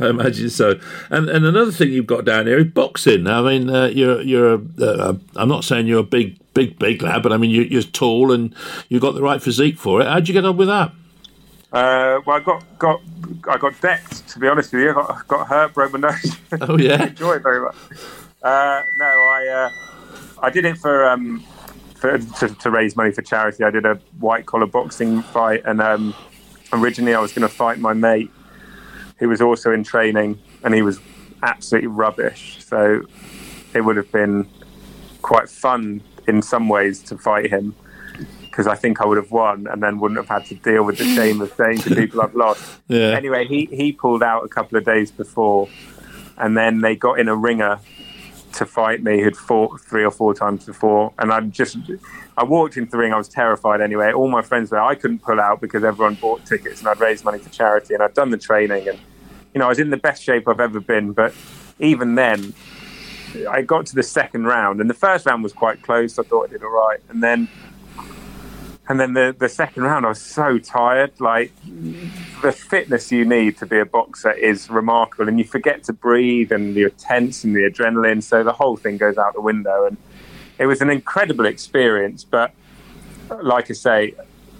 I 0.00 0.10
imagine 0.10 0.50
so. 0.50 0.78
And 1.10 1.28
and 1.28 1.44
another 1.44 1.72
thing 1.72 1.90
you've 1.90 2.06
got 2.06 2.24
down 2.24 2.46
here 2.46 2.58
is 2.58 2.66
boxing. 2.66 3.26
I 3.26 3.40
mean, 3.42 3.70
uh, 3.70 3.86
you're 3.86 4.20
you're. 4.20 4.54
A, 4.54 4.60
uh, 4.80 5.14
I'm 5.36 5.48
not 5.48 5.64
saying 5.64 5.86
you're 5.86 6.00
a 6.00 6.04
big 6.04 6.38
big 6.54 6.78
big 6.78 7.02
lad, 7.02 7.22
but 7.22 7.32
I 7.32 7.36
mean 7.36 7.50
you, 7.50 7.62
you're 7.62 7.82
tall 7.82 8.32
and 8.32 8.54
you've 8.88 9.02
got 9.02 9.14
the 9.14 9.22
right 9.22 9.42
physique 9.42 9.78
for 9.78 10.00
it. 10.00 10.06
How'd 10.06 10.28
you 10.28 10.34
get 10.34 10.44
on 10.44 10.56
with 10.56 10.68
that? 10.68 10.92
Uh, 11.72 12.20
well, 12.24 12.36
I 12.36 12.40
got 12.40 12.78
got 12.78 13.00
I 13.48 13.58
got 13.58 13.80
decked. 13.80 14.28
To 14.28 14.38
be 14.38 14.48
honest 14.48 14.72
with 14.72 14.82
you, 14.82 14.90
I 14.90 14.94
got, 14.94 15.28
got 15.28 15.46
hurt, 15.48 15.74
broke 15.74 15.92
my 15.92 16.00
nose. 16.00 16.36
Oh 16.60 16.78
yeah. 16.78 17.06
enjoy 17.06 17.34
it 17.34 17.42
very 17.42 17.60
much. 17.60 17.76
Uh, 18.42 18.82
no, 18.98 19.04
I 19.04 19.46
uh, 19.48 19.70
I 20.42 20.50
did 20.50 20.64
it 20.64 20.78
for 20.78 21.04
um, 21.08 21.44
for 21.96 22.18
to, 22.18 22.48
to 22.48 22.70
raise 22.70 22.96
money 22.96 23.12
for 23.12 23.22
charity. 23.22 23.64
I 23.64 23.70
did 23.70 23.84
a 23.84 23.96
white 24.18 24.46
collar 24.46 24.66
boxing 24.66 25.22
fight, 25.22 25.62
and 25.64 25.80
um, 25.80 26.14
originally 26.72 27.14
I 27.14 27.20
was 27.20 27.32
going 27.32 27.48
to 27.48 27.54
fight 27.54 27.78
my 27.78 27.92
mate, 27.92 28.30
who 29.18 29.28
was 29.28 29.40
also 29.40 29.72
in 29.72 29.84
training, 29.84 30.38
and 30.62 30.74
he 30.74 30.82
was 30.82 31.00
absolutely 31.42 31.88
rubbish. 31.88 32.64
So 32.64 33.02
it 33.74 33.82
would 33.82 33.96
have 33.96 34.10
been 34.12 34.48
quite 35.22 35.48
fun 35.48 36.02
in 36.28 36.42
some 36.42 36.68
ways 36.68 37.02
to 37.02 37.18
fight 37.18 37.50
him 37.50 37.74
because 38.42 38.66
I 38.66 38.74
think 38.74 39.02
I 39.02 39.06
would 39.06 39.18
have 39.18 39.30
won 39.30 39.66
and 39.66 39.82
then 39.82 40.00
wouldn't 40.00 40.16
have 40.16 40.28
had 40.28 40.46
to 40.46 40.54
deal 40.54 40.82
with 40.82 40.96
the 40.96 41.04
shame 41.14 41.40
of 41.40 41.52
saying 41.52 41.78
to 41.78 41.94
people 41.94 42.22
I've 42.22 42.34
lost. 42.34 42.80
Yeah. 42.88 43.10
Anyway, 43.10 43.46
he, 43.46 43.66
he 43.66 43.92
pulled 43.92 44.22
out 44.22 44.44
a 44.44 44.48
couple 44.48 44.78
of 44.78 44.84
days 44.84 45.10
before 45.10 45.68
and 46.38 46.56
then 46.56 46.80
they 46.80 46.96
got 46.96 47.20
in 47.20 47.28
a 47.28 47.36
ringer 47.36 47.80
to 48.56 48.66
fight. 48.66 49.02
Me 49.02 49.22
who'd 49.22 49.36
fought 49.36 49.80
three 49.80 50.04
or 50.04 50.10
four 50.10 50.34
times 50.34 50.64
before 50.64 51.12
and 51.18 51.32
I 51.32 51.40
just 51.40 51.78
I 52.36 52.44
walked 52.44 52.76
into 52.76 52.90
the 52.90 52.98
ring 52.98 53.12
I 53.12 53.18
was 53.18 53.28
terrified 53.28 53.80
anyway. 53.80 54.12
All 54.12 54.28
my 54.28 54.42
friends 54.42 54.70
were 54.70 54.80
I 54.80 54.94
couldn't 54.94 55.20
pull 55.22 55.40
out 55.40 55.60
because 55.60 55.84
everyone 55.84 56.14
bought 56.14 56.44
tickets 56.44 56.80
and 56.80 56.88
I'd 56.88 57.00
raised 57.00 57.24
money 57.24 57.38
for 57.38 57.50
charity 57.50 57.94
and 57.94 58.02
I'd 58.02 58.14
done 58.14 58.30
the 58.30 58.38
training 58.38 58.88
and 58.88 58.98
you 59.54 59.58
know 59.58 59.66
I 59.66 59.68
was 59.68 59.78
in 59.78 59.90
the 59.90 59.96
best 59.96 60.22
shape 60.22 60.48
I've 60.48 60.60
ever 60.60 60.80
been. 60.80 61.12
But 61.12 61.34
even 61.78 62.14
then 62.14 62.54
I 63.48 63.62
got 63.62 63.86
to 63.86 63.94
the 63.94 64.02
second 64.02 64.44
round, 64.44 64.80
and 64.80 64.88
the 64.88 64.94
first 64.94 65.26
round 65.26 65.42
was 65.42 65.52
quite 65.52 65.82
close. 65.82 66.18
I 66.18 66.22
thought 66.22 66.48
I 66.48 66.52
did 66.52 66.62
all 66.62 66.70
right, 66.70 67.00
and 67.08 67.22
then 67.22 67.48
and 68.88 69.00
then 69.00 69.14
the 69.14 69.34
the 69.36 69.48
second 69.48 69.82
round, 69.82 70.06
I 70.06 70.10
was 70.10 70.20
so 70.20 70.58
tired. 70.58 71.20
Like 71.20 71.52
the 72.42 72.52
fitness 72.52 73.10
you 73.10 73.24
need 73.24 73.58
to 73.58 73.66
be 73.66 73.78
a 73.78 73.86
boxer 73.86 74.32
is 74.32 74.70
remarkable, 74.70 75.28
and 75.28 75.38
you 75.38 75.44
forget 75.44 75.82
to 75.84 75.92
breathe, 75.92 76.52
and 76.52 76.74
you're 76.76 76.90
tense, 76.90 77.44
and 77.44 77.54
the 77.54 77.62
adrenaline. 77.62 78.22
So 78.22 78.44
the 78.44 78.52
whole 78.52 78.76
thing 78.76 78.96
goes 78.96 79.18
out 79.18 79.34
the 79.34 79.40
window, 79.40 79.86
and 79.86 79.96
it 80.58 80.66
was 80.66 80.80
an 80.80 80.90
incredible 80.90 81.46
experience. 81.46 82.24
But 82.24 82.52
like 83.42 83.70
I 83.70 83.74
say, 83.74 84.14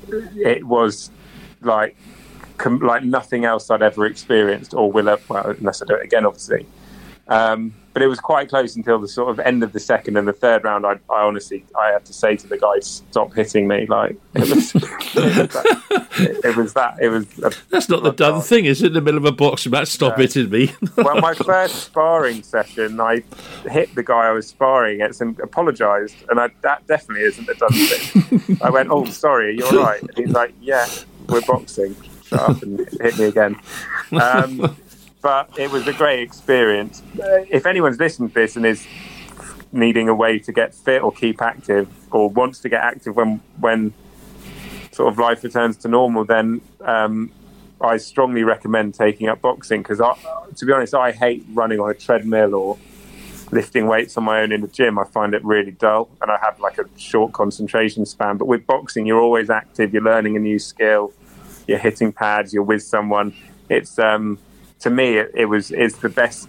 it 0.09 0.65
was 0.65 1.11
like 1.61 1.97
com- 2.59 2.81
like 2.81 3.05
nothing 3.05 3.45
else 3.45 3.71
I'd 3.71 3.83
ever 3.83 4.07
experienced 4.07 4.75
or 4.75 4.91
will 4.91 5.09
ever, 5.09 5.23
well, 5.29 5.51
unless 5.51 5.83
I 5.83 5.87
do 5.87 5.95
it 5.95 6.05
again, 6.05 6.27
obviously. 6.27 6.67
Um, 7.29 7.75
but 7.93 8.03
it 8.03 8.09
was 8.09 8.21
quite 8.21 8.51
close 8.51 8.77
until 8.77 8.99
the 8.99 9.09
sort 9.09 9.31
of 9.31 9.41
end 9.41 9.63
of 9.63 9.73
the 9.73 9.81
second 9.81 10.19
and 10.19 10.29
the 10.29 10.33
third 10.33 10.65
round. 10.65 10.85
I, 10.85 10.99
I 11.11 11.23
honestly, 11.23 11.65
I 11.79 11.93
had 11.93 12.05
to 12.05 12.13
say 12.13 12.37
to 12.37 12.47
the 12.47 12.59
guy, 12.59 12.81
"Stop 12.81 13.33
hitting 13.33 13.67
me!" 13.67 13.87
Like 13.87 14.17
it 14.35 14.55
was, 14.55 14.75
it 14.75 14.85
was 15.15 15.49
that. 15.49 16.07
It, 16.19 16.45
it 16.45 16.57
was 16.57 16.75
that. 16.75 16.99
It 17.01 17.09
was. 17.09 17.27
A, 17.39 17.51
That's 17.71 17.89
not 17.89 18.03
the 18.03 18.13
done 18.13 18.43
thing, 18.43 18.67
is 18.67 18.83
it? 18.83 18.89
In 18.89 18.93
the 18.93 19.01
middle 19.01 19.17
of 19.17 19.25
a 19.25 19.33
boxing 19.33 19.73
match, 19.73 19.89
stop 19.89 20.19
hitting 20.19 20.51
me. 20.51 20.73
well, 20.99 21.21
my 21.23 21.33
first 21.33 21.85
sparring 21.85 22.43
session, 22.43 23.01
I 23.01 23.23
hit 23.67 23.95
the 23.95 24.03
guy 24.03 24.29
I 24.29 24.33
was 24.33 24.47
sparring 24.47 24.97
against 24.97 25.23
and 25.23 25.41
apologised, 25.41 26.17
and 26.29 26.39
I, 26.39 26.51
that 26.61 26.87
definitely 26.87 27.25
isn't 27.25 27.49
a 27.49 27.55
done 27.55 27.73
thing. 27.73 28.59
I 28.63 28.69
went, 28.69 28.91
"Oh, 28.91 29.07
sorry, 29.07 29.47
are 29.47 29.51
you 29.53 29.67
all 29.67 29.85
right?" 29.85 30.03
And 30.03 30.19
he's 30.19 30.35
like, 30.35 30.53
"Yeah, 30.61 30.87
we're 31.31 31.41
boxing." 31.41 31.97
Shut 32.25 32.41
up 32.41 32.63
and 32.63 32.79
hit 33.01 33.19
me 33.19 33.25
again. 33.27 33.57
Um, 34.13 34.77
but 35.27 35.59
it 35.59 35.73
was 35.73 35.89
a 35.89 35.93
great 35.93 36.21
experience. 36.21 37.03
If 37.17 37.67
anyone's 37.67 37.99
listening 37.99 38.29
to 38.29 38.35
this 38.37 38.55
and 38.55 38.65
is 38.65 38.87
needing 39.73 40.09
a 40.09 40.15
way 40.15 40.39
to 40.39 40.53
get 40.53 40.73
fit 40.73 41.03
or 41.03 41.11
keep 41.11 41.43
active, 41.43 41.89
or 42.13 42.31
wants 42.31 42.61
to 42.61 42.69
get 42.69 42.81
active 42.81 43.17
when 43.17 43.41
when 43.59 43.93
sort 44.93 45.13
of 45.13 45.19
life 45.19 45.43
returns 45.43 45.79
to 45.79 45.89
normal, 45.89 46.25
then 46.25 46.61
um, 46.81 47.33
I 47.81 47.97
strongly 47.97 48.45
recommend 48.45 48.95
taking 48.95 49.27
up 49.27 49.41
boxing 49.41 49.83
because, 49.83 49.99
to 49.99 50.65
be 50.65 50.73
honest, 50.73 50.95
I 50.95 51.11
hate 51.11 51.45
running 51.53 51.81
on 51.81 51.91
a 51.91 51.95
treadmill 51.95 52.55
or 52.55 52.79
lifting 53.51 53.89
weights 53.89 54.17
on 54.17 54.23
my 54.23 54.43
own 54.43 54.53
in 54.53 54.61
the 54.61 54.69
gym. 54.69 54.97
I 54.97 55.07
find 55.07 55.35
it 55.35 55.45
really 55.45 55.73
dull, 55.73 56.09
and 56.23 56.31
I 56.31 56.39
have 56.41 56.61
like 56.61 56.79
a 56.79 56.85
short 56.97 57.33
concentration 57.33 58.07
span. 58.07 58.37
But 58.37 58.47
with 58.47 58.65
boxing, 58.65 59.07
you're 59.07 59.21
always 59.21 59.51
active. 59.51 59.93
You're 59.93 60.05
learning 60.05 60.37
a 60.37 60.41
new 60.51 60.61
skill. 60.61 61.13
You're 61.67 61.79
hitting 61.79 62.13
pads. 62.13 62.55
You're 62.55 62.63
with 62.63 62.85
someone. 62.85 63.35
It's 63.69 63.99
um, 63.99 64.39
to 64.81 64.91
me, 64.91 65.17
it, 65.19 65.31
it 65.35 65.45
was 65.47 65.71
it's 65.71 65.97
the 65.99 66.09
best 66.09 66.49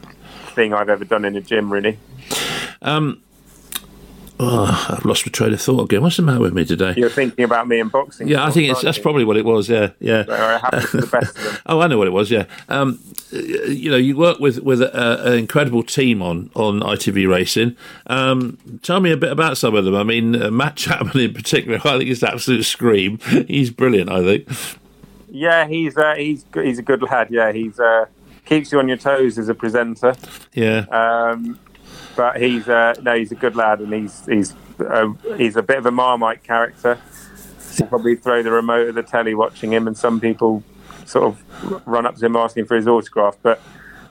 thing 0.55 0.73
I've 0.73 0.89
ever 0.89 1.05
done 1.05 1.25
in 1.25 1.35
a 1.35 1.41
gym. 1.41 1.71
Really, 1.71 1.97
Um, 2.81 3.21
oh, 4.39 4.87
I've 4.97 5.05
lost 5.05 5.25
my 5.25 5.31
train 5.31 5.53
of 5.53 5.61
thought 5.61 5.83
again. 5.83 6.01
What's 6.01 6.17
the 6.17 6.23
matter 6.23 6.39
with 6.39 6.53
me 6.53 6.65
today? 6.65 6.93
you're 6.97 7.09
thinking 7.09 7.45
about 7.45 7.67
me 7.67 7.79
in 7.79 7.89
boxing. 7.89 8.27
Yeah, 8.27 8.45
I 8.45 8.51
think 8.51 8.69
it's 8.71 8.81
that's 8.81 8.99
probably 8.99 9.23
what 9.25 9.37
it 9.37 9.45
was. 9.45 9.69
Yeah, 9.69 9.91
yeah. 9.99 10.25
So 10.25 10.33
it 10.33 10.61
happens 10.61 10.91
to 10.91 10.97
the 11.01 11.07
best. 11.07 11.37
Oh, 11.65 11.81
I 11.81 11.87
know 11.87 11.97
what 11.97 12.07
it 12.07 12.11
was. 12.11 12.31
Yeah, 12.31 12.45
um, 12.69 12.99
you 13.31 13.91
know, 13.91 13.97
you 13.97 14.15
work 14.15 14.39
with 14.39 14.59
with 14.59 14.81
a, 14.81 15.27
an 15.27 15.33
incredible 15.37 15.83
team 15.83 16.21
on 16.21 16.49
on 16.55 16.79
ITV 16.79 17.27
Racing. 17.29 17.75
Um, 18.07 18.57
tell 18.83 18.99
me 19.01 19.11
a 19.11 19.17
bit 19.17 19.31
about 19.31 19.57
some 19.57 19.75
of 19.75 19.83
them. 19.85 19.95
I 19.95 20.03
mean, 20.03 20.41
uh, 20.41 20.49
Matt 20.49 20.75
Chapman 20.77 21.17
in 21.19 21.33
particular. 21.33 21.77
I 21.79 21.97
think 21.97 22.03
he's 22.03 22.23
an 22.23 22.29
absolute 22.29 22.63
scream. 22.63 23.17
He's 23.47 23.69
brilliant. 23.69 24.09
I 24.09 24.23
think. 24.23 24.47
Yeah, 25.29 25.67
he's 25.67 25.97
uh, 25.97 26.15
he's 26.15 26.45
he's 26.53 26.79
a 26.79 26.81
good 26.81 27.01
lad. 27.01 27.27
Yeah, 27.29 27.51
he's 27.51 27.79
uh, 27.81 28.05
keeps 28.47 28.71
you 28.71 28.79
on 28.79 28.87
your 28.87 28.97
toes 28.97 29.37
as 29.37 29.49
a 29.49 29.53
presenter. 29.53 30.15
Yeah. 30.53 30.85
Um, 30.89 31.59
but 32.15 32.41
he's 32.41 32.67
uh, 32.67 32.95
no, 33.01 33.15
he's 33.15 33.31
a 33.31 33.35
good 33.35 33.55
lad, 33.55 33.79
and 33.79 33.93
he's 33.93 34.25
he's 34.25 34.55
uh, 34.79 35.09
he's 35.37 35.55
a 35.55 35.61
bit 35.61 35.77
of 35.77 35.85
a 35.85 35.91
marmite 35.91 36.43
character. 36.43 36.97
You 37.77 37.85
probably 37.85 38.15
throw 38.15 38.41
the 38.41 38.51
remote 38.51 38.87
at 38.89 38.95
the 38.95 39.03
telly 39.03 39.35
watching 39.35 39.71
him, 39.71 39.87
and 39.87 39.95
some 39.95 40.19
people 40.19 40.63
sort 41.05 41.25
of 41.25 41.87
run 41.87 42.05
up 42.05 42.15
to 42.15 42.25
him 42.25 42.35
asking 42.35 42.65
for 42.65 42.75
his 42.75 42.87
autograph. 42.87 43.37
But 43.43 43.61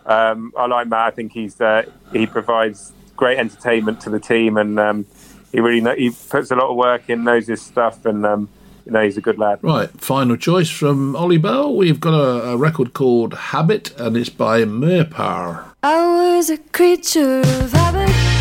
um, 0.07 0.53
I 0.57 0.66
like 0.66 0.87
Matt. 0.87 1.01
I 1.01 1.11
think 1.11 1.32
he's 1.32 1.61
uh, 1.61 1.82
he 2.12 2.26
provides 2.26 2.93
great 3.16 3.39
entertainment 3.39 4.01
to 4.03 4.11
the 4.11 4.20
team, 4.20 4.57
and 4.57 4.78
um, 4.78 5.07
he 5.51 5.61
really 5.61 5.80
know, 5.80 5.95
he 5.95 6.11
puts 6.11 6.51
a 6.53 6.55
lot 6.55 6.70
of 6.70 6.76
work 6.76 7.11
in, 7.11 7.24
knows 7.24 7.49
his 7.49 7.62
stuff, 7.62 8.07
and 8.07 8.24
um, 8.24 8.49
you 8.87 8.93
know 8.93 9.03
he's 9.03 9.16
a 9.16 9.20
good 9.20 9.39
lad. 9.39 9.59
Right, 9.62 9.91
final 10.01 10.37
choice 10.37 10.70
from 10.70 11.16
Ollie 11.16 11.39
Bell. 11.39 11.74
We've 11.74 12.01
got 12.01 12.14
a, 12.14 12.51
a 12.51 12.57
record 12.57 12.95
called 12.95 13.34
Habit, 13.34 13.93
and 13.99 14.16
it's 14.16 14.30
by 14.30 14.62
Merpar. 14.62 15.64
I 15.82 16.37
was 16.37 16.49
a 16.49 16.59
creature 16.59 17.41
of 17.41 17.72
habit 17.72 18.36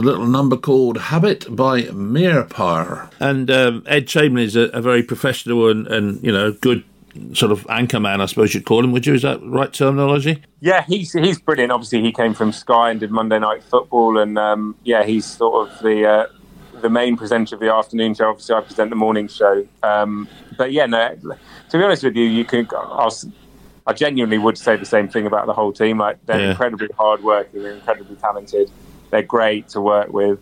a 0.00 0.02
little 0.02 0.26
number 0.26 0.56
called 0.56 0.96
Habit 0.98 1.44
by 1.54 1.82
Mirpar. 1.82 3.10
And 3.20 3.50
um, 3.50 3.84
Ed 3.86 4.08
Chamberlain 4.08 4.46
is 4.46 4.56
a, 4.56 4.62
a 4.70 4.80
very 4.80 5.02
professional 5.02 5.68
and, 5.70 5.86
and, 5.86 6.22
you 6.22 6.32
know, 6.32 6.52
good 6.52 6.84
sort 7.34 7.52
of 7.52 7.66
anchor 7.68 8.00
man, 8.00 8.20
I 8.20 8.26
suppose 8.26 8.54
you'd 8.54 8.64
call 8.64 8.84
him. 8.84 8.92
Would 8.92 9.06
you? 9.06 9.14
Is 9.14 9.22
that 9.22 9.40
right 9.42 9.72
terminology? 9.72 10.42
Yeah, 10.60 10.84
he's 10.86 11.12
he's 11.12 11.40
brilliant. 11.40 11.72
Obviously, 11.72 12.02
he 12.02 12.12
came 12.12 12.34
from 12.34 12.52
Sky 12.52 12.90
and 12.90 13.00
did 13.00 13.10
Monday 13.10 13.38
Night 13.38 13.62
Football, 13.64 14.18
and 14.18 14.38
um, 14.38 14.76
yeah, 14.84 15.02
he's 15.04 15.26
sort 15.26 15.68
of 15.68 15.78
the 15.80 16.06
uh, 16.06 16.26
the 16.80 16.88
main 16.88 17.16
presenter 17.16 17.56
of 17.56 17.60
the 17.60 17.72
afternoon 17.72 18.14
show. 18.14 18.28
Obviously, 18.30 18.54
I 18.54 18.60
present 18.60 18.90
the 18.90 18.96
morning 18.96 19.26
show. 19.28 19.66
Um, 19.82 20.28
but 20.56 20.72
yeah, 20.72 20.86
no. 20.86 21.16
To 21.70 21.78
be 21.78 21.82
honest 21.82 22.04
with 22.04 22.14
you, 22.16 22.24
you 22.24 22.44
can. 22.44 22.68
I'll, 22.72 23.14
I 23.86 23.92
genuinely 23.92 24.38
would 24.38 24.56
say 24.56 24.76
the 24.76 24.86
same 24.86 25.08
thing 25.08 25.26
about 25.26 25.46
the 25.46 25.52
whole 25.52 25.72
team. 25.72 25.98
Like 25.98 26.24
they're 26.26 26.40
Yeah. 26.40 26.50
incredibly 26.50 26.88
hardworking, 26.96 27.62
they're 27.62 27.72
incredibly 27.72 28.14
talented. 28.16 28.70
They're 29.10 29.22
great 29.22 29.68
to 29.70 29.80
work 29.80 30.12
with. 30.12 30.38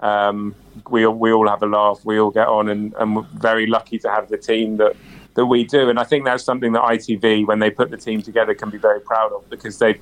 Um, 0.00 0.54
we 0.88 1.06
all, 1.06 1.14
we 1.14 1.32
all 1.32 1.48
have 1.48 1.62
a 1.62 1.66
laugh. 1.66 2.00
We 2.04 2.18
all 2.18 2.30
get 2.30 2.48
on, 2.48 2.68
and, 2.68 2.94
and 2.94 3.16
we're 3.16 3.26
very 3.34 3.66
lucky 3.66 3.98
to 3.98 4.10
have 4.10 4.28
the 4.28 4.38
team 4.38 4.78
that 4.78 4.96
that 5.34 5.46
we 5.46 5.64
do. 5.64 5.88
And 5.88 5.98
I 5.98 6.04
think 6.04 6.24
that's 6.24 6.44
something 6.44 6.72
that 6.72 6.82
ITV, 6.82 7.46
when 7.46 7.60
they 7.60 7.70
put 7.70 7.90
the 7.90 7.96
team 7.96 8.22
together, 8.22 8.54
can 8.54 8.70
be 8.70 8.78
very 8.78 9.00
proud 9.00 9.32
of 9.32 9.48
because 9.48 9.78
they 9.78 10.00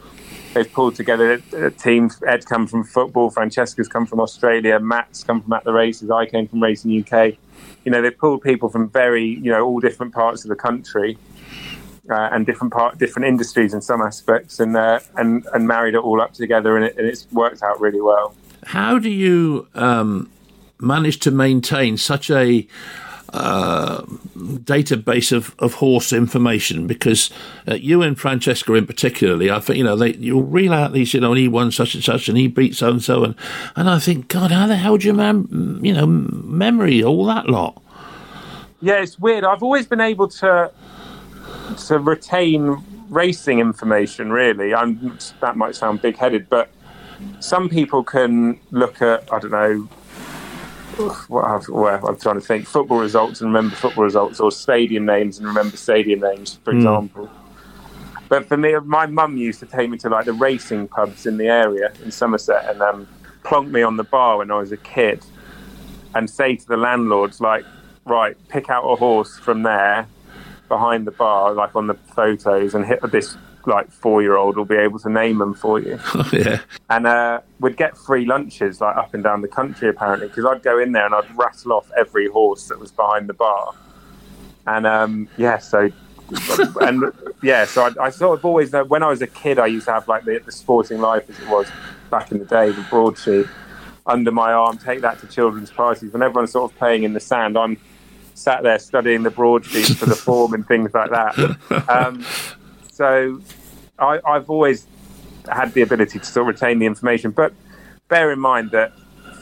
they've 0.54 0.70
pulled 0.72 0.94
together 0.94 1.42
a, 1.52 1.66
a 1.66 1.70
team. 1.70 2.10
Ed 2.26 2.46
come 2.46 2.66
from 2.66 2.84
football, 2.84 3.30
Francesca's 3.30 3.88
come 3.88 4.06
from 4.06 4.20
Australia, 4.20 4.78
Matt's 4.80 5.22
come 5.24 5.42
from 5.42 5.52
at 5.52 5.64
the 5.64 5.72
races, 5.72 6.10
I 6.10 6.26
came 6.26 6.48
from 6.48 6.62
Racing 6.62 7.04
UK. 7.04 7.34
You 7.84 7.92
know, 7.92 8.02
they've 8.02 8.16
pulled 8.16 8.42
people 8.42 8.68
from 8.68 8.88
very 8.88 9.26
you 9.26 9.50
know 9.50 9.64
all 9.64 9.80
different 9.80 10.14
parts 10.14 10.44
of 10.44 10.48
the 10.48 10.56
country. 10.56 11.18
Uh, 12.10 12.30
and 12.32 12.46
different 12.46 12.72
part, 12.72 12.96
different 12.96 13.28
industries 13.28 13.74
in 13.74 13.82
some 13.82 14.00
aspects, 14.00 14.60
and 14.60 14.74
uh, 14.74 14.98
and 15.16 15.46
and 15.52 15.68
married 15.68 15.94
it 15.94 15.98
all 15.98 16.22
up 16.22 16.32
together, 16.32 16.74
and, 16.74 16.86
it, 16.86 16.96
and 16.96 17.06
it's 17.06 17.30
worked 17.32 17.62
out 17.62 17.78
really 17.82 18.00
well. 18.00 18.34
How 18.64 18.98
do 18.98 19.10
you 19.10 19.68
um, 19.74 20.30
manage 20.80 21.18
to 21.20 21.30
maintain 21.30 21.98
such 21.98 22.30
a 22.30 22.66
uh, 23.32 24.02
database 24.02 25.32
of, 25.32 25.54
of 25.58 25.74
horse 25.74 26.12
information? 26.12 26.86
Because 26.86 27.30
uh, 27.66 27.74
you 27.74 28.02
and 28.02 28.18
Francesca, 28.18 28.72
in 28.74 28.86
particularly, 28.86 29.50
I 29.50 29.60
think 29.60 29.76
you 29.76 29.84
know 29.84 29.96
they 29.96 30.14
you'll 30.14 30.44
reel 30.44 30.72
out 30.72 30.92
these, 30.92 31.12
you 31.12 31.20
know, 31.20 31.32
and 31.32 31.38
he 31.38 31.48
won 31.48 31.70
such 31.72 31.94
and 31.94 32.02
such, 32.02 32.28
and 32.28 32.38
he 32.38 32.48
beat 32.48 32.74
so 32.74 32.90
and 32.90 33.02
so, 33.02 33.24
and 33.24 33.34
and 33.76 33.88
I 33.90 33.98
think, 33.98 34.28
God, 34.28 34.50
how 34.50 34.66
the 34.66 34.76
hell 34.76 34.96
do 34.96 35.06
you 35.06 35.14
mem- 35.14 35.80
you 35.82 35.92
know 35.92 36.06
memory 36.06 37.02
all 37.02 37.26
that 37.26 37.48
lot? 37.48 37.82
Yeah, 38.80 39.02
it's 39.02 39.18
weird. 39.18 39.44
I've 39.44 39.62
always 39.62 39.86
been 39.86 40.00
able 40.00 40.28
to 40.28 40.70
to 41.76 41.98
retain 41.98 42.82
racing 43.08 43.58
information. 43.58 44.30
Really, 44.30 44.74
I'm, 44.74 45.18
that 45.40 45.56
might 45.56 45.74
sound 45.74 46.02
big-headed, 46.02 46.48
but 46.48 46.70
some 47.40 47.68
people 47.68 48.04
can 48.04 48.60
look 48.70 49.02
at 49.02 49.32
I 49.32 49.38
don't 49.38 49.50
know. 49.50 49.88
What 51.28 51.44
I've, 51.44 51.68
well, 51.68 52.04
I'm 52.08 52.18
trying 52.18 52.40
to 52.40 52.40
think 52.40 52.66
football 52.66 52.98
results 52.98 53.40
and 53.40 53.54
remember 53.54 53.76
football 53.76 54.02
results, 54.02 54.40
or 54.40 54.50
stadium 54.50 55.06
names 55.06 55.38
and 55.38 55.46
remember 55.46 55.76
stadium 55.76 56.18
names, 56.18 56.58
for 56.64 56.72
example. 56.72 57.30
But 58.28 58.46
for 58.46 58.56
me, 58.56 58.74
my 58.84 59.06
mum 59.06 59.36
used 59.36 59.60
to 59.60 59.66
take 59.66 59.88
me 59.90 59.98
to 59.98 60.08
like 60.08 60.26
the 60.26 60.32
racing 60.32 60.88
pubs 60.88 61.24
in 61.24 61.36
the 61.36 61.46
area 61.46 61.92
in 62.02 62.10
Somerset 62.10 62.68
and 62.68 62.82
um, 62.82 63.08
plonk 63.44 63.68
me 63.68 63.82
on 63.82 63.96
the 63.96 64.04
bar 64.04 64.38
when 64.38 64.50
I 64.50 64.56
was 64.56 64.72
a 64.72 64.76
kid 64.76 65.24
and 66.14 66.28
say 66.28 66.56
to 66.56 66.66
the 66.66 66.76
landlords, 66.76 67.40
like, 67.40 67.64
right, 68.04 68.36
pick 68.48 68.68
out 68.68 68.84
a 68.84 68.96
horse 68.96 69.38
from 69.38 69.62
there 69.62 70.06
behind 70.68 71.06
the 71.06 71.10
bar, 71.10 71.52
like 71.52 71.74
on 71.74 71.86
the 71.86 71.94
photos, 71.94 72.74
and 72.74 72.84
hit 72.84 73.00
this 73.10 73.36
like 73.66 73.90
four 73.90 74.22
year 74.22 74.36
old 74.36 74.56
will 74.56 74.64
be 74.64 74.76
able 74.76 74.98
to 74.98 75.10
name 75.10 75.38
them 75.38 75.54
for 75.54 75.78
you. 75.80 75.98
yeah, 76.32 76.60
And 76.88 77.06
uh, 77.06 77.40
we'd 77.60 77.76
get 77.76 77.96
free 77.96 78.24
lunches 78.24 78.80
like 78.80 78.96
up 78.96 79.14
and 79.14 79.22
down 79.22 79.42
the 79.42 79.48
country 79.48 79.88
apparently 79.88 80.28
because 80.28 80.46
I'd 80.46 80.62
go 80.62 80.78
in 80.78 80.92
there 80.92 81.04
and 81.04 81.14
I'd 81.14 81.36
rattle 81.36 81.72
off 81.74 81.90
every 81.96 82.28
horse 82.28 82.68
that 82.68 82.78
was 82.78 82.90
behind 82.90 83.28
the 83.28 83.34
bar. 83.34 83.74
And 84.66 84.86
um, 84.86 85.28
yeah, 85.36 85.58
so 85.58 85.90
and 86.80 87.12
yeah, 87.42 87.64
so 87.64 87.90
I, 87.98 88.06
I 88.06 88.10
sort 88.10 88.38
of 88.38 88.44
always 88.44 88.72
know 88.72 88.84
when 88.84 89.02
I 89.02 89.08
was 89.08 89.22
a 89.22 89.26
kid, 89.26 89.58
I 89.58 89.66
used 89.66 89.86
to 89.86 89.92
have 89.92 90.08
like 90.08 90.24
the, 90.24 90.40
the 90.44 90.52
sporting 90.52 91.00
life 91.00 91.28
as 91.28 91.38
it 91.38 91.48
was 91.48 91.68
back 92.10 92.32
in 92.32 92.38
the 92.38 92.44
day, 92.44 92.70
the 92.70 92.86
broadsheet 92.90 93.46
under 94.06 94.32
my 94.32 94.52
arm, 94.52 94.78
take 94.78 95.02
that 95.02 95.20
to 95.20 95.26
children's 95.26 95.70
parties. 95.70 96.12
When 96.12 96.22
everyone's 96.22 96.52
sort 96.52 96.72
of 96.72 96.78
playing 96.78 97.02
in 97.04 97.12
the 97.12 97.20
sand, 97.20 97.58
I'm 97.58 97.76
sat 98.38 98.62
there 98.62 98.78
studying 98.78 99.22
the 99.22 99.30
broadsheet 99.30 99.96
for 99.96 100.06
the 100.06 100.14
form 100.26 100.54
and 100.54 100.66
things 100.66 100.94
like 100.94 101.10
that. 101.10 101.88
Um, 101.88 102.24
so 102.92 103.40
I, 103.98 104.20
I've 104.26 104.48
always 104.48 104.86
had 105.50 105.72
the 105.74 105.82
ability 105.82 106.18
to 106.18 106.24
sort 106.24 106.48
of 106.48 106.54
retain 106.54 106.78
the 106.78 106.86
information, 106.86 107.30
but 107.30 107.52
bear 108.08 108.32
in 108.32 108.38
mind 108.38 108.70
that 108.70 108.92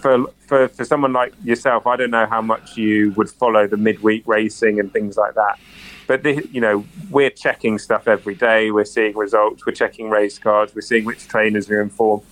for, 0.00 0.26
for 0.46 0.68
for 0.68 0.84
someone 0.84 1.12
like 1.12 1.32
yourself, 1.42 1.86
I 1.86 1.96
don't 1.96 2.10
know 2.10 2.26
how 2.26 2.40
much 2.40 2.76
you 2.76 3.12
would 3.12 3.30
follow 3.30 3.66
the 3.66 3.76
midweek 3.76 4.22
racing 4.26 4.78
and 4.78 4.92
things 4.92 5.16
like 5.16 5.34
that. 5.34 5.58
But 6.06 6.22
the, 6.22 6.46
you 6.52 6.60
know, 6.60 6.84
we're 7.10 7.30
checking 7.30 7.78
stuff 7.78 8.06
every 8.06 8.34
day. 8.34 8.70
We're 8.70 8.84
seeing 8.84 9.16
results. 9.16 9.66
We're 9.66 9.72
checking 9.72 10.08
race 10.08 10.38
cards. 10.38 10.74
We're 10.74 10.82
seeing 10.82 11.04
which 11.04 11.26
trainers 11.26 11.68
are 11.70 11.80
in 11.80 11.90
form. 11.90 12.22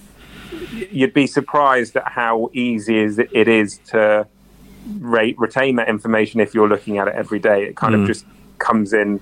You'd 0.73 1.15
be 1.15 1.27
surprised 1.27 1.97
at 1.97 2.07
how 2.07 2.51
easy 2.53 2.99
is 2.99 3.19
it 3.19 3.49
is 3.49 3.79
to 3.87 4.29
rate, 5.01 5.39
retain 5.39 5.77
that 5.77 5.89
information 5.89 6.41
if 6.41 6.55
you're 6.55 6.69
looking 6.69 6.99
at 6.99 7.09
it 7.09 7.15
every 7.15 7.39
day. 7.39 7.65
It 7.65 7.77
kind 7.77 7.95
of 7.95 8.03
mm. 8.03 8.07
just 8.07 8.25
comes 8.59 8.93
in 8.93 9.21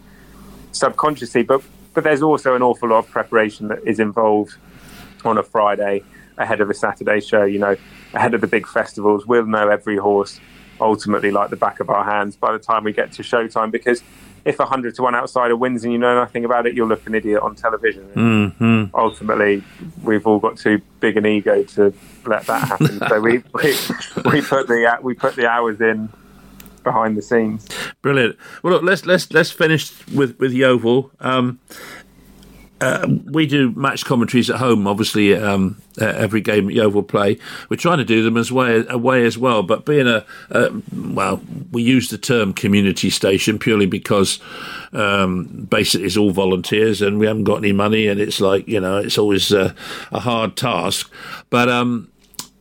subconsciously. 0.73 1.43
But 1.43 1.63
but 1.95 2.05
there's 2.05 2.23
also 2.23 2.55
an 2.55 2.63
awful 2.63 2.89
lot 2.89 2.99
of 2.99 3.11
preparation 3.11 3.69
that 3.69 3.81
is 3.87 4.01
involved 4.01 4.55
on 5.25 5.39
a 5.39 5.43
Friday 5.43 6.03
ahead 6.39 6.61
of 6.61 6.71
a 6.71 6.75
Saturday 6.75 7.21
show. 7.21 7.45
You 7.45 7.59
know, 7.59 7.77
ahead 8.15 8.35
of 8.35 8.41
the 8.41 8.47
big 8.47 8.67
festivals, 8.67 9.27
we'll 9.27 9.47
know 9.47 9.69
every 9.69 9.97
horse 9.97 10.41
ultimately 10.83 11.31
like 11.31 11.51
the 11.51 11.57
back 11.57 11.81
of 11.81 11.89
our 11.91 12.05
hands 12.05 12.37
by 12.37 12.53
the 12.53 12.59
time 12.59 12.85
we 12.85 12.93
get 12.93 13.13
to 13.13 13.23
showtime. 13.23 13.71
Because 13.71 14.03
if 14.45 14.59
a 14.59 14.67
hundred 14.67 14.95
to 14.97 15.03
one 15.03 15.15
outsider 15.15 15.57
wins 15.57 15.85
and 15.85 15.93
you 15.93 15.99
know 15.99 16.15
nothing 16.15 16.45
about 16.45 16.67
it, 16.67 16.75
you'll 16.75 16.89
look 16.89 17.07
an 17.07 17.15
idiot 17.15 17.41
on 17.41 17.55
television. 17.55 18.05
hmm 18.15 18.85
Ultimately, 18.95 19.63
we've 20.03 20.27
all 20.27 20.39
got 20.39 20.57
too 20.59 20.81
big 21.01 21.17
an 21.17 21.27
ego 21.27 21.63
to 21.63 21.95
let 22.27 22.47
that 22.47 22.69
happen. 22.69 22.99
so 23.09 23.21
we, 23.21 23.39
we 23.55 23.77
we 24.31 24.43
put 24.43 24.67
the 24.67 24.99
we 25.03 25.15
put 25.15 25.37
the 25.37 25.49
hours 25.49 25.81
in 25.81 26.09
behind 26.83 27.17
the 27.17 27.23
scenes. 27.23 27.67
Brilliant. 28.03 28.37
Well, 28.63 28.75
look, 28.75 28.83
let's 28.83 29.07
let's 29.07 29.33
let's 29.33 29.51
finish 29.51 29.93
with 30.09 30.39
with 30.39 30.53
Yeovil. 30.53 31.11
Um, 31.21 31.61
uh, 32.83 33.07
we 33.31 33.47
do 33.47 33.71
match 33.73 34.05
commentaries 34.05 34.51
at 34.51 34.57
home, 34.57 34.89
obviously. 34.89 35.37
Um, 35.37 35.81
uh, 36.01 36.07
every 36.07 36.41
game 36.41 36.69
at 36.69 36.75
Yeovil 36.75 37.05
play, 37.05 37.39
we're 37.69 37.77
trying 37.77 37.99
to 37.99 38.05
do 38.05 38.25
them 38.25 38.37
as 38.37 38.51
way 38.51 38.85
away 38.89 39.25
as 39.25 39.39
well. 39.39 39.63
But 39.63 39.85
being 39.85 40.09
a, 40.09 40.25
a 40.51 40.71
well, 40.93 41.41
we 41.71 41.83
use 41.83 42.09
the 42.09 42.19
term 42.19 42.53
community 42.53 43.09
station 43.09 43.59
purely 43.59 43.87
because 43.87 44.41
um, 44.93 45.67
basically 45.71 46.07
it's 46.07 46.17
all 46.17 46.33
volunteers 46.33 47.03
and 47.03 47.21
we 47.21 47.27
haven't 47.27 47.45
got 47.45 47.59
any 47.59 47.73
money, 47.73 48.09
and 48.09 48.19
it's 48.21 48.41
like 48.41 48.67
you 48.67 48.81
know 48.81 48.97
it's 48.97 49.17
always 49.17 49.53
uh, 49.53 49.75
a 50.11 50.19
hard 50.19 50.57
task. 50.57 51.13
But 51.51 51.69
um, 51.69 52.11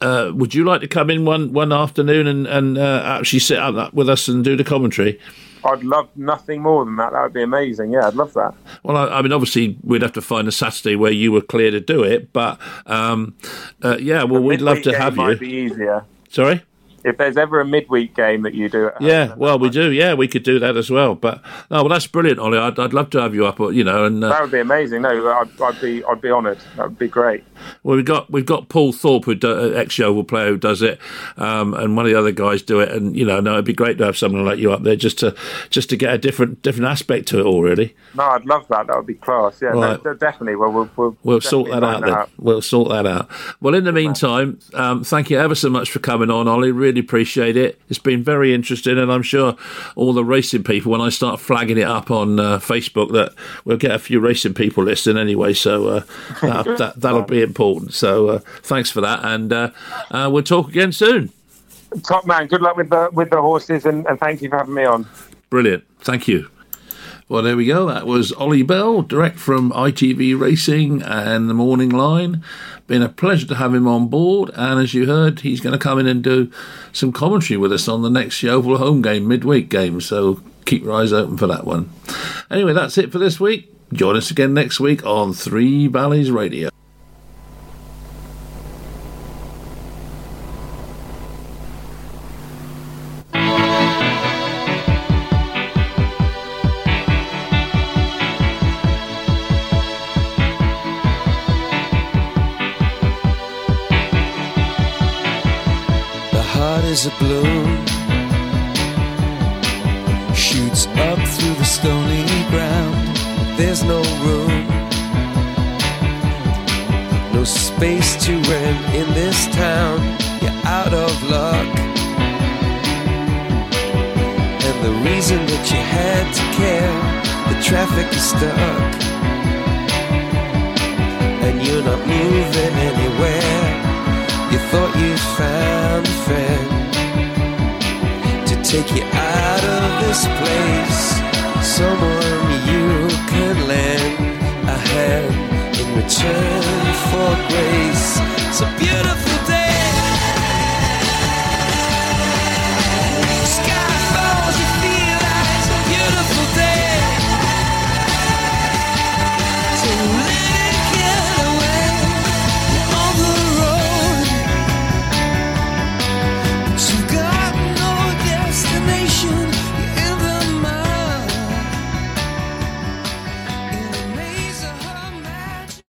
uh, 0.02 0.32
would 0.36 0.54
you 0.54 0.64
like 0.64 0.82
to 0.82 0.88
come 0.88 1.10
in 1.10 1.26
one 1.26 1.52
one 1.52 1.72
afternoon 1.72 2.28
and 2.28 2.46
and 2.46 2.78
uh, 2.78 3.02
actually 3.06 3.40
sit 3.40 3.58
up 3.58 3.94
with 3.96 4.08
us 4.08 4.28
and 4.28 4.44
do 4.44 4.56
the 4.56 4.64
commentary? 4.64 5.20
I'd 5.64 5.84
love 5.84 6.10
nothing 6.16 6.62
more 6.62 6.84
than 6.86 6.96
that. 6.98 7.12
That 7.14 7.22
would 7.24 7.34
be 7.34 7.44
amazing. 7.44 7.92
Yeah, 7.92 8.08
I'd 8.08 8.16
love 8.16 8.34
that. 8.34 8.54
Well, 8.84 8.98
I, 8.98 9.20
I 9.20 9.22
mean, 9.22 9.32
obviously, 9.32 9.78
we'd 9.84 10.02
have 10.02 10.14
to 10.14 10.22
find 10.22 10.48
a 10.48 10.52
Saturday 10.52 10.96
where 10.96 11.12
you 11.12 11.32
were 11.32 11.42
clear 11.42 11.72
to 11.72 11.80
do 11.80 12.04
it, 12.04 12.34
but 12.34 12.60
um, 12.86 13.36
uh, 13.84 13.98
yeah, 14.00 14.24
well, 14.24 14.42
we'd 14.42 14.62
love 14.62 14.82
to 14.84 14.98
have 14.98 15.16
might 15.16 15.32
you. 15.34 15.38
Be 15.38 15.50
easier 15.50 16.04
Sorry. 16.30 16.64
if 17.04 17.18
there's 17.18 17.38
ever 17.38 17.60
a 17.62 17.66
midweek 17.66 18.16
game 18.16 18.42
that 18.44 18.54
you 18.54 18.70
do. 18.70 18.88
At 18.88 18.98
home, 18.98 19.08
Yeah, 19.08 19.34
well, 19.36 19.58
we 19.60 19.68
might- 19.68 19.74
do. 19.74 19.92
Yeah, 19.92 20.14
we 20.16 20.28
could 20.28 20.44
do 20.44 20.60
that 20.60 20.78
as 20.78 20.90
well. 20.90 21.16
But 21.16 21.42
no, 21.70 21.84
well, 21.84 21.90
that's 21.90 22.08
brilliant, 22.08 22.40
Ollie. 22.40 22.58
I'd, 22.58 22.78
I'd 22.80 22.94
love 22.94 23.10
to 23.12 23.22
have 23.22 23.34
you 23.36 23.46
up. 23.46 23.60
You 23.60 23.84
know, 23.84 24.06
and 24.06 24.24
uh, 24.24 24.30
That 24.30 24.42
would 24.44 24.52
be 24.52 24.60
amazing. 24.60 25.02
No, 25.04 25.30
I'd, 25.32 25.62
I'd 25.62 25.82
be 25.82 26.04
I'd 26.06 26.22
be 26.22 26.30
honoured. 26.32 26.60
That 26.78 26.90
would 26.90 27.00
be 27.00 27.08
great. 27.08 27.44
Well, 27.84 27.96
we've 27.96 28.06
got 28.06 28.30
we've 28.32 28.46
got 28.46 28.70
Paul 28.70 28.92
Thorpe, 28.94 29.26
who 29.26 29.36
do, 29.36 29.76
ex 29.76 29.98
Yeovil 29.98 30.24
player, 30.24 30.50
who 30.50 30.58
does 30.58 30.82
it, 30.82 31.00
um, 31.38 31.74
and 31.74 31.96
one 31.96 32.06
of 32.06 32.12
the 32.12 32.18
other 32.18 32.32
guys 32.32 32.62
do 32.62 32.80
it. 32.80 32.90
And 32.92 33.16
you 33.16 33.26
know, 33.26 33.40
no, 33.40 33.54
it'd 33.54 33.66
be 33.66 33.74
great 33.74 33.98
to 34.00 34.06
have 34.06 34.18
someone 34.18 34.46
like 34.46 34.60
you 34.60 34.72
up 34.72 34.84
there 34.84 34.96
just 34.96 35.20
to 35.20 35.36
just 35.70 35.90
to 35.90 35.98
get 35.98 36.14
a 36.14 36.18
different 36.18 36.62
different 36.62 36.88
aspect 36.90 37.28
to 37.30 37.40
it 37.40 37.46
all. 37.46 37.62
Really. 37.62 37.96
No, 38.16 38.24
I'd 38.24 38.46
love 38.46 38.68
that. 38.70 38.88
That 38.88 38.98
would 38.98 39.06
be 39.08 39.14
class. 39.16 39.60
Yeah, 39.62 39.70
Right. 39.70 40.02
de- 40.04 40.16
definitely. 40.16 40.56
Well, 40.56 40.72
we'll 40.72 40.90
we'll, 40.96 41.18
We'll 41.24 41.42
sort 41.42 41.70
that 41.70 41.84
out 41.84 42.02
then. 42.02 42.16
We'll 42.38 42.62
sort 42.62 42.90
that 42.90 43.06
out. 43.06 43.30
Well, 43.62 43.74
in 43.74 43.84
the 43.84 43.92
meantime, 43.92 44.60
um, 44.74 45.04
thank 45.04 45.30
you 45.30 45.40
ever 45.40 45.56
so 45.56 45.70
much 45.70 45.92
for 45.92 46.00
coming 46.00 46.30
on, 46.30 46.48
Ollie. 46.48 46.72
Really 46.72 47.00
appreciate 47.00 47.56
it. 47.56 47.80
It's 47.90 48.00
been 48.00 48.24
very 48.24 48.54
interesting, 48.54 48.98
and 48.98 49.12
I'm 49.12 49.22
sure 49.24 49.56
all 49.96 50.14
the 50.14 50.26
racing 50.26 50.64
people, 50.64 50.92
when 50.92 51.02
I 51.02 51.10
start 51.10 51.40
flagging 51.40 51.78
it 51.78 51.88
up 51.88 52.12
on 52.12 52.40
uh, 52.40 52.60
Facebook, 52.60 53.12
that 53.14 53.34
we'll 53.66 53.78
get 53.78 53.92
a 53.92 54.00
few 54.00 54.20
racing 54.20 54.54
people 54.54 54.84
listening 54.84 55.18
anyway. 55.18 55.54
So 55.54 55.88
uh, 55.88 56.00
that, 56.42 56.78
that, 56.78 56.94
that'll 57.00 57.22
be 57.24 57.42
important. 57.52 57.94
So 57.94 58.30
uh, 58.30 58.40
thanks 58.64 58.90
for 58.90 59.02
that, 59.02 59.20
and 59.24 59.52
uh, 59.52 59.72
uh, 60.10 60.30
we'll 60.32 60.44
talk 60.44 60.70
again 60.70 60.94
soon. 60.94 61.32
Top 62.04 62.26
man. 62.26 62.48
Good 62.48 62.62
luck 62.62 62.78
with 62.78 62.90
the 62.90 63.10
with 63.12 63.30
the 63.30 63.42
horses, 63.42 63.86
and, 63.86 64.06
and 64.08 64.18
thank 64.20 64.42
you 64.42 64.50
for 64.50 64.58
having 64.58 64.74
me 64.74 64.86
on. 64.86 65.06
Brilliant. 65.50 65.84
Thank 66.00 66.28
you. 66.28 66.50
Well, 67.28 67.44
there 67.44 67.56
we 67.56 67.66
go. 67.66 67.86
That 67.88 68.08
was 68.08 68.34
Ollie 68.34 68.64
Bell, 68.64 69.02
direct 69.02 69.40
from 69.40 69.72
ITV 69.72 70.38
Racing 70.38 71.02
and 71.02 71.50
the 71.50 71.54
Morning 71.54 71.90
Line. 71.90 72.44
Been 72.88 73.02
a 73.02 73.08
pleasure 73.08 73.48
to 73.48 73.56
have 73.56 73.74
him 73.74 73.88
on 73.88 74.10
board. 74.10 74.52
And 74.54 74.82
as 74.82 74.94
you 74.94 75.06
heard, 75.06 75.40
he's 75.40 75.62
going 75.62 75.72
to 75.72 75.80
come 75.80 75.98
in 75.98 76.08
and 76.08 76.22
do 76.22 76.52
some 76.92 77.14
commentary 77.14 77.58
with 77.58 77.72
us 77.72 77.88
on 77.88 78.02
the 78.02 78.10
next 78.10 78.44
Yeovil 78.44 78.80
home 78.80 79.02
game, 79.02 79.30
midweek 79.30 79.70
game. 79.70 80.02
So 80.02 80.42
keep 80.66 80.84
your 80.84 80.92
eyes 80.94 81.14
open 81.14 81.38
for 81.38 81.48
that 81.48 81.64
one. 81.64 81.90
Anyway, 82.50 82.74
that's 82.74 82.98
it 82.98 83.14
for 83.14 83.20
this 83.20 83.40
week. 83.40 83.72
Join 83.94 84.16
us 84.18 84.32
again 84.32 84.54
next 84.54 84.80
week 84.80 85.06
on 85.06 85.34
Three 85.34 85.88
Valleys 85.88 86.32
Radio. 86.32 86.71